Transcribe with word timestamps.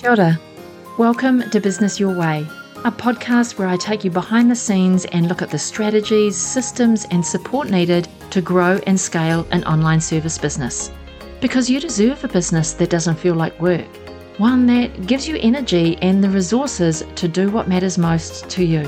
Kia 0.00 0.12
ora. 0.12 0.40
Welcome 0.96 1.50
to 1.50 1.60
Business 1.60 2.00
Your 2.00 2.16
Way, 2.16 2.46
a 2.86 2.90
podcast 2.90 3.58
where 3.58 3.68
I 3.68 3.76
take 3.76 4.02
you 4.02 4.10
behind 4.10 4.50
the 4.50 4.56
scenes 4.56 5.04
and 5.04 5.28
look 5.28 5.42
at 5.42 5.50
the 5.50 5.58
strategies, 5.58 6.38
systems, 6.38 7.06
and 7.10 7.22
support 7.22 7.68
needed 7.68 8.08
to 8.30 8.40
grow 8.40 8.80
and 8.86 8.98
scale 8.98 9.46
an 9.50 9.62
online 9.64 10.00
service 10.00 10.38
business. 10.38 10.90
Because 11.42 11.68
you 11.68 11.80
deserve 11.80 12.24
a 12.24 12.28
business 12.28 12.72
that 12.72 12.88
doesn't 12.88 13.18
feel 13.18 13.34
like 13.34 13.60
work, 13.60 13.84
one 14.38 14.64
that 14.68 15.06
gives 15.06 15.28
you 15.28 15.36
energy 15.36 15.98
and 15.98 16.24
the 16.24 16.30
resources 16.30 17.04
to 17.16 17.28
do 17.28 17.50
what 17.50 17.68
matters 17.68 17.98
most 17.98 18.48
to 18.48 18.64
you. 18.64 18.84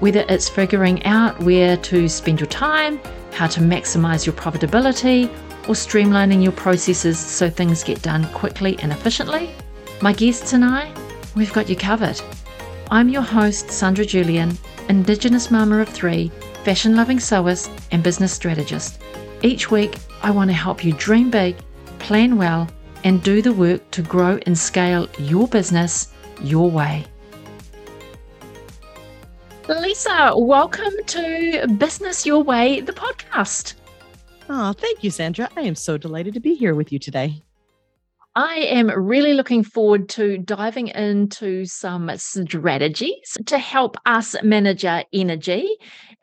Whether 0.00 0.24
it's 0.28 0.48
figuring 0.48 1.04
out 1.04 1.38
where 1.38 1.76
to 1.76 2.08
spend 2.08 2.40
your 2.40 2.48
time, 2.48 2.98
how 3.32 3.46
to 3.46 3.60
maximize 3.60 4.26
your 4.26 4.34
profitability, 4.34 5.28
or 5.68 5.76
streamlining 5.76 6.42
your 6.42 6.50
processes 6.50 7.20
so 7.20 7.48
things 7.48 7.84
get 7.84 8.02
done 8.02 8.24
quickly 8.32 8.76
and 8.80 8.90
efficiently 8.90 9.54
my 10.02 10.12
guests 10.12 10.52
and 10.52 10.64
I, 10.64 10.92
we've 11.34 11.52
got 11.52 11.68
you 11.68 11.76
covered. 11.76 12.20
I'm 12.90 13.08
your 13.08 13.22
host, 13.22 13.70
Sandra 13.70 14.04
Julian, 14.04 14.56
Indigenous 14.88 15.50
mama 15.50 15.80
of 15.80 15.88
three, 15.88 16.30
fashion 16.64 16.96
loving 16.96 17.18
sewist, 17.18 17.70
and 17.90 18.02
business 18.02 18.32
strategist. 18.32 19.00
Each 19.42 19.70
week, 19.70 19.96
I 20.22 20.30
want 20.30 20.50
to 20.50 20.54
help 20.54 20.84
you 20.84 20.92
dream 20.92 21.30
big, 21.30 21.56
plan 21.98 22.36
well, 22.36 22.68
and 23.04 23.22
do 23.22 23.40
the 23.40 23.52
work 23.52 23.90
to 23.92 24.02
grow 24.02 24.38
and 24.44 24.56
scale 24.56 25.08
your 25.18 25.48
business 25.48 26.12
your 26.42 26.70
way. 26.70 27.06
Lisa, 29.68 30.32
welcome 30.36 30.92
to 31.06 31.66
Business 31.78 32.24
Your 32.26 32.42
Way, 32.42 32.80
the 32.80 32.92
podcast. 32.92 33.74
Oh, 34.48 34.72
thank 34.74 35.02
you, 35.02 35.10
Sandra. 35.10 35.48
I 35.56 35.62
am 35.62 35.74
so 35.74 35.96
delighted 35.96 36.34
to 36.34 36.40
be 36.40 36.54
here 36.54 36.74
with 36.74 36.92
you 36.92 36.98
today. 36.98 37.42
I 38.36 38.56
am 38.56 38.88
really 38.90 39.32
looking 39.32 39.64
forward 39.64 40.10
to 40.10 40.36
diving 40.36 40.88
into 40.88 41.64
some 41.64 42.10
strategies 42.18 43.34
to 43.46 43.56
help 43.56 43.96
us 44.04 44.36
manage 44.42 44.84
our 44.84 45.04
energy 45.10 45.66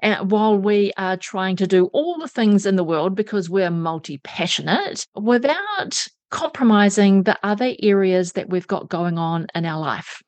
uh, 0.04 0.24
while 0.24 0.56
we 0.56 0.94
are 0.96 1.18
trying 1.18 1.56
to 1.56 1.66
do 1.66 1.86
all 1.86 2.20
the 2.20 2.28
things 2.28 2.68
in 2.68 2.76
the 2.76 2.84
world 2.84 3.16
because 3.16 3.50
we're 3.50 3.72
multi 3.72 4.20
passionate 4.20 5.08
without 5.16 6.08
compromising 6.30 7.24
the 7.24 7.40
other 7.42 7.74
areas 7.82 8.34
that 8.34 8.48
we've 8.48 8.68
got 8.68 8.90
going 8.90 9.18
on 9.18 9.48
in 9.56 9.66
our 9.66 9.80
life. 9.80 10.22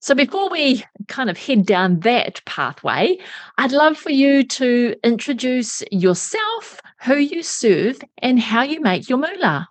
So, 0.00 0.14
before 0.14 0.48
we 0.48 0.82
kind 1.08 1.28
of 1.28 1.36
head 1.36 1.66
down 1.66 2.00
that 2.00 2.40
pathway, 2.46 3.18
I'd 3.58 3.72
love 3.72 3.98
for 3.98 4.10
you 4.10 4.44
to 4.44 4.96
introduce 5.04 5.82
yourself, 5.92 6.80
who 7.02 7.16
you 7.16 7.42
serve, 7.42 8.00
and 8.18 8.40
how 8.40 8.62
you 8.62 8.80
make 8.80 9.10
your 9.10 9.18
moolah. 9.18 9.68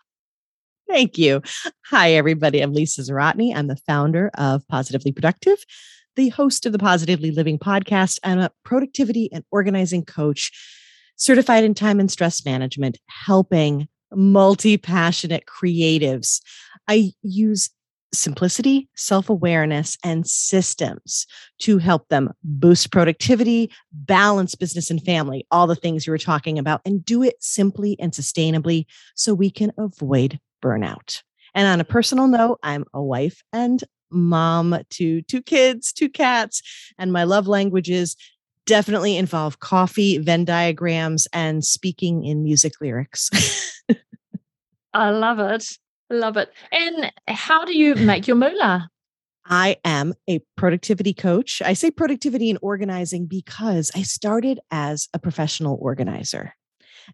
Thank 0.91 1.17
you. 1.17 1.41
Hi, 1.85 2.11
everybody. 2.15 2.59
I'm 2.59 2.73
Lisa 2.73 3.01
Zawrotny. 3.01 3.55
I'm 3.55 3.67
the 3.67 3.77
founder 3.77 4.29
of 4.37 4.67
Positively 4.67 5.13
Productive, 5.13 5.63
the 6.17 6.27
host 6.27 6.65
of 6.65 6.73
the 6.73 6.79
Positively 6.79 7.31
Living 7.31 7.57
podcast. 7.57 8.19
I'm 8.25 8.39
a 8.39 8.51
productivity 8.65 9.29
and 9.31 9.45
organizing 9.51 10.03
coach, 10.03 10.51
certified 11.15 11.63
in 11.63 11.75
time 11.75 12.01
and 12.01 12.11
stress 12.11 12.43
management, 12.43 12.97
helping 13.07 13.87
multi 14.13 14.77
passionate 14.77 15.45
creatives. 15.45 16.41
I 16.89 17.13
use 17.21 17.69
simplicity, 18.13 18.89
self 18.93 19.29
awareness, 19.29 19.97
and 20.03 20.27
systems 20.27 21.25
to 21.59 21.77
help 21.77 22.09
them 22.09 22.33
boost 22.43 22.91
productivity, 22.91 23.71
balance 23.93 24.55
business 24.55 24.91
and 24.91 25.01
family, 25.01 25.47
all 25.51 25.67
the 25.67 25.75
things 25.75 26.05
you 26.05 26.11
were 26.11 26.17
talking 26.17 26.59
about, 26.59 26.81
and 26.83 27.05
do 27.05 27.23
it 27.23 27.35
simply 27.39 27.95
and 27.97 28.11
sustainably 28.11 28.87
so 29.15 29.33
we 29.33 29.49
can 29.49 29.71
avoid 29.77 30.37
burnout. 30.61 31.21
And 31.53 31.67
on 31.67 31.79
a 31.79 31.85
personal 31.85 32.27
note, 32.27 32.59
I'm 32.63 32.85
a 32.93 33.01
wife 33.01 33.41
and 33.51 33.83
mom 34.09 34.77
to 34.91 35.21
two 35.23 35.41
kids, 35.41 35.91
two 35.91 36.09
cats, 36.09 36.61
and 36.97 37.11
my 37.11 37.23
love 37.23 37.47
languages 37.47 38.15
definitely 38.65 39.17
involve 39.17 39.59
coffee, 39.59 40.17
Venn 40.17 40.45
diagrams, 40.45 41.27
and 41.33 41.63
speaking 41.63 42.23
in 42.23 42.43
music 42.43 42.73
lyrics. 42.79 43.29
I 44.93 45.09
love 45.09 45.39
it. 45.39 45.65
Love 46.09 46.37
it. 46.37 46.51
And 46.71 47.11
how 47.27 47.65
do 47.65 47.77
you 47.77 47.95
make 47.95 48.27
your 48.27 48.35
moolah? 48.35 48.89
I 49.45 49.77
am 49.83 50.13
a 50.29 50.39
productivity 50.55 51.13
coach. 51.13 51.61
I 51.61 51.73
say 51.73 51.89
productivity 51.91 52.49
and 52.49 52.59
organizing 52.61 53.25
because 53.25 53.91
I 53.95 54.03
started 54.03 54.59
as 54.69 55.07
a 55.13 55.19
professional 55.19 55.77
organizer. 55.81 56.53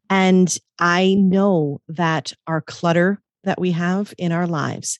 And 0.09 0.55
I 0.79 1.15
know 1.15 1.81
that 1.87 2.33
our 2.45 2.61
clutter 2.61 3.21
that 3.47 3.59
we 3.59 3.71
have 3.71 4.13
in 4.17 4.31
our 4.31 4.45
lives 4.45 4.99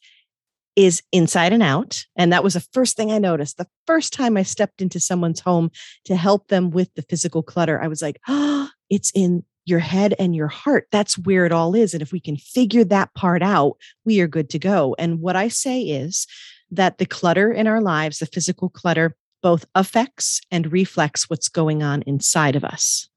is 0.75 1.01
inside 1.11 1.53
and 1.53 1.63
out. 1.63 2.05
And 2.15 2.31
that 2.31 2.43
was 2.43 2.53
the 2.53 2.67
first 2.71 2.95
thing 2.95 3.11
I 3.11 3.17
noticed. 3.17 3.57
The 3.57 3.67
first 3.87 4.13
time 4.13 4.37
I 4.37 4.43
stepped 4.43 4.81
into 4.81 4.99
someone's 4.99 5.39
home 5.39 5.71
to 6.05 6.15
help 6.15 6.47
them 6.47 6.69
with 6.69 6.93
the 6.93 7.01
physical 7.03 7.41
clutter, 7.41 7.81
I 7.81 7.87
was 7.87 8.01
like, 8.01 8.19
oh, 8.27 8.69
it's 8.89 9.11
in 9.13 9.43
your 9.65 9.79
head 9.79 10.13
and 10.17 10.35
your 10.35 10.47
heart. 10.47 10.87
That's 10.91 11.17
where 11.17 11.45
it 11.45 11.51
all 11.51 11.75
is. 11.75 11.93
And 11.93 12.01
if 12.01 12.13
we 12.13 12.21
can 12.21 12.37
figure 12.37 12.85
that 12.85 13.13
part 13.15 13.43
out, 13.43 13.75
we 14.05 14.21
are 14.21 14.27
good 14.27 14.49
to 14.51 14.59
go. 14.59 14.95
And 14.97 15.19
what 15.19 15.35
I 15.35 15.49
say 15.49 15.81
is 15.81 16.25
that 16.71 16.99
the 16.99 17.05
clutter 17.05 17.51
in 17.51 17.67
our 17.67 17.81
lives, 17.81 18.19
the 18.19 18.27
physical 18.27 18.69
clutter, 18.69 19.15
both 19.43 19.65
affects 19.75 20.41
and 20.51 20.71
reflects 20.71 21.29
what's 21.29 21.49
going 21.49 21.83
on 21.83 22.01
inside 22.03 22.55
of 22.55 22.63
us. 22.63 23.09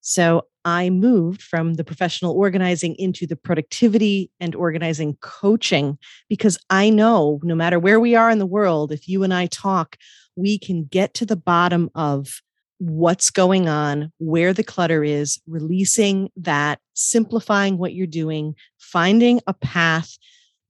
So 0.00 0.46
I 0.68 0.90
moved 0.90 1.40
from 1.40 1.74
the 1.74 1.84
professional 1.84 2.34
organizing 2.34 2.94
into 2.96 3.26
the 3.26 3.36
productivity 3.36 4.30
and 4.38 4.54
organizing 4.54 5.16
coaching 5.22 5.96
because 6.28 6.58
I 6.68 6.90
know 6.90 7.40
no 7.42 7.54
matter 7.54 7.78
where 7.78 7.98
we 7.98 8.14
are 8.14 8.28
in 8.28 8.38
the 8.38 8.44
world, 8.44 8.92
if 8.92 9.08
you 9.08 9.22
and 9.22 9.32
I 9.32 9.46
talk, 9.46 9.96
we 10.36 10.58
can 10.58 10.84
get 10.84 11.14
to 11.14 11.24
the 11.24 11.36
bottom 11.36 11.88
of 11.94 12.42
what's 12.76 13.30
going 13.30 13.66
on, 13.66 14.12
where 14.18 14.52
the 14.52 14.62
clutter 14.62 15.02
is, 15.02 15.40
releasing 15.46 16.28
that, 16.36 16.80
simplifying 16.92 17.78
what 17.78 17.94
you're 17.94 18.06
doing, 18.06 18.54
finding 18.78 19.40
a 19.46 19.54
path 19.54 20.18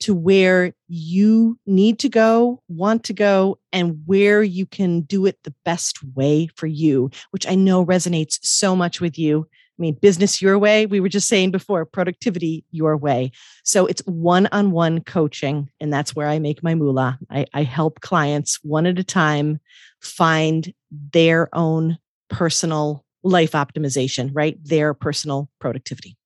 to 0.01 0.15
where 0.15 0.75
you 0.87 1.59
need 1.67 1.99
to 1.99 2.09
go, 2.09 2.63
want 2.69 3.03
to 3.03 3.13
go, 3.13 3.59
and 3.73 4.01
where 4.07 4.45
you 4.45 4.65
can 4.65 5.01
do 5.01 5.27
it 5.27 5.39
the 5.43 5.55
best 5.65 5.99
way 6.15 6.49
for 6.55 6.69
you, 6.69 7.11
which 7.33 7.49
I 7.49 7.57
know 7.57 7.85
resonates 7.85 8.39
so 8.43 8.77
much 8.77 9.01
with 9.01 9.19
you. 9.19 9.49
I 9.79 9.81
mean, 9.81 9.95
business 9.95 10.43
your 10.43 10.59
way. 10.59 10.87
We 10.87 10.99
were 10.99 11.09
just 11.09 11.29
saying 11.29 11.53
before, 11.53 11.85
productivity 11.85 12.65
your 12.73 12.97
way. 12.97 13.31
So 13.63 13.87
it's 13.87 14.03
one 14.07 14.49
on 14.51 14.73
one 14.73 15.03
coaching, 15.03 15.71
and 15.81 15.93
that's 15.93 16.17
where 16.17 16.27
I 16.27 16.41
make 16.41 16.63
my 16.63 16.75
moolah. 16.75 17.19
I, 17.31 17.47
I, 17.55 17.63
help 17.63 18.01
clients 18.01 18.59
one 18.65 18.87
at 18.87 18.99
a 18.99 19.05
time 19.05 19.61
find 20.01 20.73
their 20.91 21.49
own 21.55 21.99
personal 22.29 23.05
life 23.23 23.53
optimization, 23.53 24.31
right? 24.33 24.59
Their 24.65 24.95
personal 24.95 25.49
productivity. 25.61 26.17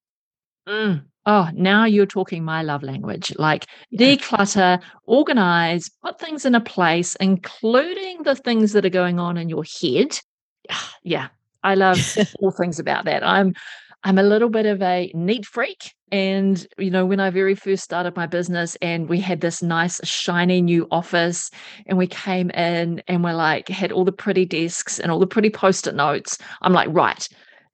Mm. 0.67 1.05
Oh, 1.27 1.49
now 1.53 1.85
you're 1.85 2.07
talking 2.07 2.45
my 2.45 2.63
love 2.63 2.83
language. 2.83 3.33
Like 3.39 3.67
declutter, 3.95 4.83
organize, 5.05 5.91
put 6.03 6.19
things 6.19 6.45
in 6.45 6.55
a 6.55 6.61
place, 6.61 7.17
including 7.17 8.23
the 8.23 8.35
things 8.35 8.73
that 8.73 8.85
are 8.85 8.91
going 8.91 9.21
on 9.21 9.37
in 9.37 9.49
your 9.49 9.65
head. 9.65 10.19
Yeah, 11.05 11.29
I 11.63 11.75
love 11.75 11.99
all 12.41 12.51
things 12.51 12.79
about 12.79 13.05
that. 13.05 13.25
I'm 13.25 13.55
I'm 14.05 14.19
a 14.19 14.23
little 14.23 14.49
bit 14.49 14.67
of 14.67 14.83
a 14.83 15.13
neat 15.15 15.47
freak. 15.47 15.95
And, 16.11 16.67
you 16.77 16.91
know, 16.91 17.07
when 17.07 17.21
I 17.21 17.31
very 17.31 17.55
first 17.55 17.85
started 17.85 18.17
my 18.17 18.27
business 18.27 18.77
and 18.83 19.09
we 19.09 19.21
had 19.21 19.41
this 19.41 19.63
nice, 19.63 20.01
shiny 20.07 20.61
new 20.61 20.89
office, 20.91 21.51
and 21.87 21.97
we 21.97 22.07
came 22.07 22.51
in 22.51 23.03
and 23.07 23.23
we're 23.23 23.33
like, 23.33 23.69
had 23.69 23.93
all 23.93 24.05
the 24.05 24.13
pretty 24.13 24.45
desks 24.45 24.99
and 24.99 25.11
all 25.11 25.21
the 25.21 25.27
pretty 25.27 25.51
post 25.51 25.87
it 25.87 25.95
notes, 25.95 26.37
I'm 26.63 26.73
like, 26.73 26.89
right, 26.91 27.27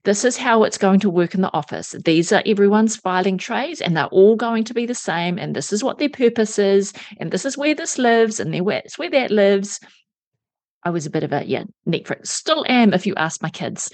this 0.05 0.25
is 0.25 0.37
how 0.37 0.63
it's 0.63 0.79
going 0.79 1.01
to 1.01 1.11
work 1.11 1.35
in 1.35 1.41
the 1.41 1.53
office. 1.53 1.95
These 2.05 2.31
are 2.31 2.43
everyone's 2.47 2.97
filing 2.97 3.39
trays, 3.39 3.81
and 3.81 3.97
they're 3.97 4.07
all 4.07 4.37
going 4.37 4.65
to 4.65 4.75
be 4.75 4.87
the 4.87 4.95
same. 4.95 5.39
And 5.39 5.57
this 5.57 5.73
is 5.73 5.83
what 5.83 5.99
their 5.99 6.09
purpose 6.09 6.59
is. 6.59 6.93
And 7.19 7.31
this 7.31 7.45
is 7.45 7.59
where 7.59 7.75
this 7.75 7.99
lives, 7.99 8.39
and 8.39 8.55
where, 8.65 8.83
it's 8.85 8.99
where 8.99 9.11
that 9.11 9.31
lives. 9.31 9.81
I 10.89 10.91
was 10.91 11.05
a 11.05 11.11
bit 11.11 11.23
of 11.23 11.35
a 11.35 11.45
yeah 11.45 11.65
neat 11.85 12.07
freak. 12.07 12.25
Still 12.25 12.65
am 12.67 12.95
if 12.95 13.07
you 13.07 13.15
ask 13.17 13.43
my 13.43 13.51
kids. 13.51 13.91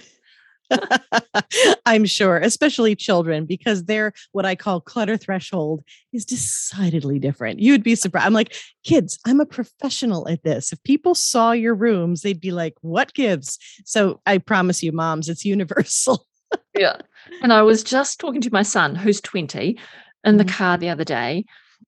I'm 1.87 2.05
sure, 2.05 2.37
especially 2.37 2.95
children, 2.95 3.47
because 3.47 3.87
their 3.87 4.13
what 4.31 4.47
I 4.47 4.55
call 4.55 4.81
clutter 4.81 5.17
threshold 5.17 5.83
is 6.13 6.25
decidedly 6.25 7.19
different. 7.19 7.59
You'd 7.59 7.83
be 7.83 7.97
surprised. 7.97 8.27
I'm 8.27 8.33
like, 8.33 8.55
kids, 8.85 9.19
I'm 9.27 9.41
a 9.41 9.45
professional 9.45 10.29
at 10.29 10.45
this. 10.45 10.73
If 10.73 10.81
people 10.85 11.17
saw 11.17 11.51
your 11.51 11.75
rooms, 11.75 12.23
they'd 12.23 12.41
be 12.41 12.53
like, 12.53 12.75
what 12.81 13.13
gives? 13.13 13.59
So 13.85 14.21
I 14.25 14.39
promise 14.39 14.81
you, 14.81 14.93
moms, 14.93 15.29
it's 15.29 15.45
universal. 15.45 16.25
yeah. 16.79 16.99
And 17.43 17.53
I 17.53 17.63
was 17.63 17.83
just 17.83 18.21
talking 18.21 18.41
to 18.43 18.53
my 18.53 18.63
son, 18.63 18.95
who's 18.95 19.21
20, 19.21 19.77
in 20.23 20.37
the 20.37 20.45
mm-hmm. 20.45 20.57
car 20.57 20.79
the 20.79 20.91
other 20.91 21.05
day, 21.05 21.45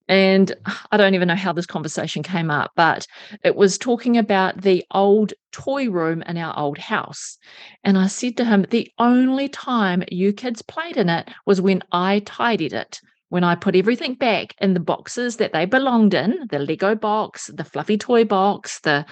and 0.09 0.55
I 0.93 0.97
don't 0.97 1.15
even 1.15 1.29
know 1.29 1.35
how 1.35 1.53
this 1.53 1.67
conversation 1.67 2.23
came 2.23 2.51
up, 2.51 2.73
but 2.77 3.07
it 3.43 3.57
was 3.57 3.79
talking 3.79 4.17
about 4.17 4.63
the 4.63 4.85
old 4.91 5.33
toy 5.53 5.89
room 5.91 6.23
in 6.23 6.37
our 6.37 6.59
old 6.59 6.79
house. 6.79 7.39
And 7.85 7.99
I 7.99 8.07
said 8.07 8.37
to 8.39 8.45
him, 8.45 8.67
The 8.71 8.91
only 8.99 9.49
time 9.49 10.05
you 10.11 10.33
kids 10.33 10.63
played 10.63 10.97
in 10.97 11.09
it 11.09 11.29
was 11.47 11.61
when 11.61 11.83
I 11.93 12.21
tidied 12.21 12.73
it. 12.73 13.01
when 13.29 13.43
I 13.43 13.57
put 13.57 13.75
everything 13.75 14.15
back 14.15 14.55
in 14.61 14.75
the 14.75 14.81
boxes 14.81 15.39
that 15.39 15.53
they 15.53 15.65
belonged 15.65 16.15
in 16.15 16.47
the 16.49 16.61
Lego 16.61 16.95
box, 16.95 17.51
the 17.53 17.65
fluffy 17.65 17.99
toy 17.99 18.25
box, 18.25 18.79
the 18.81 19.05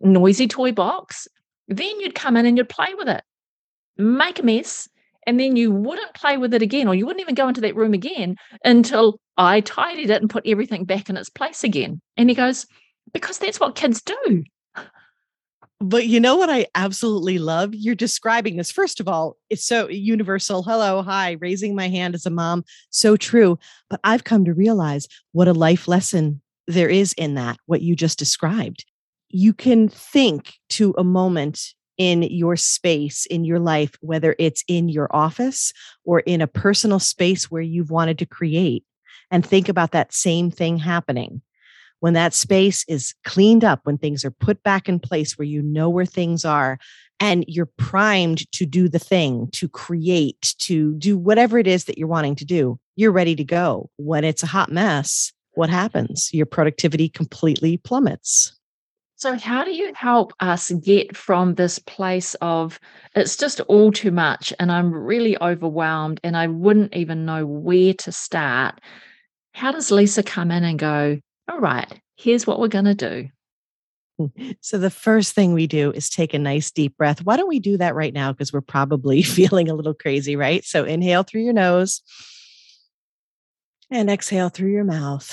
noisy 0.00 0.48
toy 0.48 0.72
box 0.72 1.28
then 1.70 2.00
you'd 2.00 2.14
come 2.14 2.36
in 2.36 2.46
and 2.46 2.58
you'd 2.58 2.68
play 2.68 2.92
with 2.98 3.08
it, 3.08 3.22
make 3.96 4.40
a 4.40 4.42
mess, 4.42 4.88
and 5.26 5.38
then 5.38 5.56
you 5.56 5.70
wouldn't 5.70 6.14
play 6.14 6.36
with 6.36 6.54
it 6.54 6.62
again, 6.62 6.88
or 6.88 6.94
you 6.94 7.06
wouldn't 7.06 7.20
even 7.20 7.34
go 7.34 7.48
into 7.48 7.60
that 7.62 7.76
room 7.76 7.94
again 7.94 8.36
until 8.64 9.18
I 9.36 9.60
tidied 9.60 10.10
it 10.10 10.20
and 10.20 10.30
put 10.30 10.46
everything 10.46 10.84
back 10.84 11.08
in 11.08 11.16
its 11.16 11.30
place 11.30 11.64
again. 11.64 12.00
And 12.16 12.28
he 12.28 12.34
goes, 12.34 12.66
Because 13.12 13.38
that's 13.38 13.60
what 13.60 13.74
kids 13.74 14.02
do. 14.02 14.44
But 15.82 16.06
you 16.06 16.20
know 16.20 16.36
what 16.36 16.50
I 16.50 16.66
absolutely 16.74 17.38
love? 17.38 17.74
You're 17.74 17.94
describing 17.94 18.56
this. 18.56 18.70
First 18.70 19.00
of 19.00 19.08
all, 19.08 19.38
it's 19.48 19.64
so 19.64 19.88
universal. 19.88 20.62
Hello, 20.62 21.00
hi, 21.00 21.38
raising 21.40 21.74
my 21.74 21.88
hand 21.88 22.14
as 22.14 22.26
a 22.26 22.30
mom. 22.30 22.64
So 22.90 23.16
true. 23.16 23.58
But 23.88 24.00
I've 24.04 24.24
come 24.24 24.44
to 24.44 24.52
realize 24.52 25.08
what 25.32 25.48
a 25.48 25.54
life 25.54 25.88
lesson 25.88 26.42
there 26.66 26.90
is 26.90 27.14
in 27.14 27.34
that, 27.34 27.56
what 27.64 27.80
you 27.80 27.96
just 27.96 28.18
described. 28.18 28.84
You 29.30 29.54
can 29.54 29.88
think 29.88 30.52
to 30.70 30.94
a 30.98 31.04
moment 31.04 31.72
in 32.00 32.22
your 32.22 32.56
space, 32.56 33.26
in 33.26 33.44
your 33.44 33.58
life, 33.58 33.92
whether 34.00 34.34
it's 34.38 34.64
in 34.68 34.88
your 34.88 35.14
office 35.14 35.70
or 36.02 36.20
in 36.20 36.40
a 36.40 36.46
personal 36.46 36.98
space 36.98 37.50
where 37.50 37.60
you've 37.60 37.90
wanted 37.90 38.18
to 38.18 38.24
create, 38.24 38.84
and 39.30 39.44
think 39.44 39.68
about 39.68 39.90
that 39.90 40.14
same 40.14 40.50
thing 40.50 40.78
happening 40.78 41.42
when 42.00 42.14
that 42.14 42.32
space 42.32 42.84
is 42.88 43.14
cleaned 43.24 43.64
up, 43.64 43.80
when 43.84 43.98
things 43.98 44.24
are 44.24 44.30
put 44.30 44.62
back 44.62 44.88
in 44.88 44.98
place 44.98 45.38
where 45.38 45.44
you 45.44 45.60
know 45.60 45.90
where 45.90 46.06
things 46.06 46.44
are, 46.44 46.78
and 47.20 47.44
you're 47.46 47.70
primed 47.76 48.50
to 48.52 48.64
do 48.64 48.88
the 48.88 48.98
thing, 48.98 49.48
to 49.52 49.68
create, 49.68 50.54
to 50.58 50.94
do 50.94 51.18
whatever 51.18 51.58
it 51.58 51.66
is 51.66 51.84
that 51.84 51.98
you're 51.98 52.08
wanting 52.08 52.34
to 52.36 52.46
do, 52.46 52.80
you're 52.96 53.12
ready 53.12 53.36
to 53.36 53.44
go. 53.44 53.90
When 53.96 54.24
it's 54.24 54.42
a 54.42 54.46
hot 54.46 54.72
mess, 54.72 55.30
what 55.52 55.68
happens? 55.68 56.30
Your 56.32 56.46
productivity 56.46 57.10
completely 57.10 57.76
plummets. 57.76 58.58
So, 59.20 59.36
how 59.36 59.64
do 59.64 59.70
you 59.70 59.92
help 59.94 60.32
us 60.40 60.70
get 60.70 61.14
from 61.14 61.54
this 61.54 61.78
place 61.78 62.34
of 62.40 62.80
it's 63.14 63.36
just 63.36 63.60
all 63.60 63.92
too 63.92 64.10
much 64.10 64.50
and 64.58 64.72
I'm 64.72 64.94
really 64.94 65.36
overwhelmed 65.42 66.20
and 66.24 66.38
I 66.38 66.46
wouldn't 66.46 66.96
even 66.96 67.26
know 67.26 67.44
where 67.44 67.92
to 67.92 68.12
start? 68.12 68.80
How 69.52 69.72
does 69.72 69.90
Lisa 69.90 70.22
come 70.22 70.50
in 70.50 70.64
and 70.64 70.78
go, 70.78 71.20
all 71.50 71.60
right, 71.60 72.00
here's 72.16 72.46
what 72.46 72.60
we're 72.60 72.68
going 72.68 72.86
to 72.86 72.94
do. 72.94 73.28
Mm. 74.18 74.56
So, 74.62 74.78
the 74.78 74.88
first 74.88 75.34
thing 75.34 75.52
we 75.52 75.66
do 75.66 75.92
is 75.92 76.08
take 76.08 76.32
a 76.32 76.38
nice 76.38 76.70
deep 76.70 76.96
breath. 76.96 77.22
Why 77.22 77.36
don't 77.36 77.46
we 77.46 77.60
do 77.60 77.76
that 77.76 77.94
right 77.94 78.14
now? 78.14 78.32
Because 78.32 78.54
we're 78.54 78.62
probably 78.62 79.20
feeling 79.22 79.68
a 79.68 79.74
little 79.74 79.92
crazy, 79.92 80.34
right? 80.34 80.64
So, 80.64 80.84
inhale 80.84 81.24
through 81.24 81.42
your 81.42 81.52
nose 81.52 82.00
and 83.90 84.08
exhale 84.08 84.48
through 84.48 84.72
your 84.72 84.84
mouth. 84.84 85.28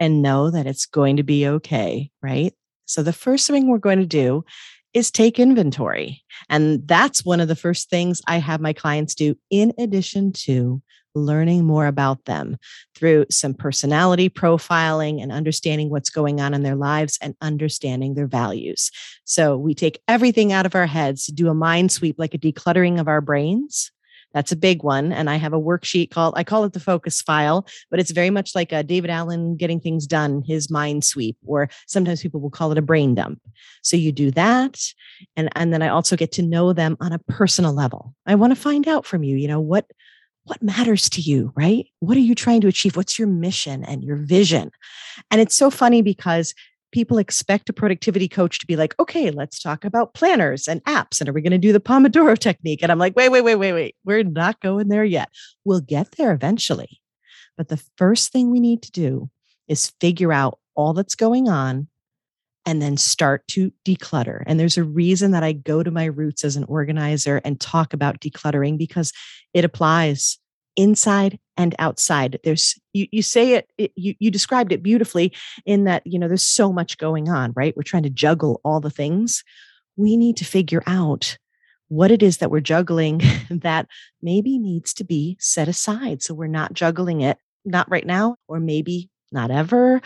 And 0.00 0.22
know 0.22 0.50
that 0.50 0.66
it's 0.66 0.86
going 0.86 1.16
to 1.16 1.22
be 1.22 1.46
okay, 1.46 2.10
right? 2.22 2.54
So, 2.86 3.02
the 3.02 3.12
first 3.12 3.46
thing 3.46 3.68
we're 3.68 3.78
going 3.78 3.98
to 3.98 4.06
do 4.06 4.44
is 4.94 5.10
take 5.10 5.38
inventory. 5.38 6.22
And 6.48 6.86
that's 6.86 7.24
one 7.24 7.40
of 7.40 7.48
the 7.48 7.56
first 7.56 7.90
things 7.90 8.22
I 8.26 8.38
have 8.38 8.60
my 8.60 8.72
clients 8.72 9.14
do, 9.14 9.36
in 9.50 9.72
addition 9.78 10.32
to 10.44 10.82
learning 11.14 11.64
more 11.64 11.86
about 11.86 12.24
them 12.24 12.56
through 12.94 13.26
some 13.30 13.54
personality 13.54 14.28
profiling 14.30 15.22
and 15.22 15.32
understanding 15.32 15.90
what's 15.90 16.10
going 16.10 16.40
on 16.40 16.54
in 16.54 16.62
their 16.62 16.76
lives 16.76 17.18
and 17.20 17.34
understanding 17.40 18.14
their 18.14 18.26
values. 18.26 18.90
So 19.24 19.56
we 19.56 19.74
take 19.74 20.00
everything 20.08 20.52
out 20.52 20.66
of 20.66 20.74
our 20.74 20.86
heads, 20.86 21.26
do 21.26 21.48
a 21.48 21.54
mind 21.54 21.92
sweep, 21.92 22.16
like 22.18 22.34
a 22.34 22.38
decluttering 22.38 23.00
of 23.00 23.08
our 23.08 23.20
brains. 23.20 23.90
That's 24.34 24.52
a 24.52 24.56
big 24.56 24.82
one. 24.82 25.12
And 25.12 25.30
I 25.30 25.36
have 25.36 25.52
a 25.52 25.60
worksheet 25.60 26.10
called, 26.10 26.34
I 26.36 26.44
call 26.44 26.64
it 26.64 26.72
the 26.72 26.80
focus 26.80 27.22
file, 27.22 27.66
but 27.90 27.98
it's 27.98 28.10
very 28.10 28.30
much 28.30 28.54
like 28.54 28.72
a 28.72 28.82
David 28.82 29.10
Allen 29.10 29.56
getting 29.56 29.80
things 29.80 30.06
done, 30.06 30.42
his 30.46 30.70
mind 30.70 31.04
sweep, 31.04 31.36
or 31.46 31.68
sometimes 31.86 32.22
people 32.22 32.40
will 32.40 32.50
call 32.50 32.70
it 32.72 32.78
a 32.78 32.82
brain 32.82 33.14
dump. 33.14 33.40
So 33.82 33.96
you 33.96 34.12
do 34.12 34.30
that. 34.32 34.80
And, 35.36 35.48
and 35.54 35.72
then 35.72 35.82
I 35.82 35.88
also 35.88 36.16
get 36.16 36.32
to 36.32 36.42
know 36.42 36.72
them 36.72 36.96
on 37.00 37.12
a 37.12 37.18
personal 37.20 37.72
level. 37.72 38.14
I 38.26 38.34
want 38.34 38.52
to 38.54 38.60
find 38.60 38.86
out 38.86 39.06
from 39.06 39.22
you, 39.22 39.36
you 39.36 39.48
know, 39.48 39.60
what, 39.60 39.86
what 40.44 40.62
matters 40.62 41.08
to 41.10 41.20
you, 41.20 41.52
right? 41.56 41.86
What 42.00 42.16
are 42.16 42.20
you 42.20 42.34
trying 42.34 42.60
to 42.62 42.68
achieve? 42.68 42.96
What's 42.96 43.18
your 43.18 43.28
mission 43.28 43.84
and 43.84 44.02
your 44.02 44.16
vision? 44.16 44.70
And 45.30 45.40
it's 45.40 45.54
so 45.54 45.70
funny 45.70 46.02
because 46.02 46.54
people 46.92 47.18
expect 47.18 47.68
a 47.68 47.72
productivity 47.72 48.28
coach 48.28 48.58
to 48.58 48.66
be 48.66 48.76
like, 48.76 48.98
okay, 48.98 49.30
let's 49.30 49.60
talk 49.60 49.84
about 49.84 50.14
planners 50.14 50.66
and 50.68 50.82
apps. 50.84 51.20
And 51.20 51.28
are 51.28 51.32
we 51.32 51.42
going 51.42 51.52
to 51.52 51.58
do 51.58 51.72
the 51.72 51.80
Pomodoro 51.80 52.38
technique? 52.38 52.82
And 52.82 52.90
I'm 52.90 52.98
like, 52.98 53.16
wait, 53.16 53.30
wait, 53.30 53.42
wait, 53.42 53.56
wait, 53.56 53.72
wait. 53.72 53.96
We're 54.04 54.24
not 54.24 54.60
going 54.60 54.88
there 54.88 55.04
yet. 55.04 55.30
We'll 55.64 55.80
get 55.80 56.12
there 56.12 56.32
eventually. 56.32 57.00
But 57.56 57.68
the 57.68 57.82
first 57.96 58.32
thing 58.32 58.50
we 58.50 58.60
need 58.60 58.82
to 58.82 58.92
do 58.92 59.30
is 59.66 59.92
figure 60.00 60.32
out 60.32 60.58
all 60.74 60.94
that's 60.94 61.14
going 61.14 61.48
on 61.48 61.88
and 62.64 62.82
then 62.82 62.96
start 62.96 63.46
to 63.48 63.72
declutter. 63.84 64.42
And 64.46 64.60
there's 64.60 64.76
a 64.76 64.84
reason 64.84 65.30
that 65.32 65.42
I 65.42 65.52
go 65.52 65.82
to 65.82 65.90
my 65.90 66.04
roots 66.04 66.44
as 66.44 66.56
an 66.56 66.64
organizer 66.64 67.40
and 67.44 67.58
talk 67.58 67.92
about 67.92 68.20
decluttering 68.20 68.78
because 68.78 69.12
it 69.54 69.64
applies 69.64 70.38
inside 70.78 71.38
and 71.56 71.74
outside. 71.78 72.38
There's 72.44 72.78
you 72.94 73.06
you 73.10 73.22
say 73.22 73.54
it, 73.54 73.70
it 73.76 73.92
you 73.96 74.14
you 74.18 74.30
described 74.30 74.72
it 74.72 74.82
beautifully 74.82 75.32
in 75.66 75.84
that 75.84 76.06
you 76.06 76.18
know 76.18 76.28
there's 76.28 76.42
so 76.42 76.72
much 76.72 76.96
going 76.96 77.28
on, 77.28 77.52
right? 77.54 77.76
We're 77.76 77.82
trying 77.82 78.04
to 78.04 78.10
juggle 78.10 78.60
all 78.64 78.80
the 78.80 78.90
things. 78.90 79.44
We 79.96 80.16
need 80.16 80.36
to 80.38 80.44
figure 80.44 80.82
out 80.86 81.36
what 81.88 82.10
it 82.10 82.22
is 82.22 82.38
that 82.38 82.50
we're 82.50 82.60
juggling 82.60 83.22
that 83.50 83.88
maybe 84.22 84.58
needs 84.58 84.94
to 84.94 85.04
be 85.04 85.36
set 85.40 85.68
aside 85.68 86.22
so 86.22 86.34
we're 86.34 86.46
not 86.46 86.74
juggling 86.74 87.22
it 87.22 87.38
not 87.64 87.90
right 87.90 88.06
now 88.06 88.36
or 88.46 88.60
maybe 88.60 89.08
not 89.32 89.50
ever 89.50 90.02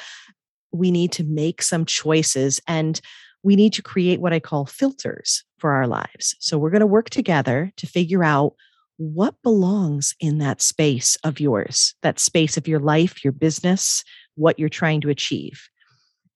we 0.72 0.90
need 0.92 1.10
to 1.12 1.24
make 1.24 1.60
some 1.60 1.84
choices 1.84 2.60
and 2.66 3.00
we 3.42 3.56
need 3.56 3.72
to 3.74 3.82
create 3.82 4.20
what 4.20 4.32
I 4.32 4.40
call 4.40 4.66
filters 4.66 5.44
for 5.58 5.72
our 5.72 5.86
lives. 5.86 6.36
So 6.38 6.58
we're 6.58 6.70
going 6.70 6.80
to 6.80 6.86
work 6.86 7.10
together 7.10 7.72
to 7.76 7.86
figure 7.86 8.24
out 8.24 8.54
what 8.96 9.34
belongs 9.42 10.14
in 10.20 10.38
that 10.38 10.62
space 10.62 11.16
of 11.24 11.40
yours, 11.40 11.94
that 12.02 12.18
space 12.18 12.56
of 12.56 12.68
your 12.68 12.80
life, 12.80 13.24
your 13.24 13.32
business, 13.32 14.04
what 14.34 14.58
you're 14.58 14.68
trying 14.68 15.00
to 15.00 15.08
achieve. 15.08 15.68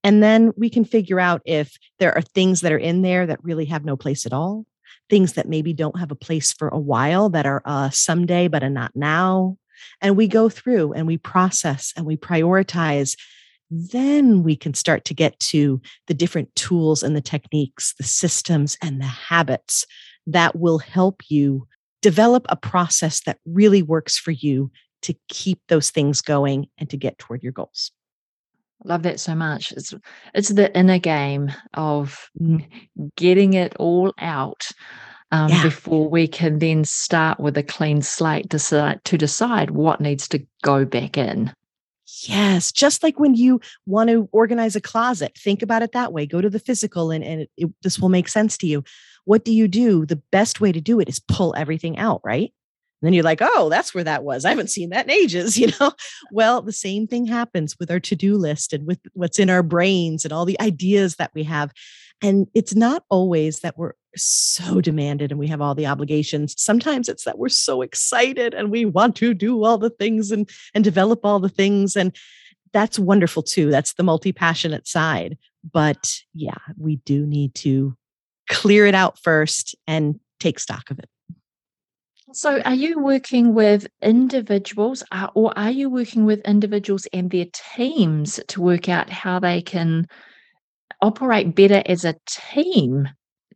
And 0.03 0.23
then 0.23 0.53
we 0.57 0.71
can 0.71 0.85
figure 0.85 1.19
out 1.19 1.43
if 1.45 1.77
there 1.99 2.15
are 2.15 2.23
things 2.23 2.61
that 2.61 2.73
are 2.73 2.79
in 2.79 3.03
there 3.03 3.27
that 3.27 3.43
really 3.43 3.65
have 3.67 3.85
no 3.85 3.97
place 3.97 4.27
at 4.27 4.33
all, 4.33 4.65
things 5.11 5.35
that 5.35 5.49
maybe 5.49 5.73
don't 5.73 5.99
have 5.99 6.11
a 6.11 6.17
place 6.17 6.53
for 6.53 6.69
a 6.69 6.79
while 6.79 7.29
that 7.31 7.47
are 7.47 7.63
uh, 7.65 7.91
someday, 7.91 8.49
but 8.49 8.63
a 8.63 8.71
not 8.71 8.93
now. 8.95 9.57
And 10.01 10.17
we 10.17 10.29
go 10.29 10.49
through 10.49 10.93
and 10.93 11.07
we 11.07 11.19
process 11.19 11.93
and 11.97 12.07
we 12.07 12.17
prioritize 12.17 13.17
then 13.71 14.43
we 14.43 14.57
can 14.57 14.75
start 14.75 15.05
to 15.05 15.15
get 15.15 15.39
to 15.41 15.81
the 16.07 16.15
different 16.15 16.55
tools 16.55 17.03
and 17.03 17.17
the 17.17 17.21
techniques, 17.21 17.95
the 17.99 18.05
systems 18.05 18.77
and 18.83 19.01
the 19.01 19.07
habits 19.07 19.85
that 20.27 20.57
will 20.57 20.79
help 20.79 21.23
you 21.29 21.67
develop 22.07 22.47
a 22.49 22.55
process 22.55 23.23
that 23.23 23.39
really 23.45 23.83
works 23.83 24.17
for 24.17 24.31
you 24.31 24.71
to 25.03 25.13
keep 25.29 25.59
those 25.67 25.91
things 25.91 26.21
going 26.21 26.69
and 26.79 26.89
to 26.89 26.97
get 26.97 27.19
toward 27.19 27.43
your 27.43 27.51
goals. 27.51 27.91
I 28.85 28.89
love 28.89 29.03
that 29.03 29.19
so 29.19 29.35
much. 29.35 29.73
It's 29.73 29.93
it's 30.33 30.51
the 30.51 30.73
inner 30.79 31.01
game 31.01 31.51
of 31.75 32.31
getting 33.17 33.55
it 33.55 33.75
all 33.81 34.15
out 34.19 34.69
um, 35.33 35.49
yeah. 35.49 35.65
before 35.65 36.09
we 36.09 36.29
can 36.29 36.61
then 36.61 36.85
start 36.85 37.41
with 37.41 37.59
a 37.59 37.65
clean 37.65 38.03
slate 38.03 38.45
to 38.45 38.59
decide, 38.59 39.01
to 39.07 39.19
decide 39.19 39.73
what 39.73 40.01
needs 40.01 40.29
to 40.29 40.47
go 40.63 40.85
back 40.85 41.19
in. 41.19 41.53
Yes, 42.29 42.71
just 42.71 43.03
like 43.03 43.19
when 43.19 43.35
you 43.35 43.61
want 43.85 44.11
to 44.11 44.29
organize 44.31 44.77
a 44.77 44.81
closet, 44.81 45.37
think 45.37 45.61
about 45.61 45.83
it 45.83 45.91
that 45.91 46.13
way. 46.13 46.25
Go 46.25 46.41
to 46.41 46.49
the 46.49 46.61
physical, 46.61 47.11
and, 47.11 47.25
and 47.25 47.41
it, 47.41 47.51
it, 47.57 47.71
this 47.83 47.99
will 47.99 48.11
make 48.11 48.29
sense 48.29 48.57
to 48.59 48.69
you. 48.69 48.85
What 49.27 49.45
do 49.45 49.53
you 49.53 49.69
do? 49.69 50.07
The 50.07 50.23
best 50.33 50.61
way 50.61 50.73
to 50.73 50.81
do 50.81 50.99
it 51.01 51.09
is 51.09 51.19
pull 51.19 51.55
everything 51.57 51.99
out, 51.99 52.23
right? 52.25 52.53
And 53.03 53.07
then 53.07 53.13
you're 53.13 53.25
like, 53.25 53.41
oh, 53.43 53.69
that's 53.69 53.93
where 53.93 54.05
that 54.05 54.25
was. 54.25 54.45
I 54.45 54.51
haven't 54.51 54.71
seen 54.71 54.91
that 54.91 55.05
in 55.05 55.11
ages, 55.11 55.59
you 55.59 55.71
know? 55.79 55.93
Well, 56.33 56.63
the 56.63 56.73
same 56.73 57.07
thing 57.07 57.27
happens 57.27 57.77
with 57.79 57.91
our 57.91 58.01
to 58.01 58.17
do 58.17 58.37
list 58.37 58.73
and 58.73 58.87
with 58.87 59.01
what's 59.13 59.39
in 59.39 59.51
our 59.51 59.63
brains 59.63 60.25
and 60.25 60.33
all 60.33 60.47
the 60.47 60.59
ideas 60.61 61.17
that 61.17 61.33
we 61.35 61.43
have. 61.43 61.73
And 62.23 62.47
it's 62.55 62.75
not 62.75 63.05
always 63.11 63.61
that 63.61 63.77
we're 63.77 63.93
so 64.17 64.81
demanded 64.81 65.31
and 65.31 65.39
we 65.39 65.49
have 65.49 65.61
all 65.61 65.75
the 65.75 65.87
obligations. 65.87 66.55
Sometimes 66.57 67.09
it's 67.11 67.25
that 67.25 67.39
we're 67.39 67.51
so 67.51 67.83
excited 67.83 68.55
and 68.55 68.71
we 68.71 68.87
want 68.87 69.17
to 69.17 69.35
do 69.35 69.63
all 69.65 69.77
the 69.77 69.91
things 69.91 70.31
and, 70.31 70.49
and 70.73 70.83
develop 70.83 71.21
all 71.25 71.41
the 71.41 71.51
things. 71.51 71.97
And 71.97 72.17
that's 72.73 72.99
wonderful 72.99 73.43
too. 73.43 73.71
That's 73.71 73.95
the 73.95 74.03
multi 74.03 74.33
passionate 74.33 74.89
side. 74.89 75.37
But 75.71 76.15
yeah, 76.33 76.59
we 76.79 76.97
do 76.97 77.27
need 77.27 77.55
to 77.57 77.97
clear 78.49 78.87
it 78.87 78.95
out 78.95 79.19
first 79.19 79.75
and 79.87 80.19
take 80.41 80.59
stock 80.59 80.91
of 80.91 80.99
it. 80.99 81.09
So, 82.33 82.61
are 82.63 82.75
you 82.75 82.99
working 82.99 83.55
with 83.55 83.87
individuals 84.03 85.03
uh, 85.13 85.29
or 85.35 85.57
are 85.57 85.71
you 85.71 85.89
working 85.89 86.27
with 86.27 86.41
individuals 86.41 87.07
and 87.13 87.31
their 87.31 87.47
teams 87.75 88.41
to 88.49 88.61
work 88.61 88.89
out 88.89 89.09
how 89.09 89.39
they 89.39 89.63
can 89.63 90.07
operate 91.01 91.55
better 91.55 91.83
as 91.87 92.05
a 92.05 92.17
team 92.27 93.09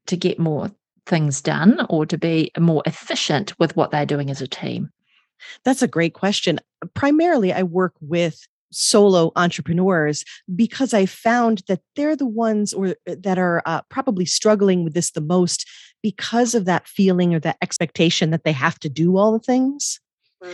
to 0.07 0.17
get 0.17 0.39
more 0.39 0.71
things 1.07 1.43
done 1.43 1.85
or 1.91 2.07
to 2.07 2.17
be 2.17 2.53
more 2.59 2.83
efficient 2.87 3.59
with 3.59 3.77
what 3.77 3.91
they're 3.91 4.07
doing 4.07 4.31
as 4.31 4.41
a 4.41 4.47
team? 4.47 4.91
That's 5.65 5.83
a 5.83 5.89
great 5.89 6.15
question. 6.15 6.61
Primarily, 6.95 7.53
I 7.53 7.65
work 7.65 7.95
with 8.01 8.47
solo 8.73 9.33
entrepreneurs 9.37 10.25
because 10.55 10.95
I 10.95 11.07
found 11.07 11.63
that 11.69 11.81
they're 11.97 12.17
the 12.17 12.27
ones 12.27 12.73
or 12.73 12.97
uh, 13.09 13.17
that 13.19 13.39
are 13.39 13.63
uh, 13.67 13.83
probably 13.89 14.25
struggling 14.25 14.85
with 14.85 14.95
this 14.95 15.11
the 15.11 15.21
most 15.21 15.69
because 16.03 16.55
of 16.55 16.65
that 16.65 16.89
feeling 16.89 17.35
or 17.35 17.41
that 17.41 17.59
expectation 17.63 18.31
that 18.31 18.45
they 18.45 18.53
have 18.53 18.79
to 18.81 18.89
do 18.89 19.17
all 19.17 19.33
the 19.33 19.39
things. 19.39 20.01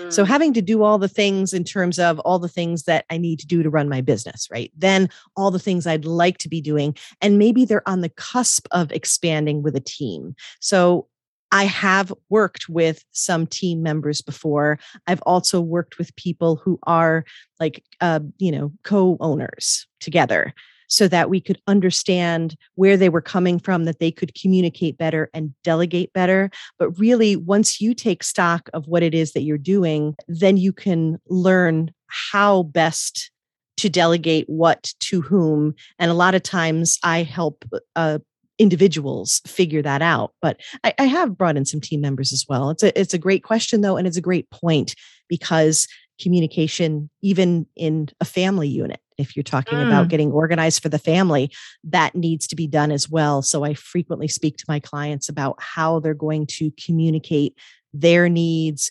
So 0.08 0.25
mm. 0.25 0.26
having 0.26 0.52
to 0.54 0.62
do 0.62 0.82
all 0.82 0.99
the 0.99 1.08
things 1.08 1.52
in 1.52 1.62
terms 1.62 1.99
of 1.99 2.18
all 2.20 2.40
the 2.40 2.49
things 2.49 2.85
that 2.85 3.04
I 3.08 3.18
need 3.18 3.38
to 3.40 3.46
do 3.46 3.62
to 3.62 3.70
run 3.70 3.88
my 3.88 4.00
business, 4.00 4.49
right? 4.50 4.73
Then 4.76 5.08
all 5.37 5.52
the 5.52 5.61
things 5.61 5.87
I'd 5.87 6.04
like 6.04 6.38
to 6.38 6.49
be 6.49 6.61
doing. 6.61 6.96
And 7.20 7.38
maybe 7.38 7.64
they're 7.64 7.88
on 7.88 8.00
the 8.00 8.08
cusp 8.08 8.66
of 8.73 8.90
expanding 8.90 9.62
with 9.62 9.76
a 9.76 9.80
team. 9.80 10.35
So 10.61 11.06
I 11.52 11.64
have 11.64 12.12
worked 12.28 12.68
with 12.68 13.04
some 13.12 13.46
team 13.46 13.82
members 13.82 14.20
before. 14.20 14.78
I've 15.06 15.22
also 15.22 15.60
worked 15.60 15.98
with 15.98 16.14
people 16.16 16.56
who 16.56 16.78
are 16.84 17.24
like, 17.60 17.84
uh, 18.00 18.20
you 18.38 18.52
know, 18.52 18.72
co 18.84 19.16
owners 19.20 19.86
together 20.00 20.52
so 20.88 21.08
that 21.08 21.30
we 21.30 21.40
could 21.40 21.60
understand 21.66 22.56
where 22.74 22.96
they 22.96 23.08
were 23.08 23.20
coming 23.20 23.58
from, 23.58 23.84
that 23.84 23.98
they 23.98 24.10
could 24.10 24.34
communicate 24.40 24.98
better 24.98 25.30
and 25.34 25.54
delegate 25.64 26.12
better. 26.12 26.50
But 26.78 26.90
really, 26.98 27.36
once 27.36 27.80
you 27.80 27.94
take 27.94 28.22
stock 28.22 28.68
of 28.72 28.86
what 28.86 29.02
it 29.02 29.14
is 29.14 29.32
that 29.32 29.42
you're 29.42 29.58
doing, 29.58 30.14
then 30.28 30.56
you 30.56 30.72
can 30.72 31.18
learn 31.28 31.92
how 32.06 32.64
best 32.64 33.30
to 33.78 33.88
delegate 33.88 34.48
what 34.48 34.92
to 35.00 35.20
whom. 35.20 35.74
And 35.98 36.10
a 36.10 36.14
lot 36.14 36.34
of 36.34 36.42
times 36.42 36.98
I 37.02 37.22
help 37.22 37.64
uh, 37.94 38.18
individuals 38.58 39.40
figure 39.46 39.82
that 39.82 40.02
out. 40.02 40.32
But 40.40 40.60
I, 40.82 40.94
I, 40.98 41.04
have 41.04 41.36
brought 41.36 41.56
in 41.56 41.64
some 41.66 41.80
team 41.80 42.00
members 42.00 42.32
as 42.32 42.46
well. 42.48 42.70
It's 42.70 42.82
a 42.82 42.98
it's 42.98 43.14
a 43.14 43.18
great 43.18 43.42
question 43.42 43.80
though, 43.80 43.96
and 43.96 44.06
it's 44.06 44.16
a 44.16 44.22
great 44.22 44.48
point 44.50 44.94
because 45.28 45.86
communication, 46.20 47.10
even 47.22 47.66
in 47.76 48.08
a 48.20 48.25
family 48.25 48.68
unit, 48.68 49.00
if 49.18 49.36
you're 49.36 49.42
talking 49.42 49.78
mm. 49.78 49.86
about 49.86 50.08
getting 50.08 50.32
organized 50.32 50.82
for 50.82 50.88
the 50.88 50.98
family, 50.98 51.50
that 51.84 52.14
needs 52.14 52.46
to 52.48 52.56
be 52.56 52.66
done 52.66 52.90
as 52.90 53.08
well. 53.08 53.42
So 53.42 53.64
I 53.64 53.75
frequently 53.75 54.28
speak 54.28 54.56
to 54.58 54.64
my 54.68 54.80
clients 54.80 55.28
about 55.28 55.56
how 55.60 56.00
they're 56.00 56.14
going 56.14 56.46
to 56.52 56.70
communicate 56.82 57.58
their 57.92 58.28
needs 58.28 58.90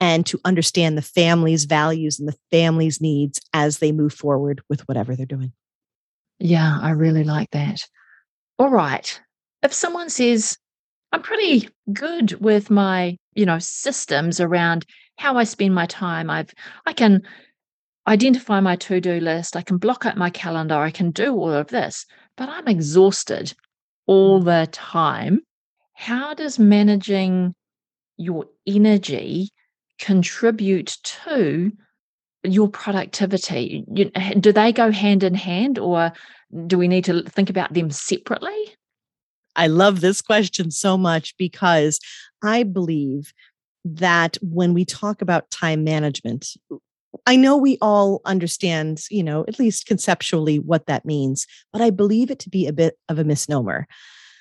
and 0.00 0.26
to 0.26 0.40
understand 0.44 0.98
the 0.98 1.02
family's 1.02 1.64
values 1.64 2.18
and 2.18 2.28
the 2.28 2.36
family's 2.50 3.00
needs 3.00 3.40
as 3.52 3.78
they 3.78 3.92
move 3.92 4.12
forward 4.12 4.60
with 4.68 4.80
whatever 4.88 5.14
they're 5.14 5.26
doing. 5.26 5.52
Yeah, 6.40 6.78
I 6.82 6.90
really 6.90 7.24
like 7.24 7.50
that. 7.52 7.80
All 8.58 8.70
right. 8.70 9.20
If 9.62 9.72
someone 9.72 10.10
says, 10.10 10.56
I'm 11.12 11.22
pretty 11.22 11.68
good 11.92 12.32
with 12.40 12.70
my, 12.70 13.16
you 13.34 13.46
know, 13.46 13.58
systems 13.58 14.40
around 14.40 14.84
how 15.16 15.36
I 15.36 15.44
spend 15.44 15.74
my 15.74 15.86
time. 15.86 16.30
I've 16.30 16.52
I 16.86 16.92
can 16.92 17.22
identify 18.06 18.60
my 18.60 18.76
to-do 18.76 19.20
list, 19.20 19.56
I 19.56 19.62
can 19.62 19.78
block 19.78 20.06
out 20.06 20.16
my 20.16 20.30
calendar, 20.30 20.74
I 20.74 20.90
can 20.90 21.10
do 21.10 21.34
all 21.34 21.52
of 21.52 21.68
this, 21.68 22.04
but 22.36 22.48
I'm 22.48 22.68
exhausted 22.68 23.54
all 24.06 24.42
mm. 24.42 24.44
the 24.44 24.68
time. 24.72 25.40
How 25.94 26.34
does 26.34 26.58
managing 26.58 27.54
your 28.16 28.46
energy 28.66 29.50
contribute 29.98 30.96
to 31.02 31.72
your 32.44 32.68
productivity? 32.68 33.84
You, 33.92 34.10
do 34.38 34.52
they 34.52 34.72
go 34.72 34.90
hand 34.90 35.22
in 35.22 35.34
hand 35.34 35.78
or 35.78 36.12
do 36.66 36.78
we 36.78 36.88
need 36.88 37.04
to 37.06 37.22
think 37.22 37.50
about 37.50 37.72
them 37.72 37.90
separately? 37.90 38.76
I 39.56 39.68
love 39.68 40.00
this 40.00 40.20
question 40.20 40.70
so 40.70 40.96
much 40.98 41.36
because 41.36 42.00
I 42.42 42.62
believe 42.64 43.32
that 43.84 44.36
when 44.42 44.74
we 44.74 44.84
talk 44.84 45.22
about 45.22 45.50
time 45.50 45.84
management, 45.84 46.56
I 47.26 47.36
know 47.36 47.56
we 47.56 47.78
all 47.80 48.20
understand, 48.24 49.02
you 49.10 49.22
know, 49.22 49.44
at 49.46 49.58
least 49.58 49.86
conceptually 49.86 50.58
what 50.58 50.86
that 50.86 51.04
means, 51.04 51.46
but 51.72 51.80
I 51.80 51.90
believe 51.90 52.30
it 52.30 52.40
to 52.40 52.50
be 52.50 52.66
a 52.66 52.72
bit 52.72 52.98
of 53.08 53.18
a 53.18 53.24
misnomer. 53.24 53.86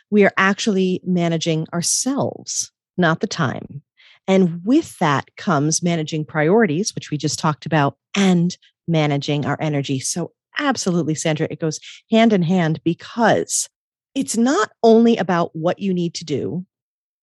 We 0.10 0.26
are 0.26 0.34
actually 0.38 1.02
managing 1.06 1.68
ourselves, 1.74 2.72
not 2.98 3.20
the 3.20 3.28
time. 3.28 3.83
And 4.28 4.62
with 4.64 4.98
that 5.00 5.36
comes 5.36 5.84
managing 5.84 6.26
priorities, 6.26 6.96
which 6.96 7.12
we 7.12 7.18
just 7.18 7.40
talked 7.40 7.66
about, 7.66 7.98
and 8.16 8.56
managing 8.88 9.46
our 9.46 9.58
energy. 9.60 10.00
So, 10.00 10.32
absolutely, 10.60 11.16
Sandra, 11.16 11.48
it 11.50 11.60
goes 11.60 11.80
hand 12.12 12.32
in 12.34 12.44
hand 12.44 12.80
because 12.84 13.70
it's 14.16 14.38
not 14.38 14.72
only 14.84 15.18
about 15.18 15.56
what 15.56 15.80
you 15.80 15.94
need 15.94 16.14
to 16.16 16.26
do 16.26 16.66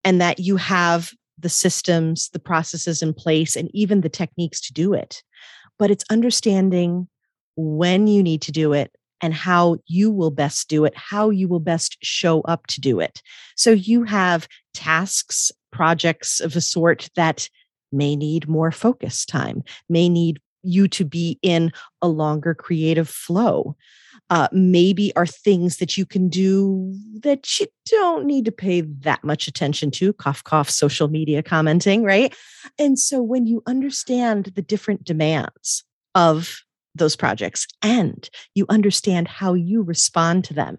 and 0.05 0.21
that 0.21 0.41
you 0.41 0.57
have 0.57 1.13
the 1.39 1.49
systems, 1.49 2.29
the 2.33 2.39
processes 2.39 3.03
in 3.03 3.15
place, 3.15 3.57
and 3.57 3.71
even 3.73 4.01
the 4.01 4.09
techniques 4.09 4.61
to 4.61 4.73
do 4.73 4.93
it. 4.93 5.23
But 5.79 5.91
it's 5.91 6.05
understanding 6.11 7.09
when 7.57 8.07
you 8.07 8.23
need 8.23 8.43
to 8.43 8.53
do 8.53 8.73
it 8.73 8.93
and 9.23 9.35
how 9.35 9.77
you 9.87 10.11
will 10.11 10.31
best 10.31 10.69
do 10.69 10.85
it, 10.85 10.97
how 10.97 11.31
you 11.31 11.49
will 11.49 11.61
best 11.61 11.97
show 12.03 12.41
up 12.43 12.67
to 12.69 12.81
do 12.81 13.01
it. 13.01 13.23
So 13.57 13.71
you 13.71 14.05
have 14.05 14.49
tasks, 14.75 15.53
projects 15.73 16.41
of 16.41 16.57
a 16.57 16.61
sort 16.61 17.09
that 17.17 17.49
may 17.93 18.17
need 18.17 18.49
more 18.49 18.71
focus 18.71 19.25
time, 19.25 19.63
may 19.89 20.09
need 20.09 20.41
you 20.63 20.89
to 20.89 21.05
be 21.05 21.39
in 21.43 21.73
a 22.03 22.09
longer 22.09 22.55
creative 22.55 23.09
flow. 23.09 23.77
Uh, 24.29 24.47
maybe 24.53 25.15
are 25.17 25.27
things 25.27 25.79
that 25.79 25.97
you 25.97 26.07
can 26.07 26.29
do 26.29 26.95
that 27.21 27.59
you 27.59 27.67
don't 27.87 28.27
need 28.27 28.45
to 28.45 28.53
pay 28.53 28.81
that 28.81 29.25
much 29.25 29.49
attention 29.49 29.91
to 29.91 30.13
cough 30.13 30.45
cough 30.45 30.71
social 30.71 31.09
media 31.09 31.43
commenting 31.43 32.05
right? 32.05 32.33
And 32.79 32.97
so 32.97 33.21
when 33.21 33.47
you 33.47 33.61
understand 33.67 34.53
the 34.55 34.63
different 34.63 35.03
demands 35.03 35.83
of 36.15 36.63
those 36.95 37.17
projects 37.17 37.67
and 37.83 38.29
you 38.55 38.67
understand 38.69 39.29
how 39.29 39.55
you 39.55 39.83
respond 39.83 40.45
to 40.45 40.55
them 40.55 40.77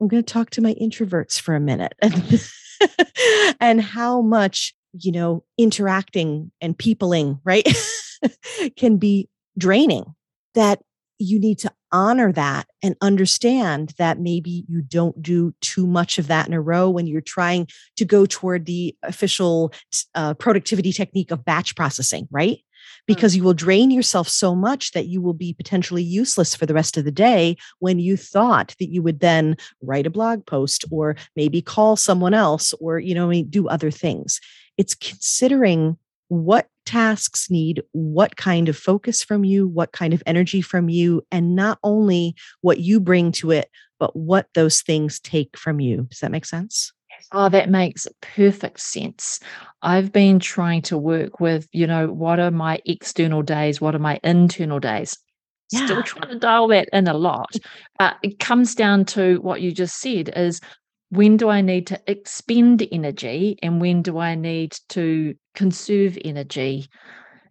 i'm 0.00 0.08
going 0.08 0.22
to 0.22 0.32
talk 0.32 0.50
to 0.50 0.62
my 0.62 0.74
introverts 0.80 1.38
for 1.40 1.54
a 1.54 1.60
minute 1.60 1.92
and, 3.60 3.80
how 3.80 4.20
much 4.20 4.74
you 4.92 5.12
know 5.12 5.44
interacting 5.56 6.50
and 6.60 6.76
peopling 6.76 7.38
right 7.44 7.66
can 8.76 8.96
be 8.96 9.28
draining 9.56 10.04
that 10.54 10.80
you 11.18 11.38
need 11.38 11.58
to 11.58 11.70
honor 11.92 12.32
that 12.32 12.66
and 12.82 12.96
understand 13.00 13.94
that 13.98 14.18
maybe 14.18 14.64
you 14.68 14.80
don't 14.80 15.20
do 15.22 15.54
too 15.60 15.86
much 15.86 16.18
of 16.18 16.28
that 16.28 16.46
in 16.46 16.54
a 16.54 16.60
row 16.60 16.88
when 16.88 17.06
you're 17.06 17.20
trying 17.20 17.68
to 17.96 18.04
go 18.04 18.26
toward 18.26 18.66
the 18.66 18.96
official 19.02 19.72
uh, 20.14 20.34
productivity 20.34 20.92
technique 20.92 21.30
of 21.30 21.44
batch 21.44 21.76
processing, 21.76 22.26
right? 22.30 22.58
Mm. 23.02 23.06
Because 23.06 23.36
you 23.36 23.42
will 23.42 23.54
drain 23.54 23.90
yourself 23.90 24.28
so 24.28 24.54
much 24.54 24.92
that 24.92 25.06
you 25.06 25.20
will 25.20 25.34
be 25.34 25.52
potentially 25.52 26.02
useless 26.02 26.54
for 26.54 26.66
the 26.66 26.74
rest 26.74 26.96
of 26.96 27.04
the 27.04 27.10
day 27.10 27.56
when 27.78 27.98
you 27.98 28.16
thought 28.16 28.74
that 28.78 28.90
you 28.90 29.02
would 29.02 29.20
then 29.20 29.56
write 29.82 30.06
a 30.06 30.10
blog 30.10 30.46
post 30.46 30.84
or 30.90 31.16
maybe 31.36 31.62
call 31.62 31.96
someone 31.96 32.34
else 32.34 32.72
or, 32.74 32.98
you 32.98 33.14
know, 33.14 33.32
do 33.42 33.68
other 33.68 33.90
things. 33.90 34.40
It's 34.76 34.94
considering 34.94 35.96
what 36.28 36.68
tasks 36.86 37.50
need 37.50 37.82
what 37.92 38.36
kind 38.36 38.68
of 38.68 38.76
focus 38.76 39.22
from 39.22 39.44
you, 39.44 39.68
what 39.68 39.92
kind 39.92 40.14
of 40.14 40.22
energy 40.26 40.60
from 40.60 40.88
you, 40.88 41.22
and 41.30 41.54
not 41.54 41.78
only 41.82 42.34
what 42.62 42.78
you 42.78 43.00
bring 43.00 43.32
to 43.32 43.50
it, 43.50 43.68
but 43.98 44.16
what 44.16 44.46
those 44.54 44.82
things 44.82 45.20
take 45.20 45.56
from 45.56 45.80
you. 45.80 46.06
Does 46.10 46.20
that 46.20 46.32
make 46.32 46.46
sense? 46.46 46.92
Oh, 47.32 47.48
that 47.48 47.70
makes 47.70 48.06
perfect 48.20 48.80
sense. 48.80 49.40
I've 49.82 50.12
been 50.12 50.38
trying 50.38 50.82
to 50.82 50.98
work 50.98 51.40
with, 51.40 51.68
you 51.72 51.86
know, 51.86 52.08
what 52.08 52.38
are 52.38 52.50
my 52.50 52.80
external 52.84 53.42
days? 53.42 53.80
What 53.80 53.94
are 53.94 54.00
my 54.00 54.20
internal 54.22 54.80
days? 54.80 55.16
Yeah. 55.70 55.86
Still 55.86 56.02
trying 56.02 56.28
to 56.30 56.38
dial 56.38 56.68
that 56.68 56.88
in 56.92 57.06
a 57.06 57.14
lot. 57.14 57.54
But 57.98 58.16
it 58.22 58.38
comes 58.38 58.74
down 58.74 59.04
to 59.06 59.40
what 59.40 59.60
you 59.60 59.72
just 59.72 60.00
said 60.00 60.30
is 60.36 60.60
when 61.10 61.36
do 61.36 61.48
I 61.48 61.60
need 61.60 61.86
to 61.88 62.00
expend 62.06 62.86
energy 62.90 63.58
and 63.62 63.80
when 63.80 64.02
do 64.02 64.18
I 64.18 64.34
need 64.34 64.76
to 64.90 65.34
conserve 65.54 66.18
energy? 66.24 66.88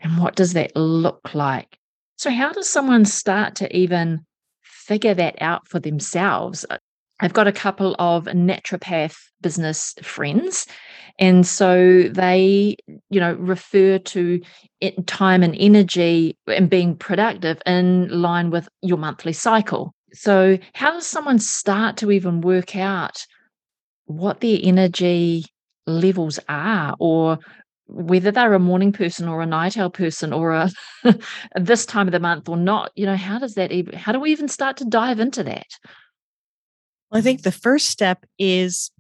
And 0.02 0.18
what 0.18 0.36
does 0.36 0.54
that 0.54 0.76
look 0.76 1.34
like? 1.34 1.78
So, 2.18 2.32
how 2.32 2.52
does 2.52 2.70
someone 2.70 3.06
start 3.06 3.56
to 3.56 3.76
even 3.76 4.26
figure 4.62 5.14
that 5.14 5.42
out 5.42 5.68
for 5.68 5.80
themselves? 5.80 6.66
I've 7.20 7.34
got 7.34 7.48
a 7.48 7.52
couple 7.52 7.96
of 8.00 8.26
naturopath 8.26 9.18
business 9.42 9.94
friends. 10.02 10.66
And 11.20 11.46
so 11.46 12.04
they, 12.04 12.78
you 13.10 13.20
know, 13.20 13.34
refer 13.34 14.00
to 14.00 14.42
time 15.06 15.44
and 15.44 15.56
energy 15.60 16.38
and 16.48 16.70
being 16.70 16.96
productive 16.96 17.62
in 17.66 18.08
line 18.10 18.50
with 18.50 18.70
your 18.82 18.98
monthly 18.98 19.34
cycle. 19.34 19.94
So, 20.14 20.58
how 20.74 20.92
does 20.92 21.06
someone 21.06 21.40
start 21.40 21.98
to 21.98 22.12
even 22.12 22.42
work 22.42 22.76
out 22.76 23.26
what 24.06 24.42
their 24.42 24.58
energy 24.62 25.46
levels 25.86 26.40
are 26.50 26.96
or 27.00 27.38
whether 27.86 28.32
they're 28.32 28.54
a 28.54 28.60
morning 28.60 28.92
person 28.92 29.28
or 29.28 29.42
a 29.42 29.46
night 29.46 29.78
owl 29.78 29.90
person 29.90 30.32
or 30.34 30.52
a 30.52 30.72
this 31.56 31.86
time 31.86 32.08
of 32.08 32.12
the 32.12 32.20
month 32.20 32.48
or 32.48 32.58
not 32.58 32.92
you 32.96 33.06
know 33.06 33.16
how 33.16 33.40
does 33.40 33.56
that 33.56 33.72
even 33.72 33.96
how 33.96 34.12
do 34.12 34.20
we 34.20 34.32
even 34.32 34.48
start 34.48 34.78
to 34.78 34.86
dive 34.86 35.20
into 35.20 35.44
that 35.44 35.66
Well, 37.12 37.20
I 37.20 37.22
think 37.22 37.42
the 37.42 37.52
first 37.52 37.88
step 37.88 38.26
is 38.38 38.92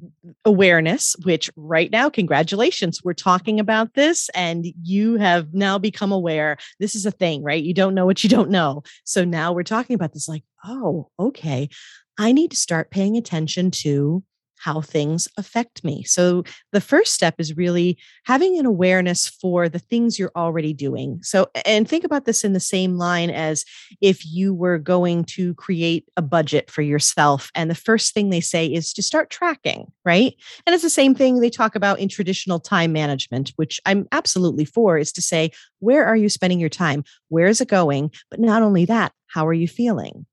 awareness, 0.43 1.15
which 1.23 1.49
right 1.55 1.91
now, 1.91 2.09
congratulations, 2.09 3.03
we're 3.03 3.13
talking 3.13 3.59
about 3.59 3.93
this 3.93 4.29
and 4.33 4.65
you 4.81 5.17
have 5.17 5.53
now 5.53 5.77
become 5.77 6.11
aware. 6.11 6.57
This 6.79 6.95
is 6.95 7.05
a 7.05 7.11
thing, 7.11 7.43
right? 7.43 7.63
You 7.63 7.73
don't 7.73 7.93
know 7.93 8.07
what 8.07 8.23
you 8.23 8.29
don't 8.29 8.49
know. 8.49 8.81
So 9.03 9.23
now 9.23 9.53
we're 9.53 9.63
talking 9.63 9.93
about 9.93 10.13
this 10.13 10.27
like, 10.27 10.43
oh, 10.65 11.09
okay, 11.19 11.69
I 12.17 12.31
need 12.31 12.51
to 12.51 12.57
start 12.57 12.89
paying 12.89 13.15
attention 13.15 13.69
to 13.71 14.23
how 14.59 14.81
things 14.81 15.27
affect 15.37 15.83
me. 15.83 16.03
So 16.03 16.43
the 16.71 16.81
first 16.81 17.13
step 17.13 17.35
is 17.39 17.57
really 17.57 17.97
having 18.25 18.59
an 18.59 18.65
awareness 18.65 19.27
for 19.27 19.69
the 19.69 19.79
things 19.79 20.19
you're 20.19 20.31
already 20.35 20.73
doing. 20.73 21.19
So, 21.23 21.49
and 21.65 21.87
think 21.87 22.03
about 22.03 22.25
this 22.25 22.43
in 22.43 22.53
the 22.53 22.59
same 22.59 22.97
line 22.97 23.29
as 23.29 23.65
if 24.01 24.25
you 24.25 24.53
were 24.53 24.77
going 24.77 25.23
to 25.25 25.53
create 25.55 26.05
a 26.17 26.21
budget 26.21 26.69
for 26.69 26.81
yourself. 26.81 27.51
And 27.55 27.69
the 27.69 27.75
first 27.75 28.13
thing 28.13 28.29
they 28.29 28.41
say 28.41 28.65
is 28.65 28.93
to 28.93 29.03
start 29.03 29.29
tracking, 29.29 29.91
right? 30.05 30.35
And 30.65 30.73
it's 30.73 30.83
the 30.83 30.89
same 30.89 31.15
thing 31.15 31.39
they 31.39 31.49
talk 31.49 31.75
about 31.75 31.99
in 31.99 32.09
traditional 32.09 32.59
time 32.59 32.91
management, 32.91 33.53
which 33.55 33.79
I'm 33.85 34.07
absolutely 34.11 34.65
for, 34.65 34.97
is 34.97 35.11
to 35.13 35.21
say, 35.21 35.51
where 35.79 36.05
are 36.05 36.17
you 36.17 36.29
spending 36.29 36.59
your 36.59 36.69
time? 36.69 37.03
Where 37.29 37.47
is 37.47 37.61
it 37.61 37.69
going? 37.69 38.11
But 38.29 38.39
not 38.39 38.61
only 38.61 38.85
that, 38.85 39.13
how 39.27 39.47
are 39.47 39.53
you 39.53 39.67
feeling? 39.67 40.25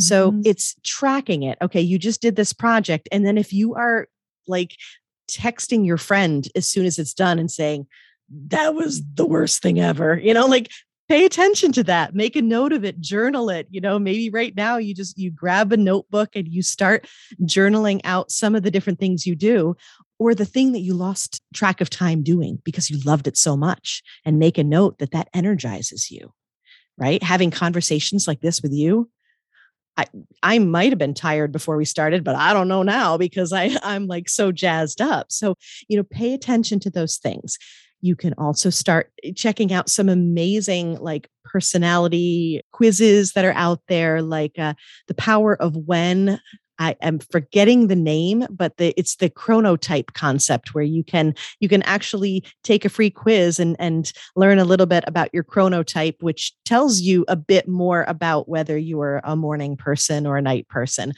So 0.00 0.32
mm-hmm. 0.32 0.42
it's 0.44 0.74
tracking 0.82 1.42
it. 1.42 1.58
Okay, 1.62 1.80
you 1.80 1.98
just 1.98 2.20
did 2.22 2.36
this 2.36 2.52
project. 2.52 3.08
And 3.12 3.26
then 3.26 3.38
if 3.38 3.52
you 3.52 3.74
are 3.74 4.08
like 4.46 4.76
texting 5.30 5.86
your 5.86 5.98
friend 5.98 6.48
as 6.54 6.66
soon 6.66 6.86
as 6.86 6.98
it's 6.98 7.14
done 7.14 7.38
and 7.38 7.50
saying, 7.50 7.86
that 8.48 8.74
was 8.74 9.02
the 9.14 9.26
worst 9.26 9.62
thing 9.62 9.80
ever, 9.80 10.18
you 10.18 10.32
know, 10.34 10.46
like 10.46 10.70
pay 11.10 11.24
attention 11.24 11.72
to 11.72 11.82
that 11.82 12.14
make 12.14 12.36
a 12.36 12.42
note 12.42 12.72
of 12.72 12.84
it 12.84 13.00
journal 13.00 13.50
it 13.50 13.66
you 13.68 13.80
know 13.80 13.98
maybe 13.98 14.30
right 14.30 14.54
now 14.54 14.76
you 14.76 14.94
just 14.94 15.18
you 15.18 15.28
grab 15.28 15.72
a 15.72 15.76
notebook 15.76 16.28
and 16.36 16.46
you 16.46 16.62
start 16.62 17.04
journaling 17.42 18.00
out 18.04 18.30
some 18.30 18.54
of 18.54 18.62
the 18.62 18.70
different 18.70 19.00
things 19.00 19.26
you 19.26 19.34
do 19.34 19.74
or 20.20 20.36
the 20.36 20.44
thing 20.44 20.70
that 20.70 20.78
you 20.78 20.94
lost 20.94 21.42
track 21.52 21.80
of 21.80 21.90
time 21.90 22.22
doing 22.22 22.62
because 22.64 22.88
you 22.88 23.00
loved 23.04 23.26
it 23.26 23.36
so 23.36 23.56
much 23.56 24.04
and 24.24 24.38
make 24.38 24.56
a 24.56 24.62
note 24.62 24.98
that 24.98 25.10
that 25.10 25.28
energizes 25.34 26.12
you 26.12 26.32
right 26.96 27.24
having 27.24 27.50
conversations 27.50 28.28
like 28.28 28.40
this 28.40 28.62
with 28.62 28.72
you 28.72 29.10
I, 29.96 30.06
I 30.42 30.58
might 30.58 30.90
have 30.90 30.98
been 30.98 31.14
tired 31.14 31.52
before 31.52 31.76
we 31.76 31.84
started, 31.84 32.24
but 32.24 32.36
I 32.36 32.52
don't 32.52 32.68
know 32.68 32.82
now 32.82 33.16
because 33.16 33.52
I, 33.52 33.76
I'm 33.82 34.06
like 34.06 34.28
so 34.28 34.52
jazzed 34.52 35.00
up. 35.00 35.30
So, 35.30 35.56
you 35.88 35.96
know, 35.96 36.04
pay 36.04 36.32
attention 36.32 36.80
to 36.80 36.90
those 36.90 37.16
things. 37.18 37.58
You 38.00 38.16
can 38.16 38.34
also 38.38 38.70
start 38.70 39.12
eh, 39.22 39.32
checking 39.34 39.72
out 39.72 39.90
some 39.90 40.08
amazing 40.08 40.96
like 40.96 41.28
personality 41.44 42.62
quizzes 42.72 43.32
that 43.32 43.44
are 43.44 43.52
out 43.52 43.80
there, 43.88 44.22
like 44.22 44.58
uh, 44.58 44.74
The 45.08 45.14
Power 45.14 45.60
of 45.60 45.76
When 45.76 46.40
I 46.80 46.96
am 47.02 47.18
forgetting 47.18 47.86
the 47.86 47.94
name, 47.94 48.46
but 48.50 48.78
the, 48.78 48.94
it's 48.96 49.16
the 49.16 49.28
chronotype 49.28 50.14
concept 50.14 50.74
where 50.74 50.82
you 50.82 51.04
can 51.04 51.34
you 51.60 51.68
can 51.68 51.82
actually 51.82 52.42
take 52.64 52.84
a 52.86 52.88
free 52.88 53.10
quiz 53.10 53.60
and 53.60 53.76
and 53.78 54.10
learn 54.34 54.58
a 54.58 54.64
little 54.64 54.86
bit 54.86 55.04
about 55.06 55.28
your 55.32 55.44
chronotype, 55.44 56.22
which 56.22 56.54
tells 56.64 57.02
you 57.02 57.24
a 57.28 57.36
bit 57.36 57.68
more 57.68 58.04
about 58.08 58.48
whether 58.48 58.78
you 58.78 59.00
are 59.02 59.20
a 59.24 59.36
morning 59.36 59.76
person 59.76 60.26
or 60.26 60.38
a 60.38 60.42
night 60.42 60.66
person. 60.68 61.12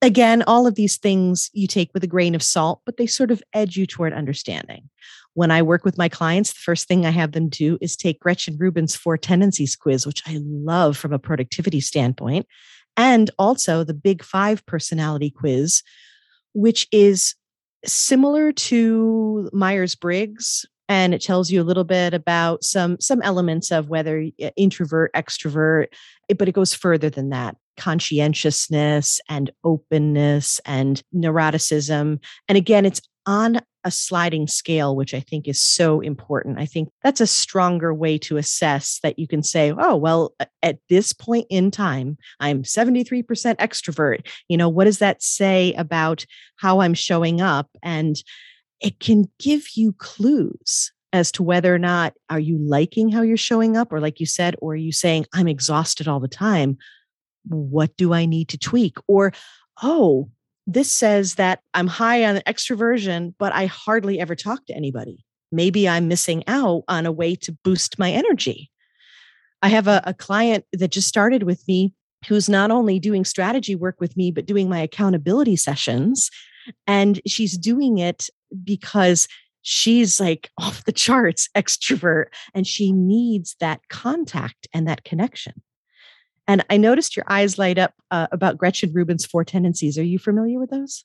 Again, 0.00 0.44
all 0.46 0.66
of 0.66 0.76
these 0.76 0.98
things 0.98 1.50
you 1.54 1.66
take 1.66 1.90
with 1.92 2.04
a 2.04 2.08
grain 2.08 2.36
of 2.36 2.42
salt, 2.42 2.82
but 2.84 2.98
they 2.98 3.06
sort 3.06 3.32
of 3.32 3.42
edge 3.52 3.76
you 3.76 3.86
toward 3.86 4.12
understanding. 4.12 4.88
When 5.34 5.50
I 5.50 5.62
work 5.62 5.84
with 5.84 5.98
my 5.98 6.08
clients, 6.08 6.52
the 6.52 6.58
first 6.58 6.86
thing 6.86 7.04
I 7.04 7.10
have 7.10 7.32
them 7.32 7.48
do 7.48 7.78
is 7.80 7.96
take 7.96 8.20
Gretchen 8.20 8.56
Rubin's 8.58 8.94
four 8.94 9.16
tendencies 9.16 9.74
quiz, 9.74 10.06
which 10.06 10.22
I 10.26 10.38
love 10.42 10.96
from 10.96 11.12
a 11.12 11.18
productivity 11.18 11.80
standpoint 11.80 12.46
and 12.98 13.30
also 13.38 13.84
the 13.84 13.94
Big 13.94 14.22
Five 14.22 14.66
personality 14.66 15.30
quiz, 15.30 15.82
which 16.52 16.86
is 16.92 17.34
similar 17.86 18.52
to 18.52 19.48
Myers 19.52 19.94
Briggs. 19.94 20.66
And 20.90 21.14
it 21.14 21.22
tells 21.22 21.50
you 21.50 21.62
a 21.62 21.64
little 21.64 21.84
bit 21.84 22.12
about 22.12 22.64
some 22.64 22.98
some 22.98 23.22
elements 23.22 23.70
of 23.70 23.88
whether 23.88 24.26
introvert, 24.56 25.12
extrovert, 25.14 25.86
eh, 26.28 26.34
but 26.34 26.48
it 26.48 26.52
goes 26.52 26.74
further 26.74 27.08
than 27.08 27.30
that 27.30 27.56
conscientiousness 27.76 29.20
and 29.28 29.52
openness 29.64 30.60
and 30.64 31.02
neuroticism. 31.14 32.18
And 32.48 32.58
again, 32.58 32.84
it's 32.84 33.00
on 33.28 33.60
a 33.84 33.90
sliding 33.90 34.46
scale, 34.46 34.96
which 34.96 35.12
I 35.12 35.20
think 35.20 35.46
is 35.46 35.60
so 35.62 36.00
important. 36.00 36.58
I 36.58 36.64
think 36.64 36.88
that's 37.04 37.20
a 37.20 37.26
stronger 37.26 37.92
way 37.92 38.16
to 38.18 38.38
assess 38.38 39.00
that 39.02 39.18
you 39.18 39.28
can 39.28 39.42
say, 39.42 39.70
oh, 39.76 39.96
well, 39.96 40.34
at 40.62 40.78
this 40.88 41.12
point 41.12 41.46
in 41.50 41.70
time, 41.70 42.16
I'm 42.40 42.62
73% 42.62 43.24
extrovert. 43.56 44.26
You 44.48 44.56
know, 44.56 44.70
what 44.70 44.84
does 44.84 44.98
that 44.98 45.22
say 45.22 45.74
about 45.74 46.24
how 46.56 46.80
I'm 46.80 46.94
showing 46.94 47.42
up? 47.42 47.68
And 47.82 48.16
it 48.80 48.98
can 48.98 49.30
give 49.38 49.76
you 49.76 49.92
clues 49.92 50.90
as 51.12 51.30
to 51.32 51.42
whether 51.42 51.74
or 51.74 51.78
not 51.78 52.14
are 52.30 52.40
you 52.40 52.58
liking 52.58 53.10
how 53.10 53.20
you're 53.20 53.36
showing 53.36 53.76
up 53.76 53.92
or 53.92 54.00
like 54.00 54.20
you 54.20 54.26
said 54.26 54.56
or 54.60 54.72
are 54.72 54.76
you 54.76 54.92
saying 54.92 55.24
i'm 55.32 55.48
exhausted 55.48 56.06
all 56.06 56.20
the 56.20 56.28
time 56.28 56.76
what 57.46 57.96
do 57.96 58.12
i 58.12 58.26
need 58.26 58.46
to 58.46 58.58
tweak 58.58 58.98
or 59.06 59.32
oh 59.82 60.28
this 60.68 60.92
says 60.92 61.36
that 61.36 61.60
I'm 61.72 61.86
high 61.86 62.26
on 62.26 62.36
extroversion, 62.46 63.32
but 63.38 63.54
I 63.54 63.66
hardly 63.66 64.20
ever 64.20 64.36
talk 64.36 64.66
to 64.66 64.74
anybody. 64.74 65.24
Maybe 65.50 65.88
I'm 65.88 66.08
missing 66.08 66.44
out 66.46 66.84
on 66.88 67.06
a 67.06 67.12
way 67.12 67.34
to 67.36 67.56
boost 67.64 67.98
my 67.98 68.12
energy. 68.12 68.70
I 69.62 69.68
have 69.68 69.88
a, 69.88 70.02
a 70.04 70.12
client 70.12 70.66
that 70.74 70.92
just 70.92 71.08
started 71.08 71.44
with 71.44 71.66
me 71.66 71.94
who's 72.28 72.50
not 72.50 72.70
only 72.70 72.98
doing 72.98 73.24
strategy 73.24 73.74
work 73.74 73.98
with 73.98 74.14
me, 74.14 74.30
but 74.30 74.44
doing 74.44 74.68
my 74.68 74.80
accountability 74.80 75.56
sessions. 75.56 76.30
And 76.86 77.18
she's 77.26 77.56
doing 77.56 77.96
it 77.96 78.28
because 78.62 79.26
she's 79.62 80.20
like 80.20 80.50
off 80.58 80.84
the 80.84 80.92
charts 80.92 81.48
extrovert 81.56 82.26
and 82.54 82.66
she 82.66 82.92
needs 82.92 83.56
that 83.60 83.80
contact 83.88 84.68
and 84.74 84.86
that 84.86 85.04
connection. 85.04 85.54
And 86.48 86.64
I 86.70 86.78
noticed 86.78 87.14
your 87.14 87.26
eyes 87.28 87.58
light 87.58 87.78
up 87.78 87.92
uh, 88.10 88.26
about 88.32 88.56
Gretchen 88.56 88.90
Rubin's 88.92 89.26
four 89.26 89.44
tendencies. 89.44 89.98
Are 89.98 90.02
you 90.02 90.18
familiar 90.18 90.58
with 90.58 90.70
those? 90.70 91.04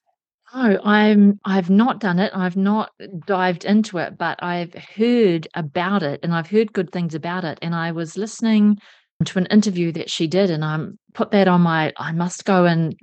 No, 0.55 0.79
I'm 0.83 1.39
I've 1.45 1.69
not 1.69 1.99
done 1.99 2.19
it. 2.19 2.31
I've 2.33 2.55
not 2.55 2.91
dived 3.25 3.65
into 3.65 3.97
it, 3.97 4.17
but 4.17 4.41
I've 4.41 4.73
heard 4.73 5.47
about 5.53 6.03
it 6.03 6.19
and 6.23 6.33
I've 6.33 6.49
heard 6.49 6.73
good 6.73 6.91
things 6.91 7.13
about 7.13 7.43
it. 7.43 7.59
And 7.61 7.75
I 7.75 7.91
was 7.91 8.17
listening 8.17 8.77
to 9.25 9.39
an 9.39 9.45
interview 9.47 9.91
that 9.93 10.09
she 10.09 10.27
did 10.27 10.49
and 10.49 10.63
I'm 10.63 10.99
put 11.13 11.31
that 11.31 11.47
on 11.47 11.61
my 11.61 11.93
I 11.97 12.11
must 12.11 12.45
go 12.45 12.65
and 12.65 12.95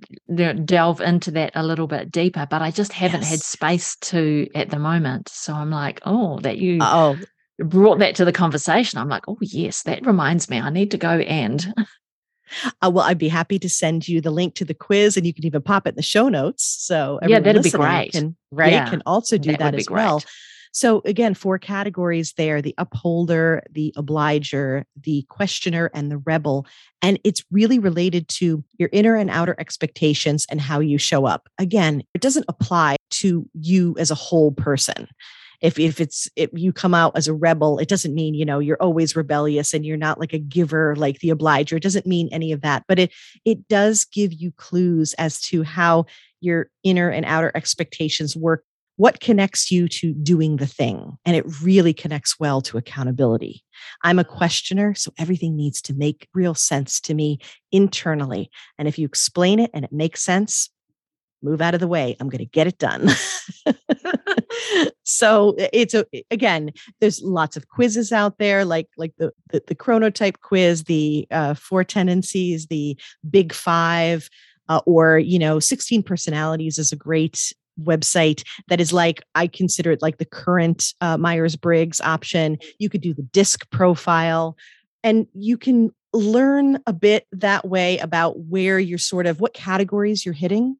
delve 0.64 1.00
into 1.00 1.30
that 1.32 1.52
a 1.54 1.64
little 1.64 1.86
bit 1.86 2.10
deeper, 2.10 2.46
but 2.48 2.62
I 2.62 2.70
just 2.70 2.92
haven't 2.92 3.22
yes. 3.22 3.30
had 3.30 3.40
space 3.40 3.96
to 3.96 4.46
at 4.54 4.70
the 4.70 4.78
moment. 4.78 5.28
So 5.28 5.52
I'm 5.52 5.70
like, 5.70 6.00
oh, 6.04 6.38
that 6.40 6.58
you 6.58 6.78
oh 6.80 7.18
brought 7.58 7.98
that 7.98 8.14
to 8.16 8.24
the 8.24 8.32
conversation. 8.32 8.98
I'm 8.98 9.08
like, 9.08 9.24
oh 9.28 9.38
yes, 9.40 9.82
that 9.82 10.06
reminds 10.06 10.48
me. 10.48 10.60
I 10.60 10.70
need 10.70 10.92
to 10.92 10.98
go 10.98 11.18
and 11.18 11.74
uh, 12.82 12.90
well, 12.92 13.04
I'd 13.04 13.18
be 13.18 13.28
happy 13.28 13.58
to 13.58 13.68
send 13.68 14.08
you 14.08 14.20
the 14.20 14.30
link 14.30 14.54
to 14.56 14.64
the 14.64 14.74
quiz, 14.74 15.16
and 15.16 15.26
you 15.26 15.34
can 15.34 15.46
even 15.46 15.62
pop 15.62 15.86
it 15.86 15.90
in 15.90 15.94
the 15.96 16.02
show 16.02 16.28
notes. 16.28 16.64
So 16.64 17.18
yeah, 17.26 17.40
that'd 17.40 17.62
be 17.62 17.70
great. 17.70 18.12
Can, 18.12 18.36
right, 18.50 18.72
yeah, 18.72 18.88
can 18.88 19.02
also 19.06 19.38
do 19.38 19.50
that, 19.52 19.58
that 19.58 19.74
as 19.74 19.88
well. 19.88 20.22
So 20.72 21.02
again, 21.04 21.34
four 21.34 21.58
categories 21.58 22.34
there: 22.34 22.62
the 22.62 22.74
upholder, 22.78 23.62
the 23.70 23.92
obliger, 23.96 24.86
the 25.02 25.26
questioner, 25.28 25.90
and 25.94 26.10
the 26.10 26.18
rebel. 26.18 26.66
And 27.02 27.18
it's 27.24 27.42
really 27.50 27.78
related 27.78 28.28
to 28.28 28.62
your 28.78 28.90
inner 28.92 29.16
and 29.16 29.30
outer 29.30 29.56
expectations 29.58 30.46
and 30.50 30.60
how 30.60 30.80
you 30.80 30.98
show 30.98 31.26
up. 31.26 31.48
Again, 31.58 32.02
it 32.14 32.20
doesn't 32.20 32.44
apply 32.48 32.96
to 33.10 33.48
you 33.54 33.96
as 33.98 34.10
a 34.10 34.14
whole 34.16 34.52
person 34.52 35.08
if 35.60 35.78
if 35.78 36.00
it's 36.00 36.28
if 36.36 36.50
you 36.52 36.72
come 36.72 36.94
out 36.94 37.16
as 37.16 37.28
a 37.28 37.34
rebel 37.34 37.78
it 37.78 37.88
doesn't 37.88 38.14
mean 38.14 38.34
you 38.34 38.44
know 38.44 38.58
you're 38.58 38.80
always 38.80 39.16
rebellious 39.16 39.74
and 39.74 39.84
you're 39.84 39.96
not 39.96 40.18
like 40.18 40.32
a 40.32 40.38
giver 40.38 40.94
like 40.96 41.18
the 41.20 41.30
obliger 41.30 41.76
it 41.76 41.82
doesn't 41.82 42.06
mean 42.06 42.28
any 42.32 42.52
of 42.52 42.60
that 42.62 42.84
but 42.88 42.98
it 42.98 43.12
it 43.44 43.66
does 43.68 44.04
give 44.04 44.32
you 44.32 44.50
clues 44.52 45.14
as 45.14 45.40
to 45.40 45.62
how 45.62 46.04
your 46.40 46.70
inner 46.82 47.08
and 47.08 47.24
outer 47.26 47.52
expectations 47.54 48.36
work 48.36 48.64
what 48.96 49.20
connects 49.20 49.70
you 49.70 49.88
to 49.88 50.12
doing 50.12 50.56
the 50.56 50.66
thing 50.66 51.16
and 51.24 51.34
it 51.34 51.44
really 51.62 51.94
connects 51.94 52.38
well 52.38 52.60
to 52.60 52.78
accountability 52.78 53.62
i'm 54.02 54.18
a 54.18 54.24
questioner 54.24 54.94
so 54.94 55.12
everything 55.18 55.56
needs 55.56 55.80
to 55.80 55.94
make 55.94 56.28
real 56.34 56.54
sense 56.54 57.00
to 57.00 57.14
me 57.14 57.38
internally 57.72 58.50
and 58.78 58.88
if 58.88 58.98
you 58.98 59.06
explain 59.06 59.58
it 59.58 59.70
and 59.72 59.84
it 59.84 59.92
makes 59.92 60.22
sense 60.22 60.70
move 61.42 61.60
out 61.60 61.74
of 61.74 61.80
the 61.80 61.88
way. 61.88 62.16
I'm 62.20 62.28
going 62.28 62.38
to 62.40 62.44
get 62.44 62.66
it 62.66 62.78
done. 62.78 63.08
so 65.04 65.54
it's 65.72 65.94
a, 65.94 66.04
again, 66.30 66.72
there's 67.00 67.22
lots 67.22 67.56
of 67.56 67.68
quizzes 67.68 68.12
out 68.12 68.38
there, 68.38 68.64
like 68.64 68.88
like 68.96 69.12
the 69.18 69.32
the, 69.50 69.62
the 69.66 69.74
chronotype 69.74 70.40
quiz, 70.40 70.84
the 70.84 71.26
uh, 71.30 71.54
four 71.54 71.84
tendencies, 71.84 72.66
the 72.66 72.98
big 73.28 73.52
five, 73.52 74.28
uh, 74.68 74.80
or 74.86 75.18
you 75.18 75.38
know, 75.38 75.58
16 75.58 76.02
personalities 76.02 76.78
is 76.78 76.92
a 76.92 76.96
great 76.96 77.52
website 77.82 78.42
that 78.68 78.80
is 78.80 78.92
like 78.92 79.22
I 79.34 79.46
consider 79.46 79.92
it 79.92 80.02
like 80.02 80.18
the 80.18 80.24
current 80.24 80.94
uh, 81.00 81.16
Myers 81.16 81.56
Briggs 81.56 82.00
option. 82.00 82.58
You 82.78 82.88
could 82.88 83.00
do 83.00 83.14
the 83.14 83.22
disc 83.22 83.68
profile, 83.70 84.56
and 85.02 85.26
you 85.34 85.56
can 85.56 85.92
learn 86.12 86.80
a 86.86 86.92
bit 86.92 87.26
that 87.32 87.68
way 87.68 87.98
about 87.98 88.38
where 88.40 88.78
you're 88.78 88.98
sort 88.98 89.26
of 89.26 89.40
what 89.40 89.54
categories 89.54 90.24
you're 90.24 90.34
hitting 90.34 90.76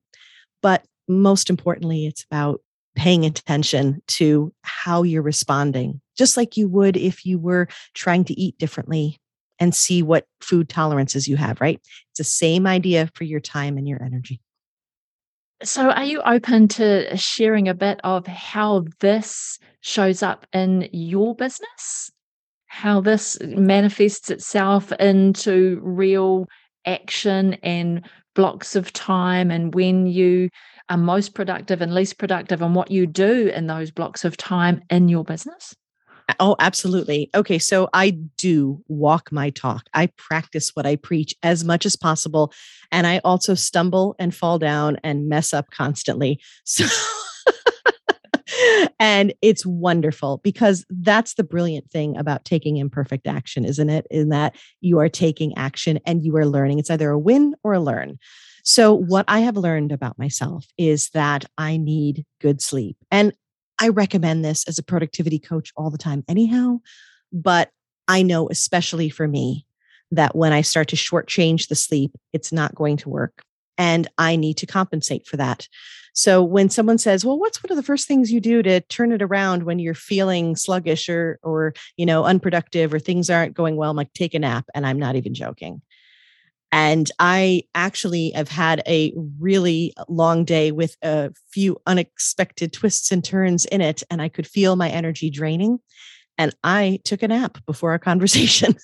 But 0.60 0.84
most 1.08 1.50
importantly, 1.50 2.06
it's 2.06 2.24
about 2.24 2.60
paying 2.96 3.24
attention 3.24 4.02
to 4.06 4.52
how 4.62 5.02
you're 5.02 5.22
responding, 5.22 6.00
just 6.16 6.36
like 6.36 6.56
you 6.56 6.68
would 6.68 6.96
if 6.96 7.24
you 7.24 7.38
were 7.38 7.68
trying 7.94 8.24
to 8.24 8.38
eat 8.38 8.58
differently 8.58 9.18
and 9.58 9.74
see 9.74 10.02
what 10.02 10.26
food 10.40 10.68
tolerances 10.68 11.28
you 11.28 11.36
have, 11.36 11.60
right? 11.60 11.80
It's 12.10 12.18
the 12.18 12.24
same 12.24 12.66
idea 12.66 13.10
for 13.14 13.24
your 13.24 13.40
time 13.40 13.76
and 13.76 13.86
your 13.86 14.02
energy. 14.02 14.40
So, 15.62 15.90
are 15.90 16.04
you 16.04 16.22
open 16.22 16.68
to 16.68 17.14
sharing 17.18 17.68
a 17.68 17.74
bit 17.74 18.00
of 18.02 18.26
how 18.26 18.86
this 19.00 19.58
shows 19.82 20.22
up 20.22 20.46
in 20.54 20.88
your 20.90 21.34
business? 21.34 22.10
How 22.66 23.02
this 23.02 23.38
manifests 23.42 24.30
itself 24.30 24.90
into 24.92 25.78
real 25.82 26.46
action 26.86 27.54
and 27.62 28.08
blocks 28.34 28.74
of 28.74 28.92
time, 28.94 29.50
and 29.50 29.74
when 29.74 30.06
you 30.06 30.48
are 30.90 30.96
most 30.96 31.34
productive 31.34 31.80
and 31.80 31.94
least 31.94 32.18
productive, 32.18 32.60
and 32.60 32.74
what 32.74 32.90
you 32.90 33.06
do 33.06 33.48
in 33.48 33.66
those 33.66 33.90
blocks 33.90 34.24
of 34.24 34.36
time 34.36 34.82
in 34.90 35.08
your 35.08 35.24
business? 35.24 35.74
Oh, 36.38 36.56
absolutely. 36.58 37.30
Okay. 37.34 37.58
So 37.58 37.88
I 37.92 38.10
do 38.10 38.82
walk 38.88 39.32
my 39.32 39.50
talk. 39.50 39.86
I 39.94 40.06
practice 40.16 40.70
what 40.74 40.86
I 40.86 40.96
preach 40.96 41.34
as 41.42 41.64
much 41.64 41.84
as 41.84 41.96
possible. 41.96 42.52
And 42.92 43.06
I 43.06 43.20
also 43.24 43.54
stumble 43.54 44.14
and 44.18 44.34
fall 44.34 44.58
down 44.58 44.98
and 45.02 45.28
mess 45.28 45.52
up 45.52 45.70
constantly. 45.70 46.40
So, 46.64 46.86
and 48.98 49.32
it's 49.42 49.64
wonderful 49.64 50.40
because 50.42 50.84
that's 50.90 51.34
the 51.34 51.44
brilliant 51.44 51.90
thing 51.90 52.16
about 52.16 52.44
taking 52.44 52.76
imperfect 52.76 53.26
action, 53.26 53.64
isn't 53.64 53.88
it? 53.88 54.06
In 54.10 54.28
that 54.30 54.56
you 54.80 54.98
are 54.98 55.08
taking 55.08 55.56
action 55.56 56.00
and 56.04 56.22
you 56.22 56.36
are 56.36 56.46
learning. 56.46 56.78
It's 56.78 56.90
either 56.90 57.10
a 57.10 57.18
win 57.18 57.54
or 57.62 57.72
a 57.72 57.80
learn. 57.80 58.18
So, 58.62 58.94
what 58.94 59.24
I 59.28 59.40
have 59.40 59.56
learned 59.56 59.92
about 59.92 60.18
myself 60.18 60.66
is 60.76 61.10
that 61.10 61.44
I 61.58 61.76
need 61.76 62.24
good 62.40 62.60
sleep. 62.60 62.96
And 63.10 63.32
I 63.80 63.88
recommend 63.88 64.44
this 64.44 64.68
as 64.68 64.78
a 64.78 64.82
productivity 64.82 65.38
coach 65.38 65.72
all 65.76 65.90
the 65.90 65.98
time, 65.98 66.24
anyhow. 66.28 66.80
But 67.32 67.70
I 68.08 68.22
know, 68.22 68.48
especially 68.48 69.08
for 69.08 69.26
me, 69.26 69.66
that 70.10 70.36
when 70.36 70.52
I 70.52 70.60
start 70.62 70.88
to 70.88 70.96
shortchange 70.96 71.68
the 71.68 71.76
sleep, 71.76 72.12
it's 72.32 72.52
not 72.52 72.74
going 72.74 72.96
to 72.98 73.08
work. 73.08 73.42
And 73.78 74.08
I 74.18 74.36
need 74.36 74.58
to 74.58 74.66
compensate 74.66 75.26
for 75.26 75.36
that. 75.38 75.66
So 76.12 76.42
when 76.42 76.68
someone 76.68 76.98
says, 76.98 77.24
"Well, 77.24 77.38
what's 77.38 77.62
one 77.62 77.70
of 77.70 77.76
the 77.76 77.82
first 77.82 78.06
things 78.08 78.32
you 78.32 78.40
do 78.40 78.62
to 78.62 78.80
turn 78.82 79.12
it 79.12 79.22
around 79.22 79.62
when 79.62 79.78
you're 79.78 79.94
feeling 79.94 80.56
sluggish 80.56 81.08
or 81.08 81.38
or 81.42 81.72
you 81.96 82.04
know 82.04 82.24
unproductive 82.24 82.92
or 82.92 82.98
things 82.98 83.30
aren't 83.30 83.54
going 83.54 83.76
well?" 83.76 83.90
I'm 83.90 83.96
like, 83.96 84.12
"Take 84.12 84.34
a 84.34 84.38
nap," 84.38 84.66
and 84.74 84.86
I'm 84.86 84.98
not 84.98 85.16
even 85.16 85.34
joking. 85.34 85.82
And 86.72 87.10
I 87.18 87.64
actually 87.74 88.30
have 88.30 88.48
had 88.48 88.82
a 88.86 89.12
really 89.40 89.92
long 90.08 90.44
day 90.44 90.70
with 90.70 90.96
a 91.02 91.32
few 91.50 91.78
unexpected 91.86 92.72
twists 92.72 93.10
and 93.10 93.24
turns 93.24 93.64
in 93.66 93.80
it, 93.80 94.02
and 94.10 94.22
I 94.22 94.28
could 94.28 94.46
feel 94.46 94.76
my 94.76 94.88
energy 94.88 95.30
draining. 95.30 95.80
And 96.38 96.54
I 96.62 97.00
took 97.04 97.22
a 97.22 97.28
nap 97.28 97.58
before 97.66 97.90
our 97.90 97.98
conversation. 97.98 98.76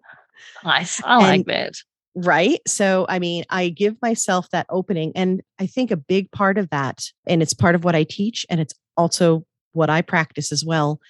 nice. 0.64 1.02
I 1.04 1.16
like 1.16 1.34
and, 1.34 1.44
that. 1.46 1.74
Right. 2.14 2.60
So, 2.66 3.06
I 3.08 3.18
mean, 3.18 3.44
I 3.50 3.68
give 3.68 4.00
myself 4.00 4.48
that 4.50 4.66
opening. 4.70 5.12
And 5.14 5.42
I 5.58 5.66
think 5.66 5.90
a 5.90 5.96
big 5.96 6.30
part 6.30 6.58
of 6.58 6.70
that, 6.70 7.04
and 7.26 7.42
it's 7.42 7.54
part 7.54 7.74
of 7.74 7.84
what 7.84 7.96
I 7.96 8.04
teach, 8.04 8.46
and 8.48 8.60
it's 8.60 8.74
also 8.96 9.44
what 9.72 9.90
I 9.90 10.00
practice 10.00 10.52
as 10.52 10.64
well, 10.64 11.00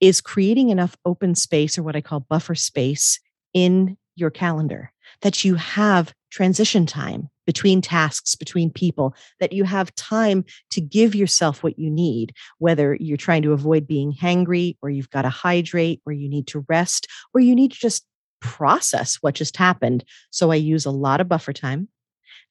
is 0.00 0.20
creating 0.20 0.68
enough 0.68 0.96
open 1.04 1.34
space 1.34 1.78
or 1.78 1.82
what 1.82 1.96
I 1.96 2.02
call 2.02 2.20
buffer 2.20 2.54
space 2.54 3.18
in 3.54 3.96
your 4.14 4.30
calendar 4.30 4.92
that 5.22 5.44
you 5.44 5.54
have 5.54 6.12
transition 6.30 6.86
time 6.86 7.28
between 7.46 7.80
tasks, 7.80 8.34
between 8.34 8.70
people, 8.70 9.14
that 9.40 9.52
you 9.52 9.64
have 9.64 9.94
time 9.94 10.44
to 10.70 10.80
give 10.80 11.14
yourself 11.14 11.62
what 11.62 11.78
you 11.78 11.90
need, 11.90 12.32
whether 12.58 12.96
you're 13.00 13.16
trying 13.16 13.42
to 13.42 13.52
avoid 13.52 13.86
being 13.86 14.12
hangry 14.12 14.76
or 14.82 14.90
you've 14.90 15.10
got 15.10 15.22
to 15.22 15.28
hydrate 15.28 16.00
or 16.06 16.12
you 16.12 16.28
need 16.28 16.46
to 16.46 16.64
rest 16.68 17.06
or 17.34 17.40
you 17.40 17.54
need 17.54 17.72
to 17.72 17.78
just 17.78 18.04
process 18.40 19.18
what 19.20 19.34
just 19.34 19.56
happened. 19.56 20.04
So 20.30 20.50
I 20.50 20.56
use 20.56 20.84
a 20.84 20.90
lot 20.90 21.20
of 21.20 21.28
buffer 21.28 21.52
time. 21.52 21.88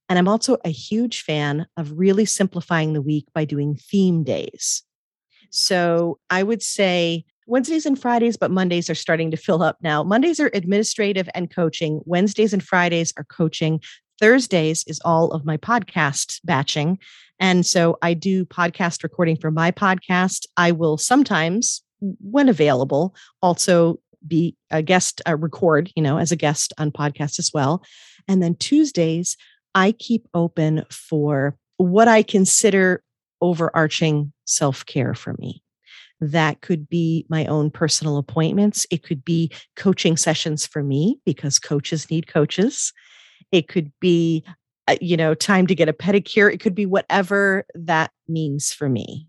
And 0.09 0.19
I'm 0.19 0.27
also 0.27 0.57
a 0.65 0.69
huge 0.69 1.21
fan 1.21 1.67
of 1.77 1.97
really 1.97 2.25
simplifying 2.25 2.93
the 2.93 3.01
week 3.01 3.25
by 3.33 3.45
doing 3.45 3.75
theme 3.75 4.23
days. 4.23 4.83
So 5.51 6.19
I 6.29 6.43
would 6.43 6.61
say 6.61 7.25
Wednesdays 7.51 7.85
and 7.85 7.99
Fridays, 7.99 8.37
but 8.37 8.49
Mondays 8.49 8.89
are 8.89 8.95
starting 8.95 9.29
to 9.29 9.35
fill 9.35 9.61
up 9.61 9.77
now. 9.81 10.03
Mondays 10.03 10.39
are 10.39 10.49
administrative 10.53 11.27
and 11.35 11.53
coaching. 11.53 11.99
Wednesdays 12.05 12.53
and 12.53 12.63
Fridays 12.63 13.13
are 13.17 13.25
coaching. 13.25 13.81
Thursdays 14.21 14.85
is 14.87 15.01
all 15.03 15.31
of 15.31 15.43
my 15.43 15.57
podcast 15.57 16.39
batching. 16.45 16.97
And 17.41 17.65
so 17.65 17.97
I 18.01 18.13
do 18.13 18.45
podcast 18.45 19.03
recording 19.03 19.35
for 19.35 19.51
my 19.51 19.69
podcast. 19.69 20.45
I 20.55 20.71
will 20.71 20.97
sometimes, 20.97 21.83
when 21.99 22.47
available, 22.47 23.13
also 23.41 23.99
be 24.25 24.55
a 24.69 24.81
guest, 24.81 25.21
uh, 25.27 25.35
record, 25.35 25.91
you 25.93 26.01
know, 26.01 26.19
as 26.19 26.31
a 26.31 26.37
guest 26.37 26.71
on 26.77 26.89
podcast 26.89 27.37
as 27.37 27.51
well. 27.53 27.83
And 28.29 28.41
then 28.41 28.55
Tuesdays, 28.55 29.35
I 29.75 29.91
keep 29.91 30.25
open 30.33 30.85
for 30.89 31.57
what 31.75 32.07
I 32.07 32.23
consider 32.23 33.03
overarching 33.41 34.31
self 34.45 34.85
care 34.85 35.13
for 35.13 35.35
me. 35.37 35.61
That 36.21 36.61
could 36.61 36.87
be 36.87 37.25
my 37.29 37.45
own 37.47 37.71
personal 37.71 38.17
appointments. 38.17 38.85
It 38.91 39.03
could 39.03 39.25
be 39.25 39.51
coaching 39.75 40.15
sessions 40.15 40.67
for 40.67 40.83
me 40.83 41.19
because 41.25 41.57
coaches 41.57 42.09
need 42.11 42.27
coaches. 42.27 42.93
It 43.51 43.67
could 43.67 43.91
be, 43.99 44.43
uh, 44.87 44.97
you 45.01 45.17
know, 45.17 45.33
time 45.33 45.65
to 45.67 45.75
get 45.75 45.89
a 45.89 45.93
pedicure. 45.93 46.53
It 46.53 46.59
could 46.59 46.75
be 46.75 46.85
whatever 46.85 47.65
that 47.73 48.11
means 48.27 48.71
for 48.71 48.87
me. 48.87 49.25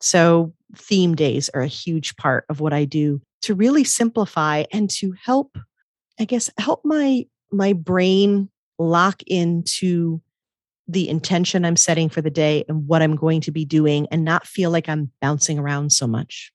So, 0.00 0.54
theme 0.76 1.14
days 1.14 1.50
are 1.54 1.60
a 1.60 1.66
huge 1.68 2.16
part 2.16 2.44
of 2.48 2.60
what 2.60 2.72
I 2.72 2.84
do 2.84 3.20
to 3.42 3.54
really 3.54 3.84
simplify 3.84 4.64
and 4.72 4.88
to 4.90 5.14
help, 5.22 5.58
I 6.18 6.24
guess, 6.24 6.50
help 6.58 6.82
my 6.84 7.26
my 7.50 7.72
brain 7.72 8.48
lock 8.78 9.22
into 9.26 10.22
the 10.92 11.08
intention 11.08 11.64
I'm 11.64 11.76
setting 11.76 12.08
for 12.08 12.22
the 12.22 12.30
day 12.30 12.64
and 12.68 12.86
what 12.86 13.02
I'm 13.02 13.16
going 13.16 13.40
to 13.42 13.50
be 13.50 13.64
doing 13.64 14.06
and 14.10 14.24
not 14.24 14.46
feel 14.46 14.70
like 14.70 14.88
I'm 14.88 15.10
bouncing 15.20 15.58
around 15.58 15.92
so 15.92 16.06
much. 16.06 16.52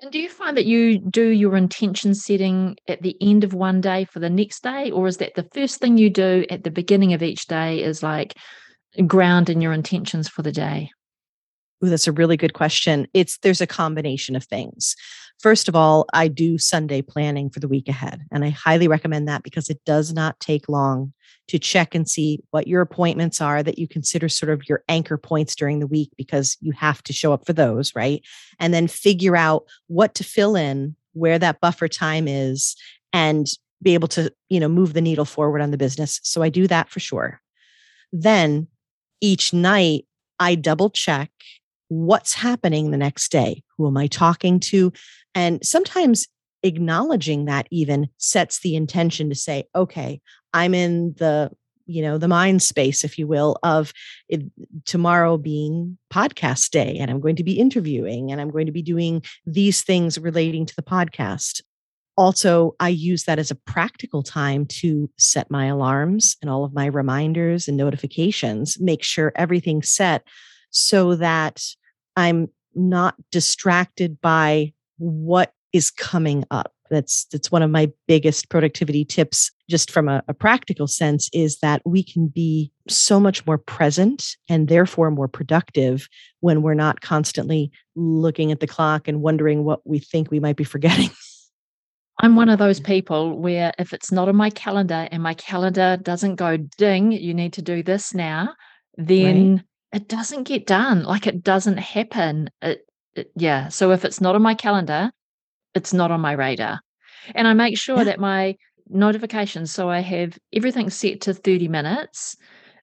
And 0.00 0.10
do 0.10 0.18
you 0.18 0.28
find 0.28 0.56
that 0.56 0.66
you 0.66 0.98
do 0.98 1.28
your 1.28 1.56
intention 1.56 2.14
setting 2.14 2.76
at 2.88 3.02
the 3.02 3.16
end 3.20 3.44
of 3.44 3.54
one 3.54 3.80
day 3.80 4.04
for 4.04 4.18
the 4.18 4.30
next 4.30 4.64
day? 4.64 4.90
Or 4.90 5.06
is 5.06 5.18
that 5.18 5.34
the 5.36 5.48
first 5.54 5.78
thing 5.78 5.96
you 5.96 6.10
do 6.10 6.44
at 6.50 6.64
the 6.64 6.72
beginning 6.72 7.12
of 7.12 7.22
each 7.22 7.46
day 7.46 7.82
is 7.82 8.02
like 8.02 8.34
ground 9.06 9.48
in 9.48 9.60
your 9.60 9.72
intentions 9.72 10.28
for 10.28 10.42
the 10.42 10.50
day? 10.50 10.90
Ooh, 11.84 11.88
that's 11.88 12.08
a 12.08 12.12
really 12.12 12.36
good 12.36 12.52
question. 12.52 13.06
It's 13.14 13.38
there's 13.38 13.60
a 13.60 13.66
combination 13.66 14.34
of 14.34 14.44
things. 14.44 14.96
First 15.42 15.68
of 15.68 15.74
all, 15.74 16.06
I 16.12 16.28
do 16.28 16.56
Sunday 16.56 17.02
planning 17.02 17.50
for 17.50 17.58
the 17.58 17.66
week 17.66 17.88
ahead, 17.88 18.22
and 18.30 18.44
I 18.44 18.50
highly 18.50 18.86
recommend 18.86 19.26
that 19.26 19.42
because 19.42 19.68
it 19.68 19.84
does 19.84 20.12
not 20.12 20.38
take 20.38 20.68
long 20.68 21.12
to 21.48 21.58
check 21.58 21.96
and 21.96 22.08
see 22.08 22.38
what 22.52 22.68
your 22.68 22.80
appointments 22.80 23.40
are 23.40 23.60
that 23.60 23.76
you 23.76 23.88
consider 23.88 24.28
sort 24.28 24.50
of 24.50 24.68
your 24.68 24.84
anchor 24.88 25.18
points 25.18 25.56
during 25.56 25.80
the 25.80 25.86
week 25.88 26.10
because 26.16 26.56
you 26.60 26.70
have 26.70 27.02
to 27.02 27.12
show 27.12 27.32
up 27.32 27.44
for 27.44 27.52
those, 27.52 27.92
right? 27.96 28.22
And 28.60 28.72
then 28.72 28.86
figure 28.86 29.34
out 29.34 29.64
what 29.88 30.14
to 30.14 30.22
fill 30.22 30.54
in, 30.54 30.94
where 31.12 31.40
that 31.40 31.60
buffer 31.60 31.88
time 31.88 32.28
is, 32.28 32.76
and 33.12 33.48
be 33.82 33.94
able 33.94 34.08
to, 34.08 34.32
you 34.48 34.60
know, 34.60 34.68
move 34.68 34.92
the 34.92 35.00
needle 35.00 35.24
forward 35.24 35.60
on 35.60 35.72
the 35.72 35.76
business. 35.76 36.20
So 36.22 36.44
I 36.44 36.50
do 36.50 36.68
that 36.68 36.88
for 36.88 37.00
sure. 37.00 37.40
Then 38.12 38.68
each 39.20 39.52
night 39.52 40.06
I 40.38 40.54
double 40.54 40.88
check 40.88 41.32
what's 41.88 42.32
happening 42.32 42.90
the 42.90 42.96
next 42.96 43.30
day. 43.30 43.62
Who 43.82 43.88
am 43.88 43.96
I 43.96 44.06
talking 44.06 44.60
to? 44.60 44.92
And 45.34 45.64
sometimes 45.66 46.28
acknowledging 46.62 47.46
that 47.46 47.66
even 47.72 48.08
sets 48.16 48.60
the 48.60 48.76
intention 48.76 49.28
to 49.28 49.34
say, 49.34 49.64
okay, 49.74 50.20
I'm 50.54 50.72
in 50.72 51.14
the 51.18 51.50
you 51.86 52.00
know 52.00 52.16
the 52.16 52.28
mind 52.28 52.62
space 52.62 53.02
if 53.02 53.18
you 53.18 53.26
will 53.26 53.56
of 53.64 53.92
it, 54.28 54.40
tomorrow 54.84 55.36
being 55.36 55.98
podcast 56.14 56.70
day 56.70 56.96
and 57.00 57.10
i'm 57.10 57.20
going 57.20 57.34
to 57.34 57.42
be 57.42 57.58
interviewing 57.58 58.30
and 58.30 58.40
i'm 58.40 58.52
going 58.52 58.66
to 58.66 58.72
be 58.72 58.82
doing 58.82 59.20
these 59.46 59.82
things 59.82 60.16
relating 60.16 60.64
to 60.64 60.76
the 60.76 60.82
podcast 60.82 61.60
also 62.16 62.76
i 62.78 62.88
use 62.88 63.24
that 63.24 63.40
as 63.40 63.50
a 63.50 63.56
practical 63.56 64.22
time 64.22 64.64
to 64.64 65.10
set 65.18 65.50
my 65.50 65.66
alarms 65.66 66.36
and 66.40 66.48
all 66.48 66.64
of 66.64 66.72
my 66.72 66.86
reminders 66.86 67.66
and 67.66 67.76
notifications 67.76 68.78
make 68.78 69.02
sure 69.02 69.32
everything's 69.34 69.90
set 69.90 70.22
so 70.70 71.16
that 71.16 71.60
i'm 72.16 72.48
not 72.74 73.14
distracted 73.30 74.20
by 74.20 74.72
what 74.98 75.52
is 75.72 75.90
coming 75.90 76.44
up 76.50 76.72
that's 76.92 77.24
that's 77.32 77.50
one 77.50 77.62
of 77.62 77.70
my 77.70 77.90
biggest 78.06 78.50
productivity 78.50 79.04
tips 79.04 79.50
just 79.68 79.90
from 79.90 80.08
a, 80.08 80.22
a, 80.28 80.34
practical 80.34 80.86
sense 80.86 81.30
is 81.32 81.58
that 81.60 81.80
we 81.86 82.02
can 82.02 82.28
be 82.28 82.70
so 82.86 83.18
much 83.18 83.44
more 83.46 83.56
present 83.56 84.36
and 84.48 84.68
therefore 84.68 85.10
more 85.10 85.26
productive 85.26 86.06
when 86.40 86.60
we're 86.60 86.74
not 86.74 87.00
constantly 87.00 87.72
looking 87.96 88.52
at 88.52 88.60
the 88.60 88.66
clock 88.66 89.08
and 89.08 89.22
wondering 89.22 89.64
what 89.64 89.80
we 89.86 89.98
think 89.98 90.30
we 90.30 90.38
might 90.38 90.56
be 90.56 90.64
forgetting 90.64 91.10
I'm 92.20 92.36
one 92.36 92.50
of 92.50 92.58
those 92.58 92.78
people 92.78 93.38
where 93.38 93.72
if 93.78 93.92
it's 93.92 94.12
not 94.12 94.28
on 94.28 94.36
my 94.36 94.50
calendar 94.50 95.08
and 95.10 95.22
my 95.22 95.34
calendar 95.34 95.96
doesn't 96.00 96.36
go 96.36 96.56
ding, 96.56 97.10
you 97.10 97.34
need 97.34 97.54
to 97.54 97.62
do 97.62 97.82
this 97.82 98.14
now, 98.14 98.54
then 98.96 99.54
right. 99.54 99.64
It 99.92 100.08
doesn't 100.08 100.44
get 100.44 100.66
done. 100.66 101.04
Like 101.04 101.26
it 101.26 101.42
doesn't 101.42 101.78
happen. 101.78 102.50
It, 102.62 102.86
it, 103.14 103.30
yeah. 103.36 103.68
So 103.68 103.90
if 103.92 104.04
it's 104.04 104.20
not 104.20 104.34
on 104.34 104.42
my 104.42 104.54
calendar, 104.54 105.10
it's 105.74 105.92
not 105.92 106.10
on 106.10 106.20
my 106.20 106.32
radar. 106.32 106.80
And 107.34 107.46
I 107.46 107.52
make 107.52 107.78
sure 107.78 108.04
that 108.04 108.18
my 108.18 108.56
notifications, 108.88 109.70
so 109.70 109.88
I 109.90 110.00
have 110.00 110.38
everything 110.52 110.90
set 110.90 111.20
to 111.22 111.34
30 111.34 111.68
minutes 111.68 112.36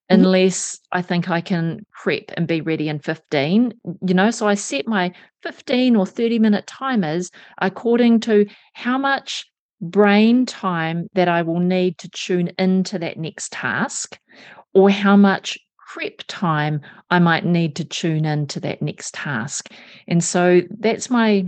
mm-hmm. 0.10 0.22
unless 0.22 0.80
I 0.92 1.02
think 1.02 1.30
I 1.30 1.42
can 1.42 1.86
prep 1.92 2.32
and 2.38 2.48
be 2.48 2.62
ready 2.62 2.90
in 2.90 3.00
15. 3.00 3.74
You 4.08 4.14
know, 4.14 4.32
so 4.32 4.48
I 4.48 4.54
set 4.54 4.88
my 4.88 5.12
15 5.44 5.96
or 5.96 6.06
30 6.06 6.40
minute 6.40 6.68
timers 6.68 7.32
according 7.60 8.22
to 8.22 8.46
how 8.74 8.98
much 8.98 9.46
brain 9.82 10.46
time 10.46 11.08
that 11.14 11.28
I 11.28 11.42
will 11.42 11.60
need 11.60 11.98
to 12.00 12.10
tune 12.10 12.52
into 12.60 13.00
that 13.00 13.18
next 13.18 13.52
task 13.52 14.20
or 14.74 14.90
how 14.90 15.16
much 15.16 15.58
prep 15.90 16.22
time 16.28 16.82
I 17.10 17.20
might 17.20 17.46
need 17.46 17.76
to 17.78 17.84
tune 17.84 18.24
into 18.24 18.60
that 18.60 18.82
next 18.82 19.16
task. 19.16 19.72
And 20.08 20.24
so 20.24 20.62
that's 20.80 21.10
my 21.10 21.46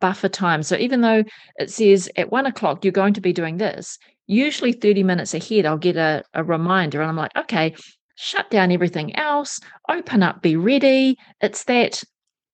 buffer 0.00 0.30
time. 0.30 0.62
So 0.62 0.76
even 0.76 1.02
though 1.02 1.24
it 1.56 1.70
says 1.70 2.10
at 2.16 2.32
one 2.32 2.46
o'clock 2.46 2.84
you're 2.84 2.92
going 2.92 3.14
to 3.14 3.20
be 3.20 3.34
doing 3.34 3.58
this, 3.58 3.98
usually 4.26 4.72
30 4.72 5.02
minutes 5.02 5.34
ahead, 5.34 5.66
I'll 5.66 5.76
get 5.76 5.96
a, 5.96 6.24
a 6.32 6.42
reminder 6.42 7.02
and 7.02 7.10
I'm 7.10 7.16
like, 7.16 7.36
okay, 7.36 7.74
shut 8.16 8.50
down 8.50 8.72
everything 8.72 9.14
else, 9.16 9.60
open 9.90 10.22
up, 10.22 10.40
be 10.40 10.56
ready. 10.56 11.18
It's 11.42 11.64
that 11.64 12.02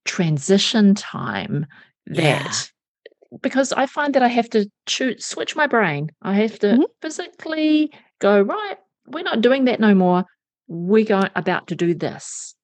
transition 0.05 0.95
time 0.97 1.67
that 2.07 2.69
yeah. 3.31 3.39
because 3.43 3.73
I 3.73 3.87
find 3.87 4.15
that 4.15 4.23
I 4.25 4.29
have 4.29 4.51
to 4.51 4.69
choose, 4.87 5.25
switch 5.25 5.55
my 5.55 5.69
brain. 5.69 6.11
I 6.21 6.35
have 6.35 6.59
to 6.61 6.67
mm-hmm. 6.67 6.83
physically 7.01 7.93
go, 8.19 8.41
right, 8.41 8.77
we're 9.07 9.23
not 9.23 9.41
doing 9.41 9.67
that 9.67 9.79
no 9.79 9.95
more. 9.95 10.25
We're 10.69 11.31
about 11.35 11.67
to 11.69 11.75
do 11.75 11.95
this. 11.95 12.55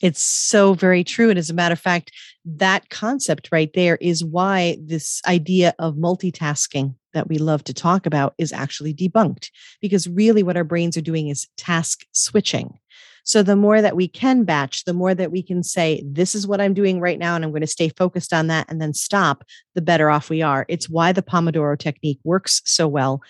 It's 0.00 0.22
so 0.22 0.74
very 0.74 1.02
true. 1.02 1.30
And 1.30 1.38
as 1.38 1.50
a 1.50 1.54
matter 1.54 1.72
of 1.72 1.80
fact, 1.80 2.12
that 2.44 2.88
concept 2.88 3.48
right 3.50 3.70
there 3.74 3.96
is 3.96 4.24
why 4.24 4.78
this 4.84 5.20
idea 5.26 5.74
of 5.78 5.96
multitasking 5.96 6.94
that 7.14 7.28
we 7.28 7.38
love 7.38 7.64
to 7.64 7.74
talk 7.74 8.06
about 8.06 8.34
is 8.38 8.52
actually 8.52 8.94
debunked 8.94 9.50
because 9.80 10.06
really 10.08 10.42
what 10.42 10.56
our 10.56 10.64
brains 10.64 10.96
are 10.96 11.02
doing 11.02 11.28
is 11.28 11.48
task 11.56 12.04
switching. 12.12 12.78
So 13.24 13.42
the 13.42 13.56
more 13.56 13.82
that 13.82 13.96
we 13.96 14.08
can 14.08 14.44
batch, 14.44 14.84
the 14.84 14.94
more 14.94 15.14
that 15.14 15.30
we 15.30 15.42
can 15.42 15.62
say, 15.62 16.02
this 16.06 16.34
is 16.34 16.46
what 16.46 16.62
I'm 16.62 16.72
doing 16.72 16.98
right 16.98 17.18
now, 17.18 17.36
and 17.36 17.44
I'm 17.44 17.50
going 17.50 17.60
to 17.60 17.66
stay 17.66 17.90
focused 17.90 18.32
on 18.32 18.46
that 18.46 18.70
and 18.70 18.80
then 18.80 18.94
stop, 18.94 19.44
the 19.74 19.82
better 19.82 20.08
off 20.08 20.30
we 20.30 20.40
are. 20.40 20.64
It's 20.68 20.88
why 20.88 21.12
the 21.12 21.22
Pomodoro 21.22 21.78
technique 21.78 22.20
works 22.24 22.62
so 22.64 22.88
well 22.88 23.20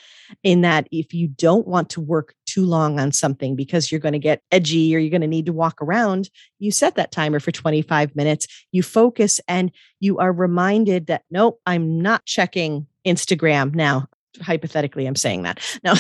in 0.45 0.61
that 0.61 0.87
if 0.93 1.15
you 1.15 1.27
don't 1.27 1.67
want 1.67 1.91
to 1.91 2.01
work 2.01 2.35
too 2.49 2.65
long 2.65 2.99
on 2.99 3.13
something 3.13 3.55
because 3.55 3.91
you're 3.91 4.01
going 4.01 4.13
to 4.13 4.19
get 4.19 4.43
edgy 4.51 4.95
or 4.95 4.99
you're 4.99 5.11
going 5.11 5.21
to 5.21 5.27
need 5.27 5.47
to 5.47 5.53
walk 5.53 5.81
around, 5.83 6.31
you 6.59 6.73
set 6.73 6.95
that 6.95 7.13
timer 7.13 7.41
for 7.41 7.53
25 7.53 8.17
minutes, 8.17 8.47
you 8.73 8.83
focus 8.83 9.41
and 9.47 9.71
you 10.01 10.19
are 10.19 10.33
reminded 10.33 11.07
that, 11.07 11.23
nope, 11.31 11.61
I'm 11.67 12.01
not 12.01 12.25
checking 12.25 12.87
Instagram 13.07 13.75
now. 13.75 14.07
Hypothetically, 14.41 15.07
I'm 15.07 15.17
saying 15.17 15.43
that. 15.43 15.61
No. 15.85 15.95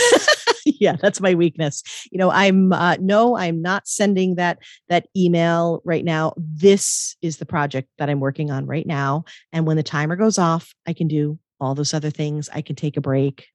yeah, 0.80 0.96
that's 1.00 1.20
my 1.20 1.34
weakness. 1.34 1.82
You 2.10 2.18
know, 2.18 2.30
I'm 2.30 2.72
uh, 2.72 2.96
no, 3.00 3.36
I'm 3.36 3.62
not 3.62 3.88
sending 3.88 4.34
that 4.34 4.58
that 4.88 5.06
email 5.16 5.80
right 5.84 6.04
now. 6.04 6.34
This 6.36 7.16
is 7.22 7.38
the 7.38 7.46
project 7.46 7.88
that 7.98 8.10
I'm 8.10 8.20
working 8.20 8.50
on 8.50 8.66
right 8.66 8.86
now, 8.86 9.24
and 9.52 9.66
when 9.66 9.76
the 9.76 9.82
timer 9.82 10.14
goes 10.14 10.38
off, 10.38 10.74
I 10.86 10.92
can 10.92 11.08
do 11.08 11.38
all 11.60 11.74
those 11.74 11.94
other 11.94 12.10
things. 12.10 12.48
I 12.52 12.60
can 12.60 12.76
take 12.76 12.96
a 12.96 13.00
break, 13.00 13.46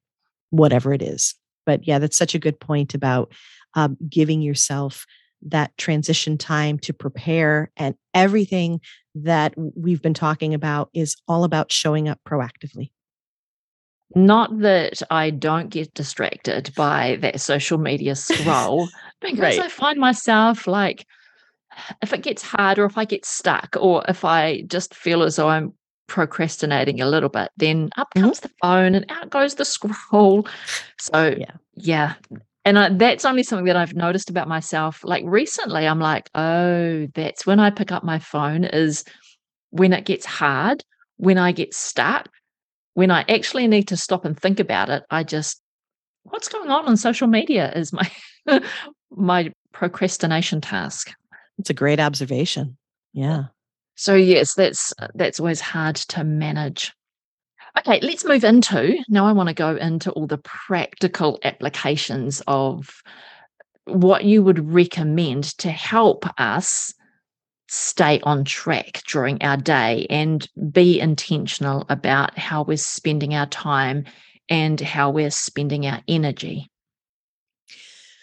whatever 0.50 0.94
it 0.94 1.02
is. 1.02 1.36
But 1.66 1.88
yeah, 1.88 2.00
that's 2.00 2.18
such 2.18 2.36
a 2.36 2.40
good 2.40 2.60
point 2.60 2.94
about 2.94 3.32
um, 3.76 3.98
giving 4.10 4.42
yourself 4.42 5.06
that 5.46 5.78
transition 5.78 6.38
time 6.38 6.80
to 6.80 6.94
prepare 6.94 7.70
and 7.76 7.96
everything 8.14 8.80
that 9.16 9.54
we've 9.58 10.02
been 10.02 10.14
talking 10.14 10.54
about 10.54 10.90
is 10.94 11.18
all 11.28 11.44
about 11.44 11.72
showing 11.72 12.08
up 12.08 12.20
proactively. 12.28 12.92
Not 14.16 14.60
that 14.60 15.02
I 15.10 15.32
don't 15.32 15.70
get 15.70 15.94
distracted 15.94 16.72
by 16.76 17.18
that 17.22 17.42
social 17.42 17.78
media 17.78 18.16
scroll, 18.16 18.88
because 19.22 19.58
right. 19.58 19.60
I 19.60 19.70
find 19.70 20.00
myself 20.00 20.68
like, 20.68 21.06
if 22.04 22.14
it 22.14 22.22
gets 22.22 22.44
hard 22.44 22.78
or 22.78 22.86
if 22.86 22.98
I 22.98 23.06
get 23.06 23.26
stuck 23.26 23.76
or 23.80 24.04
if 24.08 24.24
I 24.24 24.62
just 24.68 24.94
feel 24.94 25.24
as 25.24 25.38
though 25.38 25.50
I'm 25.50 25.74
procrastinating 26.14 27.02
a 27.02 27.08
little 27.08 27.28
bit, 27.28 27.50
then 27.58 27.90
up 27.98 28.08
mm-hmm. 28.12 28.22
comes 28.22 28.40
mm-hmm. 28.40 28.48
the 28.48 28.54
phone 28.62 28.94
and 28.94 29.06
out 29.10 29.32
goes 29.32 29.56
the 29.56 29.66
scroll. 29.76 30.48
So, 31.00 31.36
yeah. 31.36 31.56
yeah. 31.74 32.14
And 32.66 32.78
I, 32.78 32.90
that's 32.90 33.26
only 33.26 33.42
something 33.42 33.66
that 33.66 33.76
I've 33.76 33.96
noticed 33.96 34.30
about 34.30 34.48
myself. 34.48 35.04
Like 35.04 35.24
recently, 35.26 35.88
I'm 35.88 36.00
like, 36.00 36.30
oh, 36.36 37.08
that's 37.16 37.48
when 37.48 37.60
I 37.60 37.72
pick 37.72 37.92
up 37.92 38.04
my 38.04 38.20
phone, 38.20 38.64
is 38.64 39.04
when 39.72 39.92
it 39.92 40.06
gets 40.06 40.24
hard, 40.24 40.84
when 41.18 41.40
I 41.40 41.52
get 41.52 41.74
stuck, 41.74 42.30
when 42.94 43.10
I 43.10 43.26
actually 43.28 43.68
need 43.68 43.88
to 43.88 43.98
stop 43.98 44.24
and 44.24 44.40
think 44.40 44.60
about 44.60 44.90
it, 44.92 45.04
I 45.10 45.24
just, 45.24 45.60
what's 46.26 46.48
going 46.48 46.70
on 46.70 46.86
on 46.86 46.96
social 46.96 47.28
media 47.28 47.74
is 47.74 47.92
my 47.92 48.10
my 49.10 49.52
procrastination 49.72 50.62
task. 50.62 51.12
It's 51.58 51.72
a 51.72 51.74
great 51.74 52.00
observation. 52.00 52.78
Yeah. 53.14 53.46
So 53.96 54.16
yes, 54.16 54.56
that's 54.56 54.94
uh, 55.00 55.08
that's 55.16 55.40
always 55.40 55.62
hard 55.62 55.96
to 55.96 56.24
manage. 56.24 56.94
Okay, 57.78 58.00
let's 58.02 58.26
move 58.26 58.44
into 58.44 58.98
now. 59.10 59.26
I 59.26 59.34
want 59.34 59.50
to 59.50 59.56
go 59.56 59.76
into 59.76 60.12
all 60.12 60.28
the 60.28 60.38
practical 60.38 61.40
applications 61.44 62.42
of 62.48 63.02
what 63.86 64.24
you 64.24 64.44
would 64.44 64.72
recommend 64.72 65.58
to 65.60 65.70
help 65.72 66.26
us 66.40 66.94
stay 67.68 68.20
on 68.22 68.46
track 68.46 69.02
during 69.08 69.42
our 69.42 69.58
day 69.58 70.06
and 70.10 70.48
be 70.72 71.00
intentional 71.00 71.86
about 71.90 72.38
how 72.38 72.64
we're 72.64 72.78
spending 72.78 73.34
our 73.34 73.48
time 73.48 74.06
and 74.50 74.80
how 74.80 75.10
we're 75.10 75.32
spending 75.32 75.88
our 75.88 76.02
energy. 76.08 76.70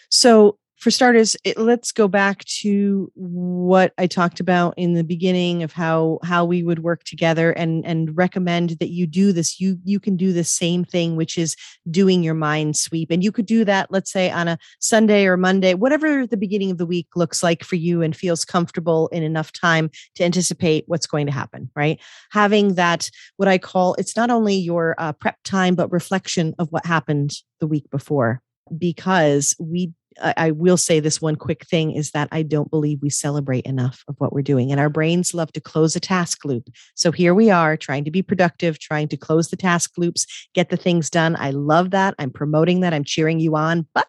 So, 0.09 0.57
for 0.81 0.89
starters, 0.89 1.37
it, 1.43 1.59
let's 1.59 1.91
go 1.91 2.07
back 2.07 2.43
to 2.45 3.11
what 3.13 3.93
I 3.99 4.07
talked 4.07 4.39
about 4.39 4.73
in 4.77 4.95
the 4.95 5.03
beginning 5.03 5.61
of 5.61 5.71
how 5.71 6.17
how 6.23 6.43
we 6.43 6.63
would 6.63 6.79
work 6.79 7.03
together 7.03 7.51
and 7.51 7.85
and 7.85 8.17
recommend 8.17 8.71
that 8.79 8.89
you 8.89 9.05
do 9.05 9.31
this. 9.31 9.59
You 9.59 9.77
you 9.83 9.99
can 9.99 10.17
do 10.17 10.33
the 10.33 10.43
same 10.43 10.83
thing, 10.83 11.15
which 11.15 11.37
is 11.37 11.55
doing 11.91 12.23
your 12.23 12.33
mind 12.33 12.77
sweep, 12.77 13.11
and 13.11 13.23
you 13.23 13.31
could 13.31 13.45
do 13.45 13.63
that. 13.63 13.91
Let's 13.91 14.11
say 14.11 14.31
on 14.31 14.47
a 14.47 14.57
Sunday 14.79 15.27
or 15.27 15.37
Monday, 15.37 15.75
whatever 15.75 16.25
the 16.25 16.35
beginning 16.35 16.71
of 16.71 16.79
the 16.79 16.87
week 16.87 17.09
looks 17.15 17.43
like 17.43 17.63
for 17.63 17.75
you, 17.75 18.01
and 18.01 18.15
feels 18.15 18.43
comfortable 18.43 19.07
in 19.09 19.21
enough 19.21 19.51
time 19.51 19.91
to 20.15 20.23
anticipate 20.23 20.85
what's 20.87 21.05
going 21.05 21.27
to 21.27 21.31
happen. 21.31 21.69
Right, 21.75 21.99
having 22.31 22.73
that 22.73 23.07
what 23.37 23.47
I 23.47 23.59
call 23.59 23.93
it's 23.99 24.17
not 24.17 24.31
only 24.31 24.55
your 24.55 24.95
uh, 24.97 25.13
prep 25.13 25.37
time 25.43 25.75
but 25.75 25.91
reflection 25.91 26.55
of 26.57 26.69
what 26.71 26.87
happened 26.87 27.33
the 27.59 27.67
week 27.67 27.87
before 27.91 28.41
because 28.75 29.55
we 29.59 29.93
I, 30.21 30.51
will 30.51 30.77
say 30.77 30.99
this 30.99 31.21
one 31.21 31.35
quick 31.35 31.65
thing 31.65 31.91
is 31.91 32.11
that 32.11 32.27
I 32.31 32.43
don't 32.43 32.69
believe 32.69 32.99
we 33.01 33.09
celebrate 33.09 33.65
enough 33.65 34.03
of 34.07 34.15
what 34.17 34.33
we're 34.33 34.41
doing. 34.41 34.71
And 34.71 34.79
our 34.79 34.89
brains 34.89 35.33
love 35.33 35.51
to 35.53 35.61
close 35.61 35.95
a 35.95 35.99
task 35.99 36.43
loop. 36.43 36.69
So 36.95 37.11
here 37.11 37.33
we 37.33 37.49
are 37.49 37.77
trying 37.77 38.03
to 38.05 38.11
be 38.11 38.21
productive, 38.21 38.79
trying 38.79 39.07
to 39.09 39.17
close 39.17 39.49
the 39.49 39.57
task 39.57 39.91
loops, 39.97 40.25
get 40.53 40.69
the 40.69 40.77
things 40.77 41.09
done. 41.09 41.35
I 41.39 41.51
love 41.51 41.91
that. 41.91 42.15
I'm 42.19 42.31
promoting 42.31 42.81
that. 42.81 42.93
I'm 42.93 43.03
cheering 43.03 43.39
you 43.39 43.55
on. 43.55 43.87
But, 43.93 44.07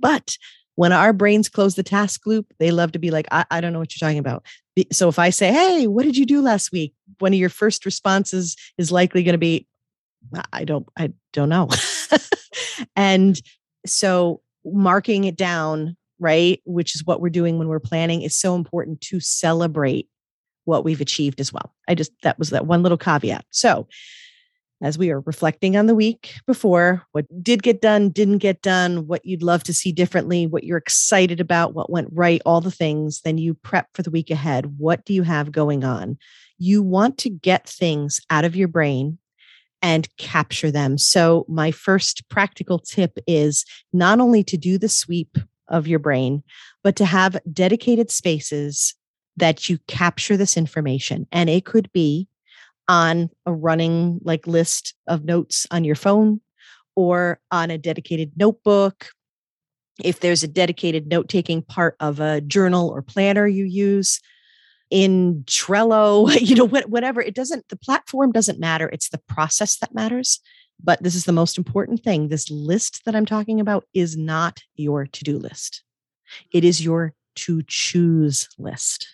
but 0.00 0.36
when 0.74 0.92
our 0.92 1.12
brains 1.12 1.48
close 1.48 1.74
the 1.74 1.82
task 1.82 2.26
loop, 2.26 2.52
they 2.58 2.70
love 2.70 2.92
to 2.92 2.98
be 2.98 3.10
like, 3.10 3.26
I, 3.30 3.44
I 3.50 3.60
don't 3.60 3.72
know 3.72 3.78
what 3.78 3.94
you're 3.94 4.06
talking 4.06 4.18
about. 4.18 4.44
So 4.92 5.08
if 5.08 5.18
I 5.18 5.30
say, 5.30 5.52
Hey, 5.52 5.86
what 5.86 6.04
did 6.04 6.16
you 6.16 6.26
do 6.26 6.42
last 6.42 6.72
week? 6.72 6.94
One 7.18 7.32
of 7.32 7.38
your 7.38 7.48
first 7.48 7.86
responses 7.86 8.56
is 8.76 8.92
likely 8.92 9.22
going 9.22 9.32
to 9.34 9.38
be, 9.38 9.66
I 10.52 10.64
don't, 10.64 10.86
I 10.98 11.12
don't 11.32 11.48
know. 11.48 11.68
and 12.96 13.40
so 13.86 14.42
marking 14.66 15.24
it 15.24 15.36
down, 15.36 15.96
right, 16.18 16.60
which 16.64 16.94
is 16.94 17.04
what 17.04 17.20
we're 17.20 17.28
doing 17.30 17.58
when 17.58 17.68
we're 17.68 17.80
planning, 17.80 18.22
is 18.22 18.36
so 18.36 18.54
important 18.54 19.00
to 19.02 19.20
celebrate 19.20 20.08
what 20.64 20.84
we've 20.84 21.00
achieved 21.00 21.40
as 21.40 21.52
well. 21.52 21.72
I 21.88 21.94
just, 21.94 22.12
that 22.22 22.38
was 22.38 22.50
that 22.50 22.66
one 22.66 22.82
little 22.82 22.98
caveat. 22.98 23.44
So, 23.50 23.86
as 24.82 24.98
we 24.98 25.10
are 25.10 25.20
reflecting 25.20 25.76
on 25.76 25.86
the 25.86 25.94
week 25.94 26.34
before, 26.46 27.02
what 27.12 27.24
did 27.42 27.62
get 27.62 27.80
done, 27.80 28.10
didn't 28.10 28.38
get 28.38 28.60
done, 28.60 29.06
what 29.06 29.24
you'd 29.24 29.42
love 29.42 29.62
to 29.64 29.74
see 29.74 29.90
differently, 29.90 30.46
what 30.46 30.64
you're 30.64 30.76
excited 30.76 31.40
about, 31.40 31.74
what 31.74 31.88
went 31.88 32.08
right, 32.12 32.42
all 32.44 32.60
the 32.60 32.70
things, 32.70 33.22
then 33.22 33.38
you 33.38 33.54
prep 33.54 33.88
for 33.94 34.02
the 34.02 34.10
week 34.10 34.30
ahead. 34.30 34.78
What 34.78 35.04
do 35.06 35.14
you 35.14 35.22
have 35.22 35.50
going 35.50 35.82
on? 35.82 36.18
You 36.58 36.82
want 36.82 37.16
to 37.18 37.30
get 37.30 37.66
things 37.66 38.20
out 38.28 38.44
of 38.44 38.54
your 38.54 38.68
brain 38.68 39.18
and 39.82 40.08
capture 40.16 40.70
them. 40.70 40.98
So, 40.98 41.44
my 41.48 41.70
first 41.70 42.28
practical 42.28 42.78
tip 42.78 43.18
is 43.26 43.64
not 43.92 44.20
only 44.20 44.42
to 44.44 44.56
do 44.56 44.78
the 44.78 44.88
sweep 44.88 45.36
of 45.68 45.86
your 45.86 45.98
brain, 45.98 46.42
but 46.82 46.96
to 46.96 47.04
have 47.04 47.38
dedicated 47.52 48.10
spaces 48.10 48.94
that 49.36 49.68
you 49.68 49.78
capture 49.86 50.36
this 50.36 50.56
information. 50.56 51.26
And 51.32 51.50
it 51.50 51.64
could 51.64 51.90
be 51.92 52.28
on 52.88 53.30
a 53.44 53.52
running 53.52 54.20
like 54.22 54.46
list 54.46 54.94
of 55.06 55.24
notes 55.24 55.66
on 55.70 55.84
your 55.84 55.96
phone 55.96 56.40
or 56.94 57.40
on 57.50 57.70
a 57.70 57.78
dedicated 57.78 58.32
notebook 58.36 59.08
if 60.04 60.20
there's 60.20 60.42
a 60.42 60.48
dedicated 60.48 61.06
note 61.06 61.28
taking 61.28 61.62
part 61.62 61.96
of 62.00 62.20
a 62.20 62.40
journal 62.42 62.88
or 62.88 63.02
planner 63.02 63.46
you 63.46 63.64
use 63.64 64.20
in 64.90 65.44
Trello, 65.46 66.34
you 66.40 66.56
know, 66.56 66.66
whatever, 66.66 67.20
it 67.20 67.34
doesn't, 67.34 67.68
the 67.68 67.76
platform 67.76 68.32
doesn't 68.32 68.60
matter. 68.60 68.88
It's 68.88 69.08
the 69.08 69.20
process 69.28 69.78
that 69.78 69.94
matters. 69.94 70.40
But 70.82 71.02
this 71.02 71.14
is 71.14 71.24
the 71.24 71.32
most 71.32 71.56
important 71.56 72.02
thing. 72.02 72.28
This 72.28 72.50
list 72.50 73.04
that 73.06 73.16
I'm 73.16 73.24
talking 73.24 73.60
about 73.60 73.84
is 73.94 74.16
not 74.16 74.60
your 74.74 75.06
to 75.06 75.24
do 75.24 75.38
list, 75.38 75.82
it 76.52 76.64
is 76.64 76.84
your 76.84 77.14
to 77.36 77.62
choose 77.66 78.48
list. 78.58 79.08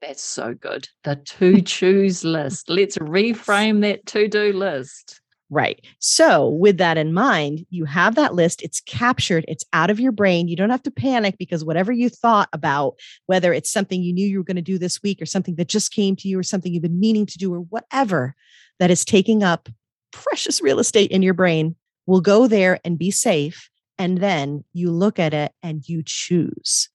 That's 0.00 0.22
so 0.22 0.54
good. 0.54 0.88
The 1.04 1.16
to 1.16 1.62
choose 1.62 2.24
list. 2.24 2.68
Let's 2.68 2.98
reframe 2.98 3.82
that 3.82 4.04
to 4.06 4.26
do 4.26 4.52
list. 4.52 5.21
Right. 5.52 5.84
So, 5.98 6.48
with 6.48 6.78
that 6.78 6.96
in 6.96 7.12
mind, 7.12 7.66
you 7.68 7.84
have 7.84 8.14
that 8.14 8.32
list, 8.32 8.62
it's 8.62 8.80
captured, 8.80 9.44
it's 9.48 9.66
out 9.74 9.90
of 9.90 10.00
your 10.00 10.10
brain. 10.10 10.48
You 10.48 10.56
don't 10.56 10.70
have 10.70 10.82
to 10.84 10.90
panic 10.90 11.36
because 11.38 11.62
whatever 11.62 11.92
you 11.92 12.08
thought 12.08 12.48
about, 12.54 12.94
whether 13.26 13.52
it's 13.52 13.70
something 13.70 14.02
you 14.02 14.14
knew 14.14 14.26
you 14.26 14.38
were 14.38 14.44
going 14.44 14.56
to 14.56 14.62
do 14.62 14.78
this 14.78 15.02
week 15.02 15.20
or 15.20 15.26
something 15.26 15.56
that 15.56 15.68
just 15.68 15.92
came 15.92 16.16
to 16.16 16.26
you 16.26 16.38
or 16.38 16.42
something 16.42 16.72
you've 16.72 16.82
been 16.82 16.98
meaning 16.98 17.26
to 17.26 17.36
do 17.36 17.52
or 17.52 17.58
whatever 17.60 18.34
that 18.78 18.90
is 18.90 19.04
taking 19.04 19.42
up 19.42 19.68
precious 20.10 20.62
real 20.62 20.78
estate 20.78 21.10
in 21.10 21.20
your 21.20 21.34
brain, 21.34 21.76
will 22.06 22.22
go 22.22 22.46
there 22.46 22.80
and 22.82 22.98
be 22.98 23.10
safe. 23.10 23.68
And 23.98 24.22
then 24.22 24.64
you 24.72 24.90
look 24.90 25.18
at 25.18 25.34
it 25.34 25.52
and 25.62 25.86
you 25.86 26.02
choose 26.02 26.88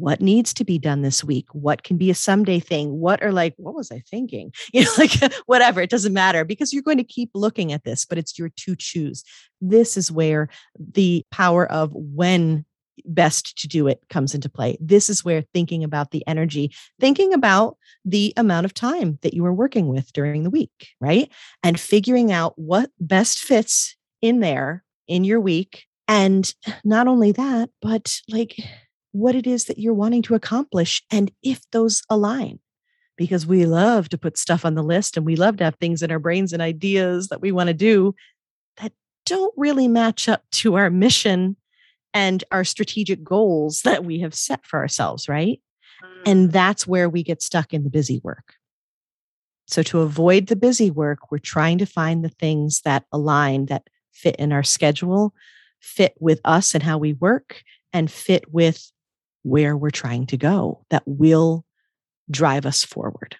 what 0.00 0.20
needs 0.20 0.54
to 0.54 0.64
be 0.64 0.78
done 0.78 1.02
this 1.02 1.22
week? 1.22 1.46
What 1.52 1.82
can 1.82 1.96
be 1.96 2.10
a 2.10 2.14
someday 2.14 2.58
thing? 2.58 2.98
What 2.98 3.22
are 3.22 3.32
like 3.32 3.54
what 3.56 3.74
was 3.74 3.92
i 3.92 4.02
thinking? 4.10 4.52
You 4.72 4.84
know 4.84 4.90
like 4.98 5.12
whatever 5.46 5.80
it 5.80 5.90
doesn't 5.90 6.12
matter 6.12 6.44
because 6.44 6.72
you're 6.72 6.82
going 6.82 6.98
to 6.98 7.04
keep 7.04 7.30
looking 7.34 7.72
at 7.72 7.84
this 7.84 8.04
but 8.04 8.18
it's 8.18 8.38
your 8.38 8.48
to 8.48 8.76
choose. 8.76 9.24
This 9.60 9.96
is 9.96 10.10
where 10.10 10.48
the 10.78 11.24
power 11.30 11.66
of 11.70 11.90
when 11.92 12.64
best 13.04 13.58
to 13.58 13.68
do 13.68 13.88
it 13.88 14.02
comes 14.10 14.34
into 14.34 14.48
play. 14.48 14.76
This 14.80 15.08
is 15.08 15.24
where 15.24 15.42
thinking 15.54 15.84
about 15.84 16.10
the 16.10 16.26
energy 16.26 16.72
thinking 17.00 17.32
about 17.32 17.76
the 18.04 18.32
amount 18.36 18.66
of 18.66 18.74
time 18.74 19.18
that 19.22 19.34
you 19.34 19.44
are 19.44 19.54
working 19.54 19.88
with 19.88 20.12
during 20.12 20.44
the 20.44 20.50
week 20.50 20.88
right? 21.00 21.30
And 21.62 21.78
figuring 21.78 22.32
out 22.32 22.58
what 22.58 22.90
best 23.00 23.40
fits 23.40 23.96
in 24.22 24.40
there 24.40 24.84
in 25.08 25.24
your 25.24 25.40
week. 25.40 25.86
And 26.08 26.52
not 26.84 27.08
only 27.08 27.32
that 27.32 27.70
but 27.82 28.20
like 28.28 28.56
what 29.12 29.34
it 29.34 29.46
is 29.46 29.66
that 29.66 29.78
you're 29.78 29.94
wanting 29.94 30.22
to 30.22 30.34
accomplish 30.34 31.02
and 31.10 31.30
if 31.42 31.62
those 31.70 32.02
align. 32.08 32.58
Because 33.16 33.46
we 33.46 33.66
love 33.66 34.08
to 34.10 34.18
put 34.18 34.38
stuff 34.38 34.64
on 34.64 34.74
the 34.74 34.82
list 34.82 35.16
and 35.16 35.26
we 35.26 35.36
love 35.36 35.58
to 35.58 35.64
have 35.64 35.76
things 35.76 36.02
in 36.02 36.10
our 36.10 36.18
brains 36.18 36.52
and 36.52 36.62
ideas 36.62 37.28
that 37.28 37.42
we 37.42 37.52
want 37.52 37.68
to 37.68 37.74
do 37.74 38.14
that 38.78 38.92
don't 39.26 39.52
really 39.56 39.88
match 39.88 40.28
up 40.28 40.42
to 40.52 40.76
our 40.76 40.88
mission 40.88 41.56
and 42.14 42.44
our 42.50 42.64
strategic 42.64 43.22
goals 43.22 43.82
that 43.82 44.04
we 44.04 44.20
have 44.20 44.34
set 44.34 44.64
for 44.64 44.78
ourselves, 44.78 45.28
right? 45.28 45.60
And 46.24 46.48
mm. 46.48 46.52
that's 46.52 46.86
where 46.86 47.08
we 47.08 47.22
get 47.22 47.42
stuck 47.42 47.74
in 47.74 47.84
the 47.84 47.90
busy 47.90 48.20
work. 48.24 48.54
So, 49.66 49.82
to 49.84 50.00
avoid 50.00 50.48
the 50.48 50.56
busy 50.56 50.90
work, 50.90 51.30
we're 51.30 51.38
trying 51.38 51.78
to 51.78 51.86
find 51.86 52.24
the 52.24 52.30
things 52.30 52.80
that 52.82 53.04
align, 53.12 53.66
that 53.66 53.88
fit 54.12 54.34
in 54.36 54.52
our 54.52 54.64
schedule, 54.64 55.32
fit 55.80 56.14
with 56.18 56.40
us 56.44 56.74
and 56.74 56.82
how 56.82 56.98
we 56.98 57.12
work, 57.12 57.62
and 57.92 58.10
fit 58.10 58.52
with 58.52 58.90
where 59.42 59.76
we're 59.76 59.90
trying 59.90 60.26
to 60.26 60.36
go 60.36 60.84
that 60.90 61.02
will 61.06 61.64
drive 62.30 62.66
us 62.66 62.84
forward. 62.84 63.36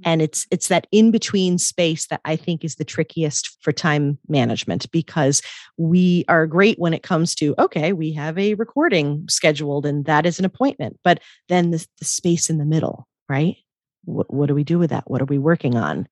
Mm. 0.00 0.02
And 0.04 0.22
it's 0.22 0.46
it's 0.50 0.68
that 0.68 0.86
in 0.92 1.10
between 1.10 1.58
space 1.58 2.06
that 2.08 2.20
i 2.24 2.36
think 2.36 2.64
is 2.64 2.76
the 2.76 2.84
trickiest 2.84 3.56
for 3.60 3.72
time 3.72 4.18
management 4.28 4.90
because 4.90 5.42
we 5.76 6.24
are 6.28 6.46
great 6.46 6.78
when 6.78 6.94
it 6.94 7.02
comes 7.02 7.34
to 7.36 7.54
okay 7.58 7.92
we 7.92 8.12
have 8.12 8.38
a 8.38 8.54
recording 8.54 9.26
scheduled 9.28 9.84
and 9.84 10.04
that 10.04 10.26
is 10.26 10.38
an 10.38 10.44
appointment 10.44 10.98
but 11.02 11.20
then 11.48 11.70
the, 11.70 11.86
the 11.98 12.04
space 12.04 12.48
in 12.48 12.58
the 12.58 12.64
middle 12.64 13.06
right? 13.28 13.56
What, 14.04 14.32
what 14.32 14.46
do 14.46 14.54
we 14.54 14.64
do 14.64 14.78
with 14.78 14.90
that? 14.90 15.10
What 15.10 15.20
are 15.20 15.26
we 15.26 15.38
working 15.38 15.76
on? 15.76 16.08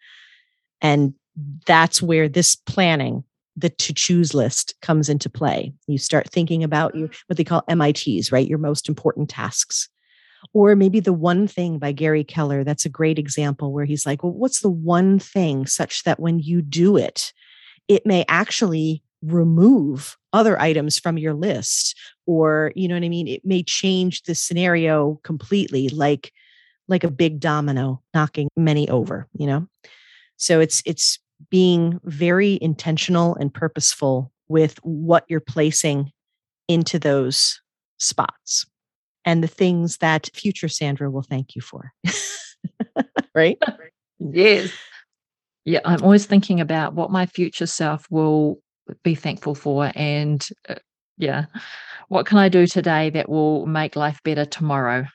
And 0.81 1.15
that's 1.67 2.03
where 2.03 2.29
this 2.29 2.57
planning 2.57 3.25
the 3.57 3.71
to 3.71 3.95
choose 3.95 4.35
list 4.35 4.75
comes 4.83 5.09
into 5.09 5.31
play. 5.31 5.73
You 5.87 5.99
start 5.99 6.29
thinking 6.29 6.65
about 6.65 6.95
your 6.95 7.09
mm-hmm. 7.09 7.19
what 7.27 7.37
they 7.37 7.45
call 7.45 7.65
MITs, 7.69 8.33
right? 8.33 8.49
Your 8.49 8.59
most 8.59 8.89
important 8.89 9.31
tasks. 9.31 9.89
Or 10.53 10.77
maybe 10.77 11.01
the 11.01 11.13
one 11.13 11.47
thing 11.47 11.79
by 11.79 11.93
Gary 11.93 12.23
Keller, 12.23 12.65
that's 12.65 12.85
a 12.85 12.91
great 12.91 13.19
example 13.19 13.73
where 13.73 13.87
he's 13.87 14.05
like, 14.05 14.23
well, 14.23 14.33
what's 14.33 14.61
the 14.61 14.71
one 14.71 15.19
thing 15.19 15.67
such 15.67 16.03
that 16.03 16.21
when 16.21 16.39
you 16.39 16.61
do 16.61 16.99
it, 16.99 17.33
it 17.89 18.05
may 18.05 18.25
actually 18.29 19.03
remove 19.23 20.17
other 20.33 20.61
items 20.61 20.99
from 20.99 21.17
your 21.17 21.33
list 21.33 21.97
or 22.27 22.73
you 22.75 22.87
know 22.87 22.95
what 22.95 23.05
i 23.05 23.09
mean 23.09 23.27
it 23.27 23.43
may 23.43 23.63
change 23.63 24.23
the 24.25 24.35
scenario 24.35 25.19
completely 25.23 25.89
like 25.89 26.31
like 26.89 27.05
a 27.05 27.11
big 27.11 27.41
domino 27.41 28.03
knocking 28.13 28.49
many 28.55 28.87
over 28.91 29.27
you 29.33 29.47
know 29.47 29.67
so 30.37 30.61
it's 30.61 30.83
it's 30.85 31.19
being 31.51 32.01
very 32.05 32.59
intentional 32.61 33.35
and 33.37 33.53
purposeful 33.53 34.33
with 34.49 34.79
what 34.83 35.25
you're 35.29 35.41
placing 35.41 36.11
into 36.69 36.99
those 36.99 37.61
spots 37.99 38.67
and 39.25 39.43
the 39.43 39.49
things 39.49 39.99
that 39.99 40.31
future 40.35 40.69
Sandra 40.69 41.11
will 41.11 41.23
thank 41.23 41.55
you 41.55 41.63
for. 41.63 41.93
right? 43.35 43.59
Yes. 44.19 44.71
Yeah, 45.65 45.81
I'm 45.85 46.03
always 46.03 46.27
thinking 46.27 46.61
about 46.61 46.95
what 46.95 47.11
my 47.11 47.27
future 47.27 47.67
self 47.67 48.07
will 48.11 48.61
be 49.03 49.15
thankful 49.15 49.55
for 49.55 49.91
and 49.95 50.47
uh, 50.69 50.75
yeah, 51.17 51.47
what 52.09 52.27
can 52.27 52.39
I 52.39 52.49
do 52.49 52.67
today 52.67 53.11
that 53.11 53.29
will 53.29 53.67
make 53.67 53.97
life 53.97 54.21
better 54.25 54.45
tomorrow? 54.45 55.07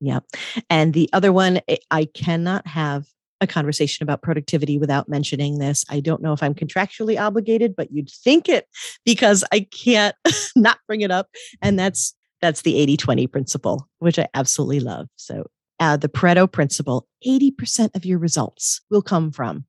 Yeah. 0.00 0.20
And 0.68 0.92
the 0.92 1.08
other 1.12 1.32
one, 1.32 1.60
eh, 1.68 1.76
I 1.90 2.06
cannot 2.06 2.66
have 2.66 3.06
a 3.40 3.46
conversation 3.46 4.02
about 4.02 4.22
productivity 4.22 4.78
without 4.78 5.08
mentioning 5.08 5.58
this. 5.58 5.84
I 5.90 6.00
don't 6.00 6.22
know 6.22 6.32
if 6.32 6.42
I'm 6.42 6.54
contractually 6.54 7.20
obligated, 7.20 7.76
but 7.76 7.92
you'd 7.92 8.10
think 8.10 8.48
it 8.48 8.66
because 9.04 9.44
I 9.52 9.60
can't 9.60 10.16
not 10.56 10.78
bring 10.86 11.02
it 11.02 11.10
up. 11.10 11.28
And 11.62 11.78
that's 11.78 12.14
that's 12.40 12.62
the 12.62 12.74
80-20 12.74 13.32
principle, 13.32 13.88
which 13.98 14.18
I 14.18 14.28
absolutely 14.34 14.80
love. 14.80 15.08
So 15.16 15.46
uh, 15.80 15.96
the 15.96 16.08
Pareto 16.08 16.50
principle, 16.50 17.08
80% 17.26 17.96
of 17.96 18.04
your 18.04 18.18
results 18.18 18.82
will 18.90 19.02
come 19.02 19.32
from 19.32 19.64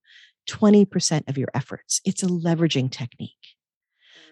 20% 0.49 1.29
of 1.29 1.37
your 1.37 1.47
efforts. 1.53 2.01
It's 2.05 2.23
a 2.23 2.27
leveraging 2.27 2.91
technique. 2.91 3.31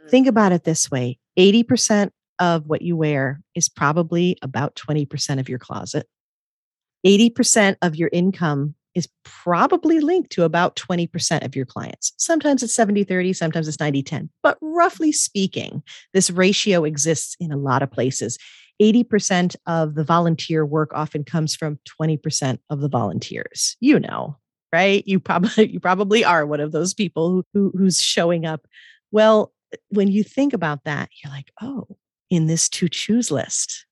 Mm. 0.06 0.10
Think 0.10 0.28
about 0.28 0.52
it 0.52 0.64
this 0.64 0.92
way 0.92 1.18
80% 1.38 2.12
of 2.40 2.66
what 2.66 2.82
you 2.82 2.98
wear 2.98 3.42
is 3.56 3.70
probably 3.70 4.38
about 4.42 4.76
20% 4.76 5.40
of 5.40 5.48
your 5.48 5.60
closet. 5.60 6.08
80% 7.06 7.78
of 7.82 7.96
your 7.96 8.10
income 8.12 8.76
is 8.96 9.08
probably 9.24 10.00
linked 10.00 10.32
to 10.32 10.44
about 10.44 10.76
20% 10.76 11.46
of 11.46 11.56
your 11.56 11.66
clients. 11.66 12.14
Sometimes 12.18 12.64
it's 12.64 12.74
70 12.74 13.04
30, 13.04 13.34
sometimes 13.34 13.68
it's 13.68 13.80
90 13.80 14.02
10. 14.02 14.30
But 14.42 14.58
roughly 14.62 15.12
speaking, 15.12 15.84
this 16.14 16.32
ratio 16.32 16.86
exists 16.86 17.36
in 17.40 17.52
a 17.52 17.58
lot 17.58 17.84
of 17.84 17.92
places. 17.92 18.38
80% 18.82 19.56
of 19.68 19.96
the 19.96 20.04
volunteer 20.04 20.66
work 20.66 20.92
often 20.94 21.24
comes 21.24 21.56
from 21.56 21.80
20% 22.02 22.60
of 22.70 22.82
the 22.82 22.90
volunteers. 22.90 23.78
You 23.80 24.00
know, 24.00 24.38
right? 24.74 25.06
You 25.06 25.20
probably 25.20 25.68
you 25.72 25.80
probably 25.80 26.24
are 26.24 26.46
one 26.46 26.60
of 26.60 26.72
those 26.72 26.94
people 26.94 27.30
who, 27.30 27.44
who 27.54 27.72
who's 27.78 28.00
showing 28.00 28.46
up. 28.46 28.68
Well, 29.12 29.54
when 29.90 30.10
you 30.10 30.24
think 30.24 30.54
about 30.54 30.84
that, 30.86 31.10
you're 31.24 31.32
like, 31.32 31.52
"Oh, 31.62 31.88
in 32.30 32.48
this 32.48 32.68
to 32.70 32.90
choose 32.90 33.32
list, 33.32 33.86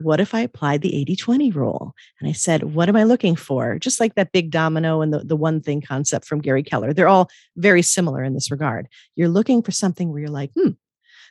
what 0.00 0.20
if 0.20 0.34
I 0.34 0.40
applied 0.40 0.82
the 0.82 0.96
80 0.96 1.16
20 1.16 1.50
rule? 1.52 1.94
And 2.18 2.28
I 2.28 2.32
said, 2.32 2.74
what 2.74 2.88
am 2.88 2.96
I 2.96 3.04
looking 3.04 3.36
for? 3.36 3.78
Just 3.78 4.00
like 4.00 4.14
that 4.14 4.32
big 4.32 4.50
domino 4.50 5.00
and 5.00 5.12
the, 5.12 5.20
the 5.20 5.36
one 5.36 5.60
thing 5.60 5.80
concept 5.80 6.26
from 6.26 6.40
Gary 6.40 6.62
Keller. 6.62 6.92
They're 6.92 7.08
all 7.08 7.28
very 7.56 7.82
similar 7.82 8.24
in 8.24 8.34
this 8.34 8.50
regard. 8.50 8.88
You're 9.16 9.28
looking 9.28 9.62
for 9.62 9.72
something 9.72 10.10
where 10.10 10.20
you're 10.20 10.28
like, 10.28 10.50
hmm, 10.54 10.70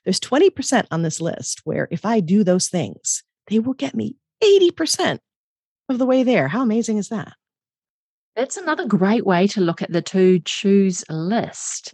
there's 0.06 0.20
20% 0.20 0.86
on 0.92 1.02
this 1.02 1.20
list 1.20 1.62
where 1.64 1.88
if 1.92 2.06
I 2.06 2.20
do 2.20 2.44
those 2.44 2.68
things, 2.68 3.24
they 3.48 3.60
will 3.60 3.74
get 3.74 3.96
me 3.96 4.16
80% 4.44 5.20
of 5.90 5.98
the 5.98 6.06
way 6.06 6.24
there. 6.24 6.48
How 6.48 6.62
amazing 6.62 6.98
is 6.98 7.10
that? 7.10 7.34
That's 8.36 8.58
another 8.58 8.86
great 8.86 9.26
way 9.26 9.48
to 9.48 9.62
look 9.62 9.82
at 9.82 9.92
the 9.92 10.02
to 10.04 10.40
choose 10.40 11.04
list 11.10 11.94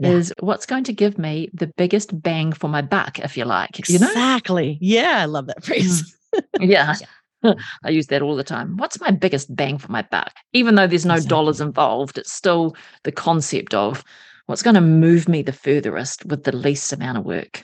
yeah. 0.00 0.10
is 0.10 0.32
what's 0.40 0.66
going 0.66 0.84
to 0.84 0.92
give 0.92 1.18
me 1.18 1.50
the 1.52 1.66
biggest 1.66 2.22
bang 2.22 2.52
for 2.52 2.68
my 2.68 2.82
buck, 2.82 3.18
if 3.18 3.36
you 3.36 3.44
like. 3.44 3.78
Exactly. 3.78 4.78
You 4.80 4.98
know? 4.98 5.02
Yeah, 5.02 5.22
I 5.22 5.24
love 5.26 5.46
that 5.46 5.64
phrase. 5.64 6.16
Mm. 6.34 6.42
yeah. 6.60 6.94
I 7.84 7.88
use 7.88 8.08
that 8.08 8.22
all 8.22 8.36
the 8.36 8.44
time. 8.44 8.76
What's 8.76 9.00
my 9.00 9.10
biggest 9.10 9.54
bang 9.54 9.78
for 9.78 9.90
my 9.90 10.02
buck? 10.02 10.32
Even 10.52 10.74
though 10.74 10.86
there's 10.86 11.06
no 11.06 11.14
exactly. 11.14 11.30
dollars 11.30 11.60
involved, 11.60 12.18
it's 12.18 12.32
still 12.32 12.76
the 13.04 13.12
concept 13.12 13.74
of 13.74 14.04
what's 14.46 14.62
going 14.62 14.74
to 14.74 14.80
move 14.80 15.28
me 15.28 15.42
the 15.42 15.52
furthest 15.52 16.26
with 16.26 16.44
the 16.44 16.54
least 16.54 16.92
amount 16.92 17.18
of 17.18 17.24
work. 17.24 17.62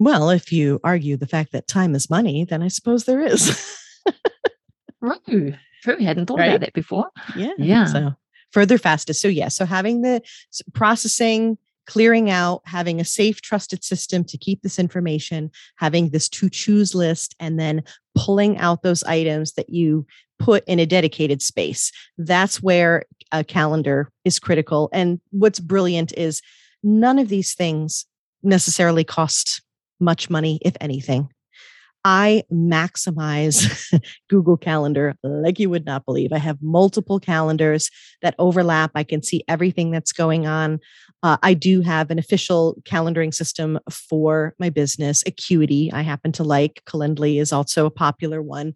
Well, 0.00 0.30
if 0.30 0.50
you 0.50 0.80
argue 0.82 1.16
the 1.16 1.28
fact 1.28 1.52
that 1.52 1.68
time 1.68 1.94
is 1.94 2.10
money, 2.10 2.44
then 2.44 2.62
I 2.62 2.68
suppose 2.68 3.04
there 3.04 3.20
is. 3.20 3.78
True. 5.28 5.54
True. 5.82 5.96
I 5.98 6.02
hadn't 6.02 6.26
thought 6.26 6.38
right? 6.38 6.48
about 6.48 6.60
that 6.60 6.72
before. 6.72 7.10
Yeah. 7.36 7.52
Yeah. 7.58 7.84
So 7.86 8.14
further 8.50 8.78
fastest. 8.78 9.20
So 9.20 9.28
yeah. 9.28 9.48
So 9.48 9.64
having 9.64 10.02
the 10.02 10.22
processing 10.74 11.58
clearing 11.86 12.30
out, 12.30 12.62
having 12.64 13.00
a 13.00 13.04
safe, 13.04 13.40
trusted 13.40 13.82
system 13.82 14.24
to 14.24 14.38
keep 14.38 14.62
this 14.62 14.78
information, 14.78 15.50
having 15.76 16.10
this 16.10 16.28
to 16.28 16.48
choose 16.48 16.94
list, 16.94 17.34
and 17.40 17.58
then 17.58 17.82
pulling 18.14 18.58
out 18.58 18.82
those 18.82 19.02
items 19.04 19.52
that 19.54 19.70
you 19.70 20.06
put 20.38 20.64
in 20.66 20.78
a 20.78 20.86
dedicated 20.86 21.40
space. 21.40 21.92
That's 22.18 22.62
where 22.62 23.04
a 23.30 23.44
calendar 23.44 24.10
is 24.24 24.38
critical. 24.38 24.90
And 24.92 25.20
what's 25.30 25.60
brilliant 25.60 26.12
is 26.16 26.42
none 26.82 27.18
of 27.18 27.28
these 27.28 27.54
things 27.54 28.06
necessarily 28.42 29.04
cost 29.04 29.62
much 30.00 30.28
money, 30.28 30.58
if 30.62 30.76
anything. 30.80 31.31
I 32.04 32.42
maximize 32.52 33.92
Google 34.28 34.56
Calendar 34.56 35.14
like 35.22 35.58
you 35.58 35.70
would 35.70 35.84
not 35.84 36.04
believe. 36.04 36.32
I 36.32 36.38
have 36.38 36.58
multiple 36.60 37.20
calendars 37.20 37.90
that 38.22 38.34
overlap. 38.38 38.90
I 38.94 39.04
can 39.04 39.22
see 39.22 39.44
everything 39.48 39.90
that's 39.90 40.12
going 40.12 40.46
on. 40.46 40.80
Uh, 41.22 41.36
I 41.42 41.54
do 41.54 41.80
have 41.82 42.10
an 42.10 42.18
official 42.18 42.76
calendaring 42.84 43.32
system 43.32 43.78
for 43.90 44.54
my 44.58 44.70
business, 44.70 45.22
Acuity. 45.26 45.92
I 45.92 46.02
happen 46.02 46.32
to 46.32 46.42
like. 46.42 46.82
Calendly 46.86 47.40
is 47.40 47.52
also 47.52 47.86
a 47.86 47.90
popular 47.90 48.42
one. 48.42 48.74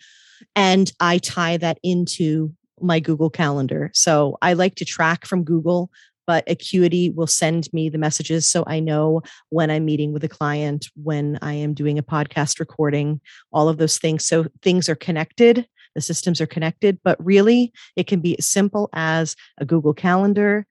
And 0.54 0.92
I 1.00 1.18
tie 1.18 1.56
that 1.56 1.78
into 1.82 2.52
my 2.80 3.00
Google 3.00 3.30
Calendar. 3.30 3.90
So 3.94 4.36
I 4.42 4.52
like 4.52 4.76
to 4.76 4.84
track 4.84 5.26
from 5.26 5.44
Google 5.44 5.90
but 6.26 6.44
Acuity 6.48 7.10
will 7.10 7.26
send 7.26 7.72
me 7.72 7.88
the 7.88 7.98
messages 7.98 8.48
so 8.48 8.64
I 8.66 8.80
know 8.80 9.22
when 9.50 9.70
I'm 9.70 9.84
meeting 9.84 10.12
with 10.12 10.24
a 10.24 10.28
client, 10.28 10.88
when 11.02 11.38
I 11.42 11.54
am 11.54 11.74
doing 11.74 11.98
a 11.98 12.02
podcast 12.02 12.58
recording, 12.58 13.20
all 13.52 13.68
of 13.68 13.78
those 13.78 13.98
things. 13.98 14.26
So 14.26 14.46
things 14.62 14.88
are 14.88 14.96
connected, 14.96 15.66
the 15.94 16.00
systems 16.00 16.40
are 16.40 16.46
connected, 16.46 16.98
but 17.02 17.24
really 17.24 17.72
it 17.94 18.06
can 18.06 18.20
be 18.20 18.38
as 18.38 18.46
simple 18.46 18.90
as 18.92 19.36
a 19.58 19.64
Google 19.64 19.94
Calendar 19.94 20.66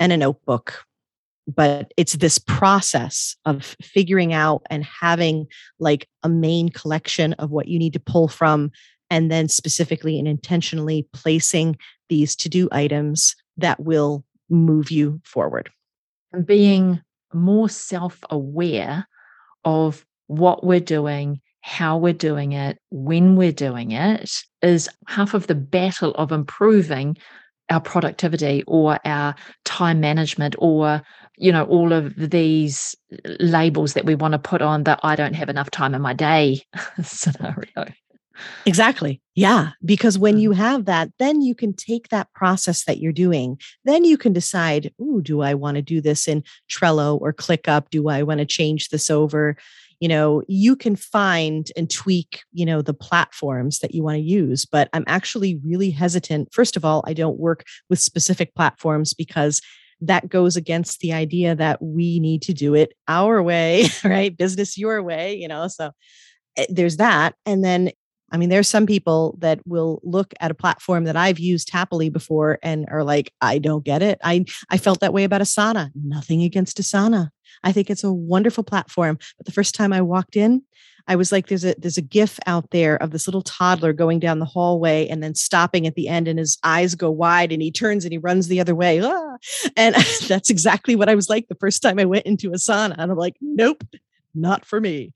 and 0.00 0.12
a 0.12 0.16
notebook. 0.16 0.84
But 1.46 1.92
it's 1.98 2.14
this 2.14 2.38
process 2.38 3.36
of 3.44 3.76
figuring 3.82 4.32
out 4.32 4.62
and 4.70 4.82
having 4.82 5.46
like 5.78 6.08
a 6.22 6.28
main 6.28 6.70
collection 6.70 7.34
of 7.34 7.50
what 7.50 7.68
you 7.68 7.78
need 7.78 7.92
to 7.92 8.00
pull 8.00 8.28
from, 8.28 8.72
and 9.10 9.30
then 9.30 9.48
specifically 9.48 10.18
and 10.18 10.26
intentionally 10.26 11.06
placing 11.12 11.76
these 12.08 12.34
to 12.36 12.48
do 12.48 12.68
items 12.72 13.36
that 13.58 13.80
will 13.80 14.24
move 14.48 14.90
you 14.90 15.20
forward. 15.24 15.70
And 16.32 16.46
being 16.46 17.00
more 17.32 17.68
self 17.68 18.20
aware 18.30 19.06
of 19.64 20.04
what 20.26 20.64
we're 20.64 20.80
doing, 20.80 21.40
how 21.60 21.98
we're 21.98 22.12
doing 22.12 22.52
it, 22.52 22.78
when 22.90 23.36
we're 23.36 23.52
doing 23.52 23.92
it 23.92 24.30
is 24.62 24.88
half 25.06 25.34
of 25.34 25.46
the 25.46 25.54
battle 25.54 26.12
of 26.12 26.32
improving 26.32 27.16
our 27.70 27.80
productivity 27.80 28.62
or 28.66 28.98
our 29.06 29.34
time 29.64 30.00
management 30.00 30.54
or 30.58 31.02
you 31.38 31.50
know 31.50 31.64
all 31.64 31.92
of 31.92 32.14
these 32.16 32.94
labels 33.40 33.94
that 33.94 34.04
we 34.04 34.14
want 34.14 34.32
to 34.32 34.38
put 34.38 34.60
on 34.60 34.84
that 34.84 35.00
I 35.02 35.16
don't 35.16 35.34
have 35.34 35.48
enough 35.48 35.70
time 35.70 35.94
in 35.94 36.02
my 36.02 36.12
day 36.12 36.62
scenario. 37.02 37.86
Exactly. 38.66 39.20
Yeah. 39.34 39.70
Because 39.84 40.18
when 40.18 40.38
you 40.38 40.50
mm-hmm. 40.50 40.60
have 40.60 40.84
that, 40.84 41.10
then 41.18 41.42
you 41.42 41.54
can 41.54 41.72
take 41.72 42.08
that 42.08 42.32
process 42.34 42.84
that 42.84 42.98
you're 42.98 43.12
doing. 43.12 43.58
Then 43.84 44.04
you 44.04 44.16
can 44.16 44.32
decide, 44.32 44.92
ooh, 45.00 45.20
do 45.22 45.42
I 45.42 45.54
want 45.54 45.76
to 45.76 45.82
do 45.82 46.00
this 46.00 46.28
in 46.28 46.44
Trello 46.70 47.20
or 47.20 47.32
ClickUp? 47.32 47.90
Do 47.90 48.08
I 48.08 48.22
want 48.22 48.38
to 48.38 48.46
change 48.46 48.88
this 48.88 49.10
over? 49.10 49.56
You 50.00 50.08
know, 50.08 50.42
you 50.48 50.76
can 50.76 50.96
find 50.96 51.68
and 51.76 51.90
tweak, 51.90 52.42
you 52.52 52.66
know, 52.66 52.82
the 52.82 52.94
platforms 52.94 53.78
that 53.80 53.94
you 53.94 54.02
want 54.02 54.16
to 54.16 54.22
use. 54.22 54.64
But 54.64 54.88
I'm 54.92 55.04
actually 55.06 55.60
really 55.64 55.90
hesitant. 55.90 56.52
First 56.52 56.76
of 56.76 56.84
all, 56.84 57.02
I 57.06 57.12
don't 57.12 57.38
work 57.38 57.64
with 57.88 58.00
specific 58.00 58.54
platforms 58.54 59.14
because 59.14 59.60
that 60.00 60.28
goes 60.28 60.56
against 60.56 61.00
the 61.00 61.12
idea 61.12 61.54
that 61.54 61.80
we 61.80 62.20
need 62.20 62.42
to 62.42 62.52
do 62.52 62.74
it 62.74 62.92
our 63.08 63.42
way, 63.42 63.86
right? 64.04 64.36
Business 64.36 64.76
your 64.76 65.02
way, 65.02 65.36
you 65.36 65.48
know. 65.48 65.68
So 65.68 65.90
eh, 66.56 66.66
there's 66.68 66.98
that. 66.98 67.34
And 67.46 67.64
then 67.64 67.90
I 68.34 68.36
mean, 68.36 68.48
there's 68.48 68.66
some 68.66 68.84
people 68.84 69.36
that 69.38 69.60
will 69.64 70.00
look 70.02 70.34
at 70.40 70.50
a 70.50 70.54
platform 70.54 71.04
that 71.04 71.16
I've 71.16 71.38
used 71.38 71.70
happily 71.70 72.08
before 72.08 72.58
and 72.64 72.84
are 72.90 73.04
like, 73.04 73.32
I 73.40 73.58
don't 73.58 73.84
get 73.84 74.02
it. 74.02 74.18
I 74.24 74.44
I 74.70 74.76
felt 74.76 74.98
that 75.00 75.12
way 75.12 75.22
about 75.22 75.40
Asana. 75.40 75.92
Nothing 75.94 76.42
against 76.42 76.78
Asana. 76.78 77.28
I 77.62 77.70
think 77.70 77.90
it's 77.90 78.02
a 78.02 78.12
wonderful 78.12 78.64
platform. 78.64 79.18
But 79.38 79.46
the 79.46 79.52
first 79.52 79.76
time 79.76 79.92
I 79.92 80.00
walked 80.00 80.34
in, 80.34 80.62
I 81.06 81.14
was 81.14 81.30
like, 81.30 81.46
there's 81.46 81.64
a 81.64 81.76
there's 81.78 81.96
a 81.96 82.02
gif 82.02 82.40
out 82.44 82.72
there 82.72 82.96
of 82.96 83.12
this 83.12 83.28
little 83.28 83.42
toddler 83.42 83.92
going 83.92 84.18
down 84.18 84.40
the 84.40 84.46
hallway 84.46 85.06
and 85.06 85.22
then 85.22 85.36
stopping 85.36 85.86
at 85.86 85.94
the 85.94 86.08
end, 86.08 86.26
and 86.26 86.40
his 86.40 86.58
eyes 86.64 86.96
go 86.96 87.12
wide, 87.12 87.52
and 87.52 87.62
he 87.62 87.70
turns 87.70 88.04
and 88.04 88.10
he 88.10 88.18
runs 88.18 88.48
the 88.48 88.60
other 88.60 88.74
way. 88.74 89.00
Ah! 89.00 89.36
And 89.76 89.94
that's 90.26 90.50
exactly 90.50 90.96
what 90.96 91.08
I 91.08 91.14
was 91.14 91.28
like 91.28 91.46
the 91.46 91.54
first 91.54 91.82
time 91.82 92.00
I 92.00 92.04
went 92.04 92.26
into 92.26 92.50
Asana, 92.50 92.96
and 92.98 93.12
I'm 93.12 93.16
like, 93.16 93.36
nope, 93.40 93.84
not 94.34 94.64
for 94.64 94.80
me. 94.80 95.12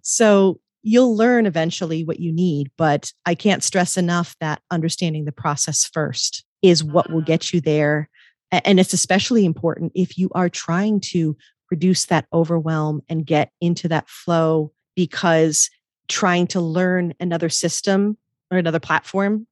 So 0.00 0.58
you'll 0.86 1.16
learn 1.16 1.46
eventually 1.46 2.04
what 2.04 2.20
you 2.20 2.32
need. 2.32 2.70
But 2.78 3.12
I 3.26 3.34
can't 3.34 3.64
stress 3.64 3.96
enough 3.96 4.36
that 4.40 4.62
understanding 4.70 5.24
the 5.24 5.32
process 5.32 5.84
first 5.84 6.44
is 6.62 6.84
what 6.84 7.10
will 7.10 7.18
mm-hmm. 7.18 7.26
get 7.26 7.52
you 7.52 7.60
there. 7.60 8.08
And 8.52 8.78
it's 8.78 8.92
especially 8.92 9.44
important 9.44 9.90
if 9.96 10.16
you 10.16 10.30
are 10.36 10.48
trying 10.48 11.00
to 11.12 11.36
reduce 11.72 12.06
that 12.06 12.26
overwhelm 12.32 13.02
and 13.08 13.26
get 13.26 13.50
into 13.60 13.88
that 13.88 14.08
flow 14.08 14.70
because 14.94 15.68
trying 16.06 16.46
to 16.46 16.60
learn 16.60 17.14
another 17.18 17.48
system 17.48 18.16
or 18.52 18.58
another 18.58 18.78
platform, 18.78 19.48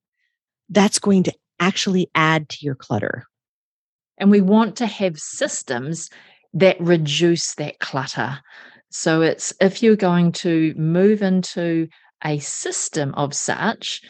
that's 0.71 1.01
going 1.01 1.25
to 1.25 1.35
actually 1.59 2.09
add 2.15 2.49
to 2.51 2.59
your 2.65 2.77
clutter. 2.77 3.27
And 4.19 4.31
we 4.31 4.41
want 4.41 4.77
to 4.77 4.87
have 4.87 5.19
systems 5.19 6.11
that 6.53 6.81
reduce 6.81 7.57
that 7.57 7.81
clutter. 7.81 8.39
So 8.97 9.23
it's 9.23 9.53
if 9.61 9.83
you're 9.83 9.97
going 9.97 10.31
to 10.33 10.73
move 10.77 11.21
into 11.21 11.89
a 12.25 12.39
system 12.39 13.13
of 13.15 13.35
such 13.35 14.01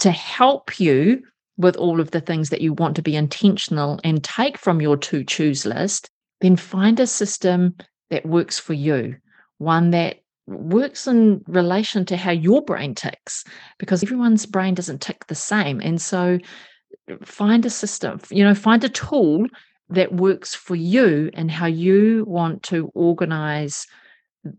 to 0.00 0.10
help 0.10 0.80
you 0.80 1.22
with 1.56 1.76
all 1.76 2.00
of 2.00 2.10
the 2.10 2.20
things 2.20 2.50
that 2.50 2.60
you 2.60 2.72
want 2.72 2.96
to 2.96 3.02
be 3.02 3.14
intentional 3.14 4.00
and 4.02 4.22
take 4.24 4.58
from 4.58 4.80
your 4.80 4.96
to 4.96 5.22
choose 5.22 5.64
list, 5.64 6.10
then 6.40 6.56
find 6.56 6.98
a 6.98 7.06
system 7.06 7.76
that 8.10 8.26
works 8.26 8.58
for 8.58 8.72
you, 8.72 9.14
one 9.58 9.90
that 9.90 10.16
works 10.48 11.06
in 11.06 11.44
relation 11.46 12.04
to 12.06 12.16
how 12.16 12.32
your 12.32 12.62
brain 12.62 12.96
ticks, 12.96 13.44
because 13.78 14.02
everyone's 14.02 14.44
brain 14.44 14.74
doesn't 14.74 15.00
tick 15.00 15.24
the 15.28 15.36
same. 15.36 15.80
And 15.80 16.02
so 16.02 16.40
uh, 17.08 17.14
find 17.24 17.64
a 17.64 17.70
system, 17.70 18.20
you 18.28 18.42
know, 18.42 18.56
find 18.56 18.82
a 18.82 18.88
tool 18.88 19.46
that 19.88 20.14
works 20.14 20.52
for 20.52 20.74
you 20.74 21.30
and 21.34 21.48
how 21.48 21.66
you 21.66 22.24
want 22.26 22.64
to 22.64 22.90
organize 22.94 23.86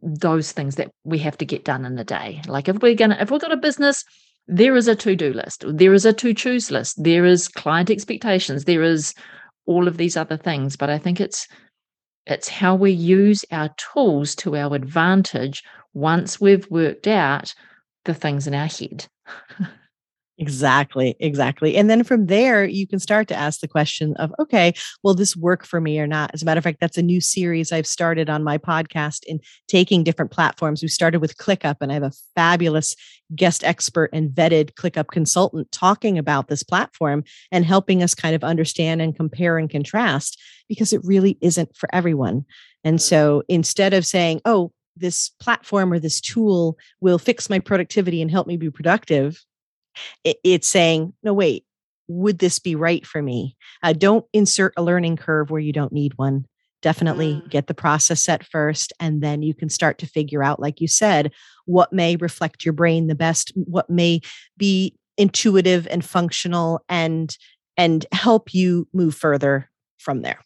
those 0.01 0.51
things 0.51 0.75
that 0.75 0.91
we 1.03 1.19
have 1.19 1.37
to 1.37 1.45
get 1.45 1.65
done 1.65 1.85
in 1.85 1.97
a 1.97 2.03
day. 2.03 2.41
Like 2.47 2.67
if 2.67 2.77
we're 2.77 2.95
gonna 2.95 3.17
if 3.19 3.31
we've 3.31 3.41
got 3.41 3.51
a 3.51 3.57
business, 3.57 4.03
there 4.47 4.75
is 4.75 4.87
a 4.87 4.95
to-do 4.95 5.33
list, 5.33 5.63
there 5.67 5.93
is 5.93 6.05
a 6.05 6.13
to-choose 6.13 6.71
list, 6.71 7.01
there 7.03 7.25
is 7.25 7.47
client 7.47 7.89
expectations, 7.89 8.65
there 8.65 8.83
is 8.83 9.13
all 9.65 9.87
of 9.87 9.97
these 9.97 10.17
other 10.17 10.37
things. 10.37 10.75
But 10.75 10.89
I 10.89 10.97
think 10.97 11.19
it's 11.19 11.47
it's 12.25 12.47
how 12.47 12.75
we 12.75 12.91
use 12.91 13.43
our 13.51 13.69
tools 13.93 14.35
to 14.35 14.55
our 14.55 14.75
advantage 14.75 15.63
once 15.93 16.39
we've 16.39 16.69
worked 16.69 17.07
out 17.07 17.53
the 18.05 18.13
things 18.13 18.47
in 18.47 18.53
our 18.53 18.67
head. 18.67 19.07
Exactly, 20.37 21.15
exactly. 21.19 21.75
And 21.75 21.87
then 21.89 22.03
from 22.03 22.25
there, 22.25 22.65
you 22.65 22.87
can 22.87 22.99
start 22.99 23.27
to 23.27 23.35
ask 23.35 23.59
the 23.59 23.67
question 23.67 24.15
of, 24.15 24.33
okay, 24.39 24.73
will 25.03 25.13
this 25.13 25.35
work 25.35 25.65
for 25.65 25.79
me 25.79 25.99
or 25.99 26.07
not? 26.07 26.31
As 26.33 26.41
a 26.41 26.45
matter 26.45 26.57
of 26.57 26.63
fact, 26.63 26.79
that's 26.79 26.97
a 26.97 27.03
new 27.03 27.21
series 27.21 27.71
I've 27.71 27.85
started 27.85 28.27
on 28.27 28.43
my 28.43 28.57
podcast 28.57 29.19
in 29.27 29.39
taking 29.67 30.03
different 30.03 30.31
platforms. 30.31 30.81
We 30.81 30.87
started 30.87 31.19
with 31.21 31.37
ClickUp, 31.37 31.75
and 31.79 31.91
I 31.91 31.93
have 31.95 32.03
a 32.03 32.11
fabulous 32.35 32.95
guest 33.35 33.63
expert 33.63 34.09
and 34.13 34.31
vetted 34.31 34.73
ClickUp 34.73 35.07
consultant 35.11 35.71
talking 35.71 36.17
about 36.17 36.47
this 36.47 36.63
platform 36.63 37.23
and 37.51 37.63
helping 37.63 38.01
us 38.01 38.15
kind 38.15 38.33
of 38.33 38.43
understand 38.43 39.01
and 39.01 39.15
compare 39.15 39.59
and 39.59 39.69
contrast 39.69 40.39
because 40.67 40.91
it 40.91 41.01
really 41.03 41.37
isn't 41.41 41.75
for 41.75 41.87
everyone. 41.93 42.45
And 42.83 42.97
mm. 42.97 43.01
so 43.01 43.43
instead 43.47 43.93
of 43.93 44.07
saying, 44.07 44.41
oh, 44.45 44.71
this 44.97 45.29
platform 45.39 45.93
or 45.93 45.99
this 45.99 46.19
tool 46.19 46.77
will 46.99 47.19
fix 47.19 47.49
my 47.49 47.59
productivity 47.59 48.21
and 48.21 48.31
help 48.31 48.47
me 48.47 48.57
be 48.57 48.69
productive 48.71 49.39
it, 50.23 50.37
it's 50.43 50.67
saying, 50.67 51.13
no, 51.23 51.33
wait, 51.33 51.65
would 52.07 52.39
this 52.39 52.59
be 52.59 52.75
right 52.75 53.05
for 53.05 53.21
me? 53.21 53.55
Uh, 53.83 53.93
don't 53.93 54.25
insert 54.33 54.73
a 54.77 54.83
learning 54.83 55.17
curve 55.17 55.49
where 55.49 55.61
you 55.61 55.73
don't 55.73 55.93
need 55.93 56.13
one. 56.17 56.45
Definitely 56.81 57.35
mm. 57.35 57.49
get 57.49 57.67
the 57.67 57.73
process 57.73 58.23
set 58.23 58.45
first, 58.45 58.91
and 58.99 59.21
then 59.21 59.43
you 59.43 59.53
can 59.53 59.69
start 59.69 59.97
to 59.99 60.07
figure 60.07 60.43
out, 60.43 60.59
like 60.59 60.81
you 60.81 60.87
said, 60.87 61.31
what 61.65 61.93
may 61.93 62.15
reflect 62.15 62.65
your 62.65 62.73
brain 62.73 63.07
the 63.07 63.15
best, 63.15 63.51
what 63.55 63.89
may 63.89 64.21
be 64.57 64.95
intuitive 65.17 65.87
and 65.87 66.03
functional, 66.03 66.83
and 66.89 67.37
and 67.77 68.05
help 68.11 68.53
you 68.53 68.87
move 68.93 69.15
further 69.15 69.69
from 69.99 70.21
there. 70.21 70.39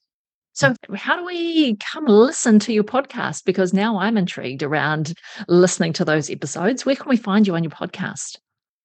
So, 0.56 0.74
how 0.94 1.18
do 1.18 1.26
we 1.26 1.76
come 1.78 2.06
listen 2.06 2.60
to 2.60 2.72
your 2.72 2.86
podcast? 2.86 3.44
Because 3.44 3.74
now 3.74 4.00
I'm 4.00 4.18
intrigued 4.18 4.64
around 4.64 5.14
listening 5.50 5.92
to 5.94 6.06
those 6.06 6.30
episodes. 6.30 6.86
Where 6.86 6.96
can 6.96 7.10
we 7.10 7.18
find 7.18 7.46
you 7.46 7.56
on 7.56 7.64
your 7.64 7.72
podcast? 7.72 8.38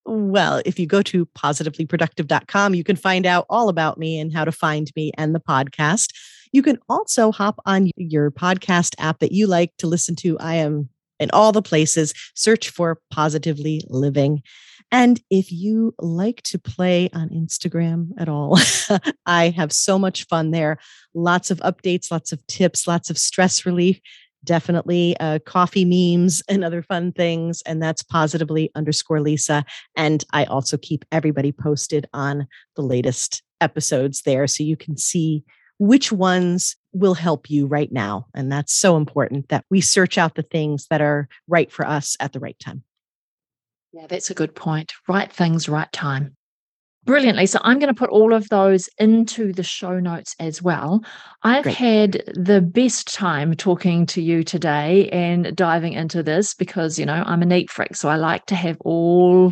Well, 0.05 0.61
if 0.65 0.79
you 0.79 0.87
go 0.87 1.01
to 1.03 1.25
positivelyproductive.com, 1.27 2.75
you 2.75 2.83
can 2.83 2.95
find 2.95 3.25
out 3.25 3.45
all 3.49 3.69
about 3.69 3.97
me 3.97 4.19
and 4.19 4.33
how 4.33 4.45
to 4.45 4.51
find 4.51 4.91
me 4.95 5.11
and 5.17 5.35
the 5.35 5.39
podcast. 5.39 6.09
You 6.51 6.63
can 6.63 6.79
also 6.89 7.31
hop 7.31 7.59
on 7.65 7.91
your 7.95 8.31
podcast 8.31 8.95
app 8.97 9.19
that 9.19 9.31
you 9.31 9.47
like 9.47 9.71
to 9.77 9.87
listen 9.87 10.15
to. 10.17 10.37
I 10.39 10.55
am 10.55 10.89
in 11.19 11.29
all 11.31 11.51
the 11.51 11.61
places. 11.61 12.13
Search 12.35 12.69
for 12.69 12.99
Positively 13.11 13.81
Living. 13.87 14.41
And 14.91 15.21
if 15.29 15.51
you 15.51 15.95
like 15.99 16.41
to 16.43 16.59
play 16.59 17.09
on 17.13 17.29
Instagram 17.29 18.09
at 18.17 18.27
all, 18.27 18.59
I 19.25 19.49
have 19.49 19.71
so 19.71 19.97
much 19.97 20.25
fun 20.27 20.51
there. 20.51 20.77
Lots 21.13 21.49
of 21.51 21.59
updates, 21.59 22.11
lots 22.11 22.33
of 22.33 22.45
tips, 22.47 22.87
lots 22.87 23.09
of 23.09 23.17
stress 23.17 23.65
relief, 23.65 24.01
definitely 24.43 25.15
uh, 25.19 25.39
coffee 25.45 25.85
memes 25.85 26.41
and 26.49 26.63
other 26.63 26.81
fun 26.81 27.11
things. 27.11 27.61
And 27.65 27.81
that's 27.81 28.03
positively 28.03 28.71
underscore 28.75 29.21
Lisa. 29.21 29.65
And 29.95 30.23
I 30.33 30.45
also 30.45 30.77
keep 30.77 31.05
everybody 31.11 31.51
posted 31.51 32.07
on 32.13 32.47
the 32.75 32.81
latest 32.81 33.43
episodes 33.59 34.23
there 34.23 34.47
so 34.47 34.63
you 34.63 34.75
can 34.75 34.97
see 34.97 35.43
which 35.79 36.11
ones 36.11 36.75
will 36.93 37.15
help 37.15 37.49
you 37.49 37.65
right 37.65 37.91
now. 37.91 38.27
And 38.35 38.51
that's 38.51 38.73
so 38.73 38.97
important 38.97 39.49
that 39.49 39.65
we 39.71 39.81
search 39.81 40.17
out 40.17 40.35
the 40.35 40.43
things 40.43 40.85
that 40.89 41.01
are 41.01 41.27
right 41.47 41.71
for 41.71 41.87
us 41.87 42.15
at 42.19 42.33
the 42.33 42.39
right 42.39 42.57
time. 42.59 42.83
Yeah, 43.93 44.07
that's 44.07 44.29
a 44.29 44.35
good 44.35 44.55
point. 44.55 44.93
Right 45.07 45.31
things, 45.31 45.67
right 45.67 45.91
time. 45.91 46.35
Brilliantly. 47.05 47.47
So 47.47 47.59
I'm 47.63 47.79
going 47.79 47.93
to 47.93 47.97
put 47.97 48.11
all 48.11 48.31
of 48.31 48.47
those 48.49 48.87
into 48.99 49.53
the 49.53 49.63
show 49.63 49.99
notes 49.99 50.35
as 50.39 50.61
well. 50.61 51.03
I've 51.41 51.63
Great. 51.63 51.75
had 51.75 52.23
the 52.35 52.61
best 52.61 53.11
time 53.11 53.55
talking 53.55 54.05
to 54.07 54.21
you 54.21 54.43
today 54.43 55.09
and 55.09 55.55
diving 55.55 55.93
into 55.93 56.21
this 56.21 56.53
because, 56.53 56.99
you 56.99 57.05
know, 57.07 57.23
I'm 57.25 57.41
a 57.41 57.45
neat 57.45 57.71
freak. 57.71 57.95
So 57.95 58.07
I 58.07 58.17
like 58.17 58.45
to 58.47 58.55
have 58.55 58.77
all, 58.81 59.51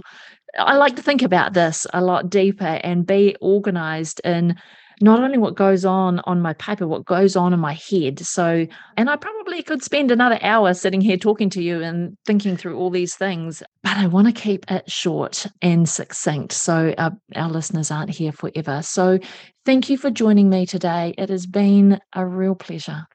I 0.60 0.76
like 0.76 0.96
to 0.98 1.02
think 1.02 1.24
about 1.24 1.54
this 1.54 1.88
a 1.92 2.02
lot 2.02 2.30
deeper 2.30 2.80
and 2.84 3.08
be 3.08 3.36
organized 3.42 4.22
in 4.24 4.56
not 5.02 5.22
only 5.22 5.38
what 5.38 5.56
goes 5.56 5.86
on 5.86 6.20
on 6.26 6.42
my 6.42 6.54
paper, 6.54 6.88
what 6.88 7.06
goes 7.06 7.36
on 7.36 7.54
in 7.54 7.60
my 7.60 7.74
head. 7.74 8.20
So, 8.20 8.68
and 8.98 9.10
I 9.10 9.16
probably 9.16 9.64
could 9.64 9.84
spend 9.84 10.12
another 10.12 10.40
hour 10.42 10.74
sitting 10.74 11.02
here 11.02 11.18
talking 11.18 11.50
to 11.52 11.64
you 11.64 11.82
and 11.82 12.18
thinking 12.26 12.58
through 12.58 12.78
all 12.78 12.90
these 12.90 13.16
things, 13.16 13.64
but 13.84 13.98
I 13.98 14.08
want 14.08 14.28
to 14.28 14.34
keep 14.34 14.70
it 14.70 14.90
short 14.90 15.46
and 15.62 15.88
succinct. 15.88 16.52
So, 16.52 16.94
our, 16.98 17.18
our 17.36 17.50
listeners 17.50 17.92
aren't 17.92 18.10
here 18.10 18.32
forever. 18.32 18.82
So, 18.82 19.20
thank 19.66 19.90
you 19.90 19.98
for 19.98 20.10
joining 20.10 20.50
me 20.50 20.66
today. 20.66 21.14
It 21.18 21.30
has 21.30 21.46
been 21.46 22.00
a 22.14 22.26
real 22.26 22.56
pleasure. 22.56 23.08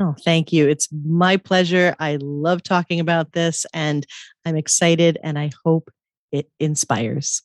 Oh, 0.00 0.14
thank 0.24 0.52
you. 0.52 0.68
It's 0.68 0.88
my 1.04 1.36
pleasure. 1.36 1.94
I 1.98 2.16
love 2.20 2.62
talking 2.62 2.98
about 2.98 3.32
this 3.32 3.66
and 3.74 4.06
I'm 4.44 4.56
excited 4.56 5.18
and 5.22 5.38
I 5.38 5.50
hope 5.64 5.90
it 6.32 6.50
inspires. 6.58 7.42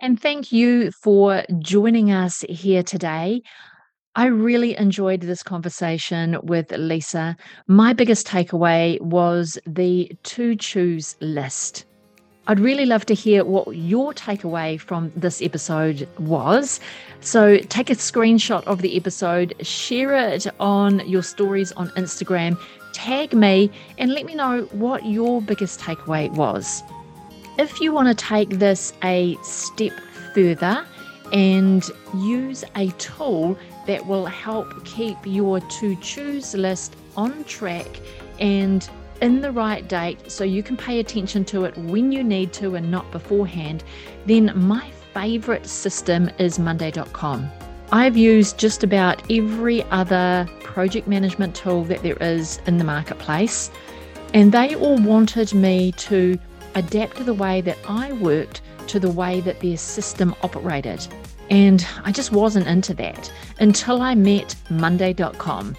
And 0.00 0.20
thank 0.20 0.52
you 0.52 0.92
for 0.92 1.42
joining 1.58 2.12
us 2.12 2.44
here 2.48 2.84
today. 2.84 3.42
I 4.14 4.26
really 4.26 4.76
enjoyed 4.76 5.22
this 5.22 5.42
conversation 5.42 6.38
with 6.44 6.70
Lisa. 6.70 7.36
My 7.66 7.92
biggest 7.92 8.26
takeaway 8.26 9.00
was 9.00 9.58
the 9.66 10.12
to 10.22 10.54
choose 10.54 11.16
list. 11.20 11.84
I'd 12.46 12.60
really 12.60 12.86
love 12.86 13.06
to 13.06 13.14
hear 13.14 13.44
what 13.44 13.76
your 13.76 14.14
takeaway 14.14 14.80
from 14.80 15.12
this 15.16 15.42
episode 15.42 16.08
was. 16.18 16.78
So 17.20 17.58
take 17.58 17.90
a 17.90 17.94
screenshot 17.94 18.62
of 18.64 18.82
the 18.82 18.96
episode, 18.96 19.54
share 19.66 20.14
it 20.14 20.46
on 20.60 21.06
your 21.08 21.24
stories 21.24 21.72
on 21.72 21.88
Instagram, 21.90 22.56
tag 22.92 23.34
me, 23.34 23.70
and 23.98 24.14
let 24.14 24.26
me 24.26 24.36
know 24.36 24.62
what 24.72 25.04
your 25.04 25.42
biggest 25.42 25.80
takeaway 25.80 26.30
was. 26.30 26.84
If 27.58 27.80
you 27.80 27.92
want 27.92 28.06
to 28.06 28.14
take 28.14 28.50
this 28.50 28.92
a 29.02 29.36
step 29.42 29.92
further 30.32 30.86
and 31.32 31.84
use 32.14 32.62
a 32.76 32.90
tool 32.92 33.58
that 33.88 34.06
will 34.06 34.26
help 34.26 34.84
keep 34.84 35.16
your 35.24 35.58
to 35.58 35.96
choose 35.96 36.54
list 36.54 36.94
on 37.16 37.42
track 37.44 37.98
and 38.38 38.88
in 39.20 39.40
the 39.40 39.50
right 39.50 39.88
date 39.88 40.30
so 40.30 40.44
you 40.44 40.62
can 40.62 40.76
pay 40.76 41.00
attention 41.00 41.44
to 41.46 41.64
it 41.64 41.76
when 41.76 42.12
you 42.12 42.22
need 42.22 42.52
to 42.52 42.76
and 42.76 42.92
not 42.92 43.10
beforehand, 43.10 43.82
then 44.24 44.52
my 44.54 44.88
favorite 45.12 45.66
system 45.66 46.30
is 46.38 46.60
Monday.com. 46.60 47.50
I've 47.90 48.16
used 48.16 48.56
just 48.56 48.84
about 48.84 49.28
every 49.32 49.82
other 49.90 50.48
project 50.62 51.08
management 51.08 51.56
tool 51.56 51.82
that 51.84 52.04
there 52.04 52.18
is 52.20 52.60
in 52.66 52.78
the 52.78 52.84
marketplace, 52.84 53.72
and 54.32 54.52
they 54.52 54.76
all 54.76 54.98
wanted 54.98 55.52
me 55.54 55.90
to 55.92 56.38
adapt 56.78 57.24
the 57.24 57.34
way 57.34 57.60
that 57.60 57.78
I 57.88 58.12
worked 58.12 58.62
to 58.88 58.98
the 58.98 59.10
way 59.10 59.40
that 59.40 59.60
their 59.60 59.76
system 59.76 60.34
operated. 60.42 61.06
And 61.50 61.86
I 62.04 62.12
just 62.12 62.32
wasn't 62.32 62.66
into 62.66 62.94
that 62.94 63.32
until 63.58 64.02
I 64.02 64.14
met 64.14 64.54
Monday.com. 64.70 65.76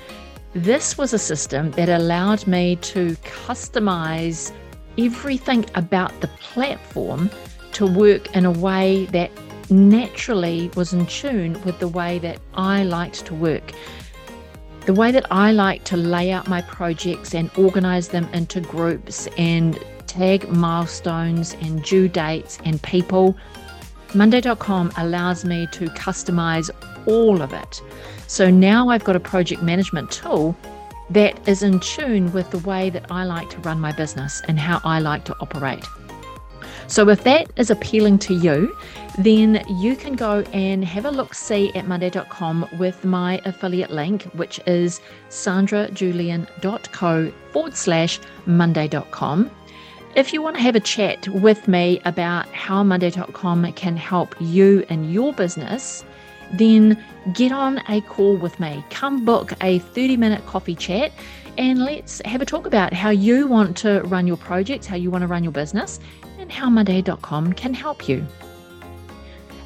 This 0.53 0.97
was 0.97 1.13
a 1.13 1.19
system 1.19 1.71
that 1.71 1.89
allowed 1.89 2.47
me 2.47 2.75
to 2.77 3.11
customize 3.17 4.51
everything 4.97 5.65
about 5.75 6.19
the 6.21 6.27
platform 6.39 7.29
to 7.73 7.85
work 7.85 8.35
in 8.35 8.45
a 8.45 8.51
way 8.51 9.05
that 9.07 9.31
naturally 9.69 10.71
was 10.75 10.91
in 10.93 11.05
tune 11.05 11.61
with 11.63 11.79
the 11.79 11.87
way 11.87 12.17
that 12.19 12.39
I 12.55 12.83
liked 12.83 13.25
to 13.27 13.35
work. 13.35 13.71
The 14.85 14.93
way 14.93 15.11
that 15.11 15.27
I 15.29 15.51
like 15.51 15.83
to 15.85 15.97
lay 15.97 16.31
out 16.31 16.47
my 16.47 16.63
projects 16.63 17.35
and 17.35 17.51
organize 17.55 18.07
them 18.07 18.27
into 18.33 18.59
groups 18.59 19.27
and 19.37 19.77
tag 20.09 20.49
milestones 20.49 21.55
and 21.61 21.83
due 21.83 22.09
dates 22.09 22.59
and 22.65 22.81
people. 22.81 23.37
Monday.com 24.13 24.91
allows 24.97 25.45
me 25.45 25.67
to 25.71 25.85
customize 25.91 26.69
all 27.05 27.41
of 27.41 27.53
it. 27.53 27.81
So 28.27 28.49
now 28.49 28.89
I've 28.89 29.03
got 29.03 29.15
a 29.15 29.19
project 29.19 29.61
management 29.61 30.11
tool 30.11 30.57
that 31.11 31.47
is 31.47 31.63
in 31.63 31.79
tune 31.79 32.31
with 32.33 32.49
the 32.51 32.59
way 32.59 32.89
that 32.89 33.05
I 33.09 33.23
like 33.23 33.49
to 33.51 33.57
run 33.59 33.79
my 33.79 33.91
business 33.91 34.41
and 34.47 34.59
how 34.59 34.81
I 34.83 34.99
like 34.99 35.25
to 35.25 35.35
operate. 35.39 35.85
So 36.87 37.07
if 37.09 37.23
that 37.23 37.51
is 37.55 37.69
appealing 37.69 38.17
to 38.19 38.33
you, 38.33 38.75
then 39.19 39.63
you 39.69 39.95
can 39.95 40.15
go 40.15 40.41
and 40.53 40.83
have 40.83 41.05
a 41.05 41.11
look 41.11 41.35
see 41.35 41.71
at 41.73 41.87
monday.com 41.87 42.67
with 42.79 43.05
my 43.05 43.39
affiliate 43.45 43.91
link, 43.91 44.23
which 44.33 44.59
is 44.65 45.01
sandrajulian.co 45.29 47.31
forward 47.51 47.75
slash 47.75 48.19
monday.com. 48.45 49.51
If 50.15 50.33
you 50.33 50.41
want 50.41 50.55
to 50.55 50.61
have 50.63 50.75
a 50.75 50.79
chat 50.79 51.27
with 51.27 51.67
me 51.67 52.01
about 52.03 52.47
how 52.47 52.83
Monday.com 52.83 53.71
can 53.73 53.95
help 53.95 54.35
you 54.39 54.83
and 54.89 55.13
your 55.13 55.33
business, 55.33 56.03
then 56.51 57.01
get 57.33 57.51
on 57.51 57.83
a 57.87 58.01
call 58.01 58.35
with 58.35 58.59
me. 58.59 58.83
Come 58.89 59.23
book 59.23 59.53
a 59.61 59.77
30 59.79 60.17
minute 60.17 60.43
coffee 60.47 60.73
chat 60.73 61.11
and 61.59 61.85
let's 61.85 62.23
have 62.25 62.41
a 62.41 62.45
talk 62.45 62.65
about 62.65 62.91
how 62.91 63.11
you 63.11 63.45
want 63.45 63.77
to 63.77 64.01
run 64.01 64.25
your 64.25 64.37
projects, 64.37 64.87
how 64.87 64.95
you 64.95 65.11
want 65.11 65.21
to 65.21 65.27
run 65.27 65.43
your 65.43 65.53
business, 65.53 65.99
and 66.39 66.51
how 66.51 66.71
Monday.com 66.71 67.53
can 67.53 67.75
help 67.75 68.09
you. 68.09 68.25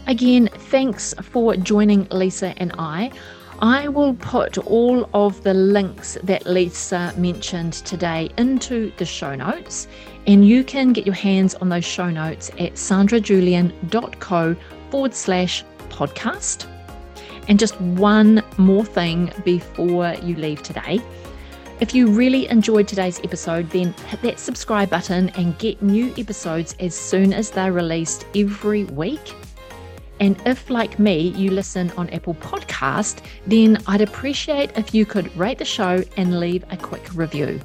Again, 0.08 0.50
thanks 0.54 1.14
for 1.22 1.56
joining 1.56 2.06
Lisa 2.10 2.54
and 2.58 2.74
I. 2.78 3.12
I 3.60 3.88
will 3.88 4.16
put 4.16 4.58
all 4.58 5.10
of 5.14 5.42
the 5.44 5.54
links 5.54 6.18
that 6.24 6.46
Lisa 6.46 7.14
mentioned 7.16 7.74
today 7.74 8.30
into 8.38 8.92
the 8.98 9.06
show 9.06 9.36
notes. 9.36 9.88
And 10.26 10.48
you 10.48 10.64
can 10.64 10.94
get 10.94 11.06
your 11.06 11.16
hands 11.16 11.56
on 11.56 11.70
those 11.70 11.86
show 11.86 12.10
notes 12.10 12.50
at 12.52 12.74
sandrajulian.co 12.74 14.56
forward 14.90 15.14
slash 15.14 15.64
podcast. 15.90 16.68
And 17.48 17.60
just 17.60 17.80
one 17.82 18.42
more 18.58 18.86
thing 18.86 19.32
before 19.44 20.14
you 20.24 20.36
leave 20.36 20.64
today. 20.64 21.02
If 21.82 21.94
you 21.94 22.08
really 22.08 22.48
enjoyed 22.48 22.88
today's 22.88 23.20
episode, 23.20 23.70
then 23.72 23.92
hit 24.08 24.22
that 24.22 24.40
subscribe 24.40 24.90
button 24.90 25.30
and 25.30 25.58
get 25.58 25.82
new 25.82 26.14
episodes 26.18 26.76
as 26.80 26.96
soon 26.96 27.34
as 27.34 27.50
they're 27.50 27.74
released 27.74 28.26
every 28.36 28.86
week. 28.86 29.34
And 30.20 30.42
if, 30.46 30.70
like 30.70 31.00
me, 31.00 31.30
you 31.36 31.52
listen 31.52 31.92
on 31.98 32.10
Apple 32.12 32.36
Podcast, 32.36 33.22
then 33.48 33.78
I'd 33.88 34.00
appreciate 34.00 34.72
if 34.78 34.94
you 34.94 35.06
could 35.06 35.36
rate 35.36 35.58
the 35.58 35.66
show 35.66 36.02
and 36.16 36.40
leave 36.40 36.64
a 36.70 36.78
quick 36.78 37.06
review. 37.14 37.60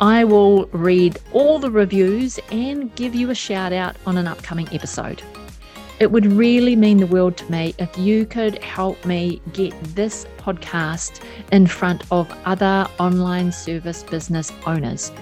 I 0.00 0.24
will 0.24 0.64
read 0.66 1.18
all 1.32 1.58
the 1.58 1.70
reviews 1.70 2.40
and 2.50 2.94
give 2.94 3.14
you 3.14 3.30
a 3.30 3.34
shout 3.34 3.72
out 3.72 3.96
on 4.06 4.16
an 4.16 4.26
upcoming 4.26 4.68
episode. 4.72 5.22
It 5.98 6.10
would 6.10 6.24
really 6.24 6.74
mean 6.74 6.98
the 6.98 7.06
world 7.06 7.36
to 7.36 7.52
me 7.52 7.74
if 7.78 7.98
you 7.98 8.24
could 8.24 8.62
help 8.64 9.04
me 9.04 9.42
get 9.52 9.78
this 9.94 10.26
podcast 10.38 11.22
in 11.52 11.66
front 11.66 12.10
of 12.10 12.32
other 12.46 12.88
online 12.98 13.52
service 13.52 14.02
business 14.04 14.50
owners 14.66 15.12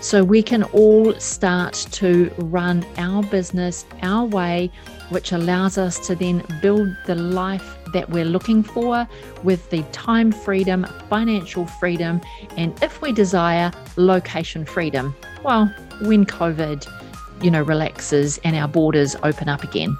so 0.00 0.22
we 0.22 0.42
can 0.42 0.62
all 0.64 1.12
start 1.14 1.74
to 1.90 2.32
run 2.38 2.86
our 2.98 3.22
business 3.24 3.84
our 4.02 4.24
way, 4.24 4.70
which 5.10 5.32
allows 5.32 5.78
us 5.78 5.98
to 6.06 6.14
then 6.14 6.44
build 6.60 6.88
the 7.06 7.14
life 7.14 7.76
that 7.92 8.10
we're 8.10 8.24
looking 8.24 8.62
for 8.62 9.08
with 9.42 9.68
the 9.70 9.82
time 9.92 10.32
freedom, 10.32 10.86
financial 11.08 11.66
freedom, 11.66 12.20
and 12.56 12.80
if 12.82 13.00
we 13.00 13.12
desire, 13.12 13.72
location 13.96 14.64
freedom. 14.64 15.14
Well, 15.42 15.72
when 16.02 16.26
COVID, 16.26 16.86
you 17.42 17.50
know, 17.50 17.62
relaxes 17.62 18.38
and 18.44 18.56
our 18.56 18.68
borders 18.68 19.16
open 19.22 19.48
up 19.48 19.62
again. 19.62 19.96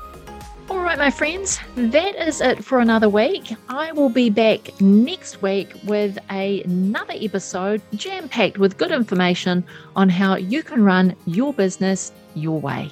All 0.71 0.81
right, 0.81 0.99
my 0.99 1.11
friends, 1.11 1.59
that 1.77 2.15
is 2.17 2.43
it 2.43 2.63
for 2.63 2.81
another 2.81 3.09
week. 3.09 3.55
I 3.71 3.91
will 3.93 4.11
be 4.11 4.29
back 4.29 4.79
next 4.83 5.41
week 5.41 5.73
with 5.85 6.19
a, 6.31 6.63
another 6.65 7.15
episode 7.17 7.81
jam 7.95 8.29
packed 8.29 8.59
with 8.59 8.77
good 8.77 8.93
information 8.93 9.65
on 9.97 10.11
how 10.11 10.37
you 10.37 10.63
can 10.63 10.85
run 10.85 11.17
your 11.25 11.55
business 11.55 12.13
your 12.35 12.61
way. 12.61 12.91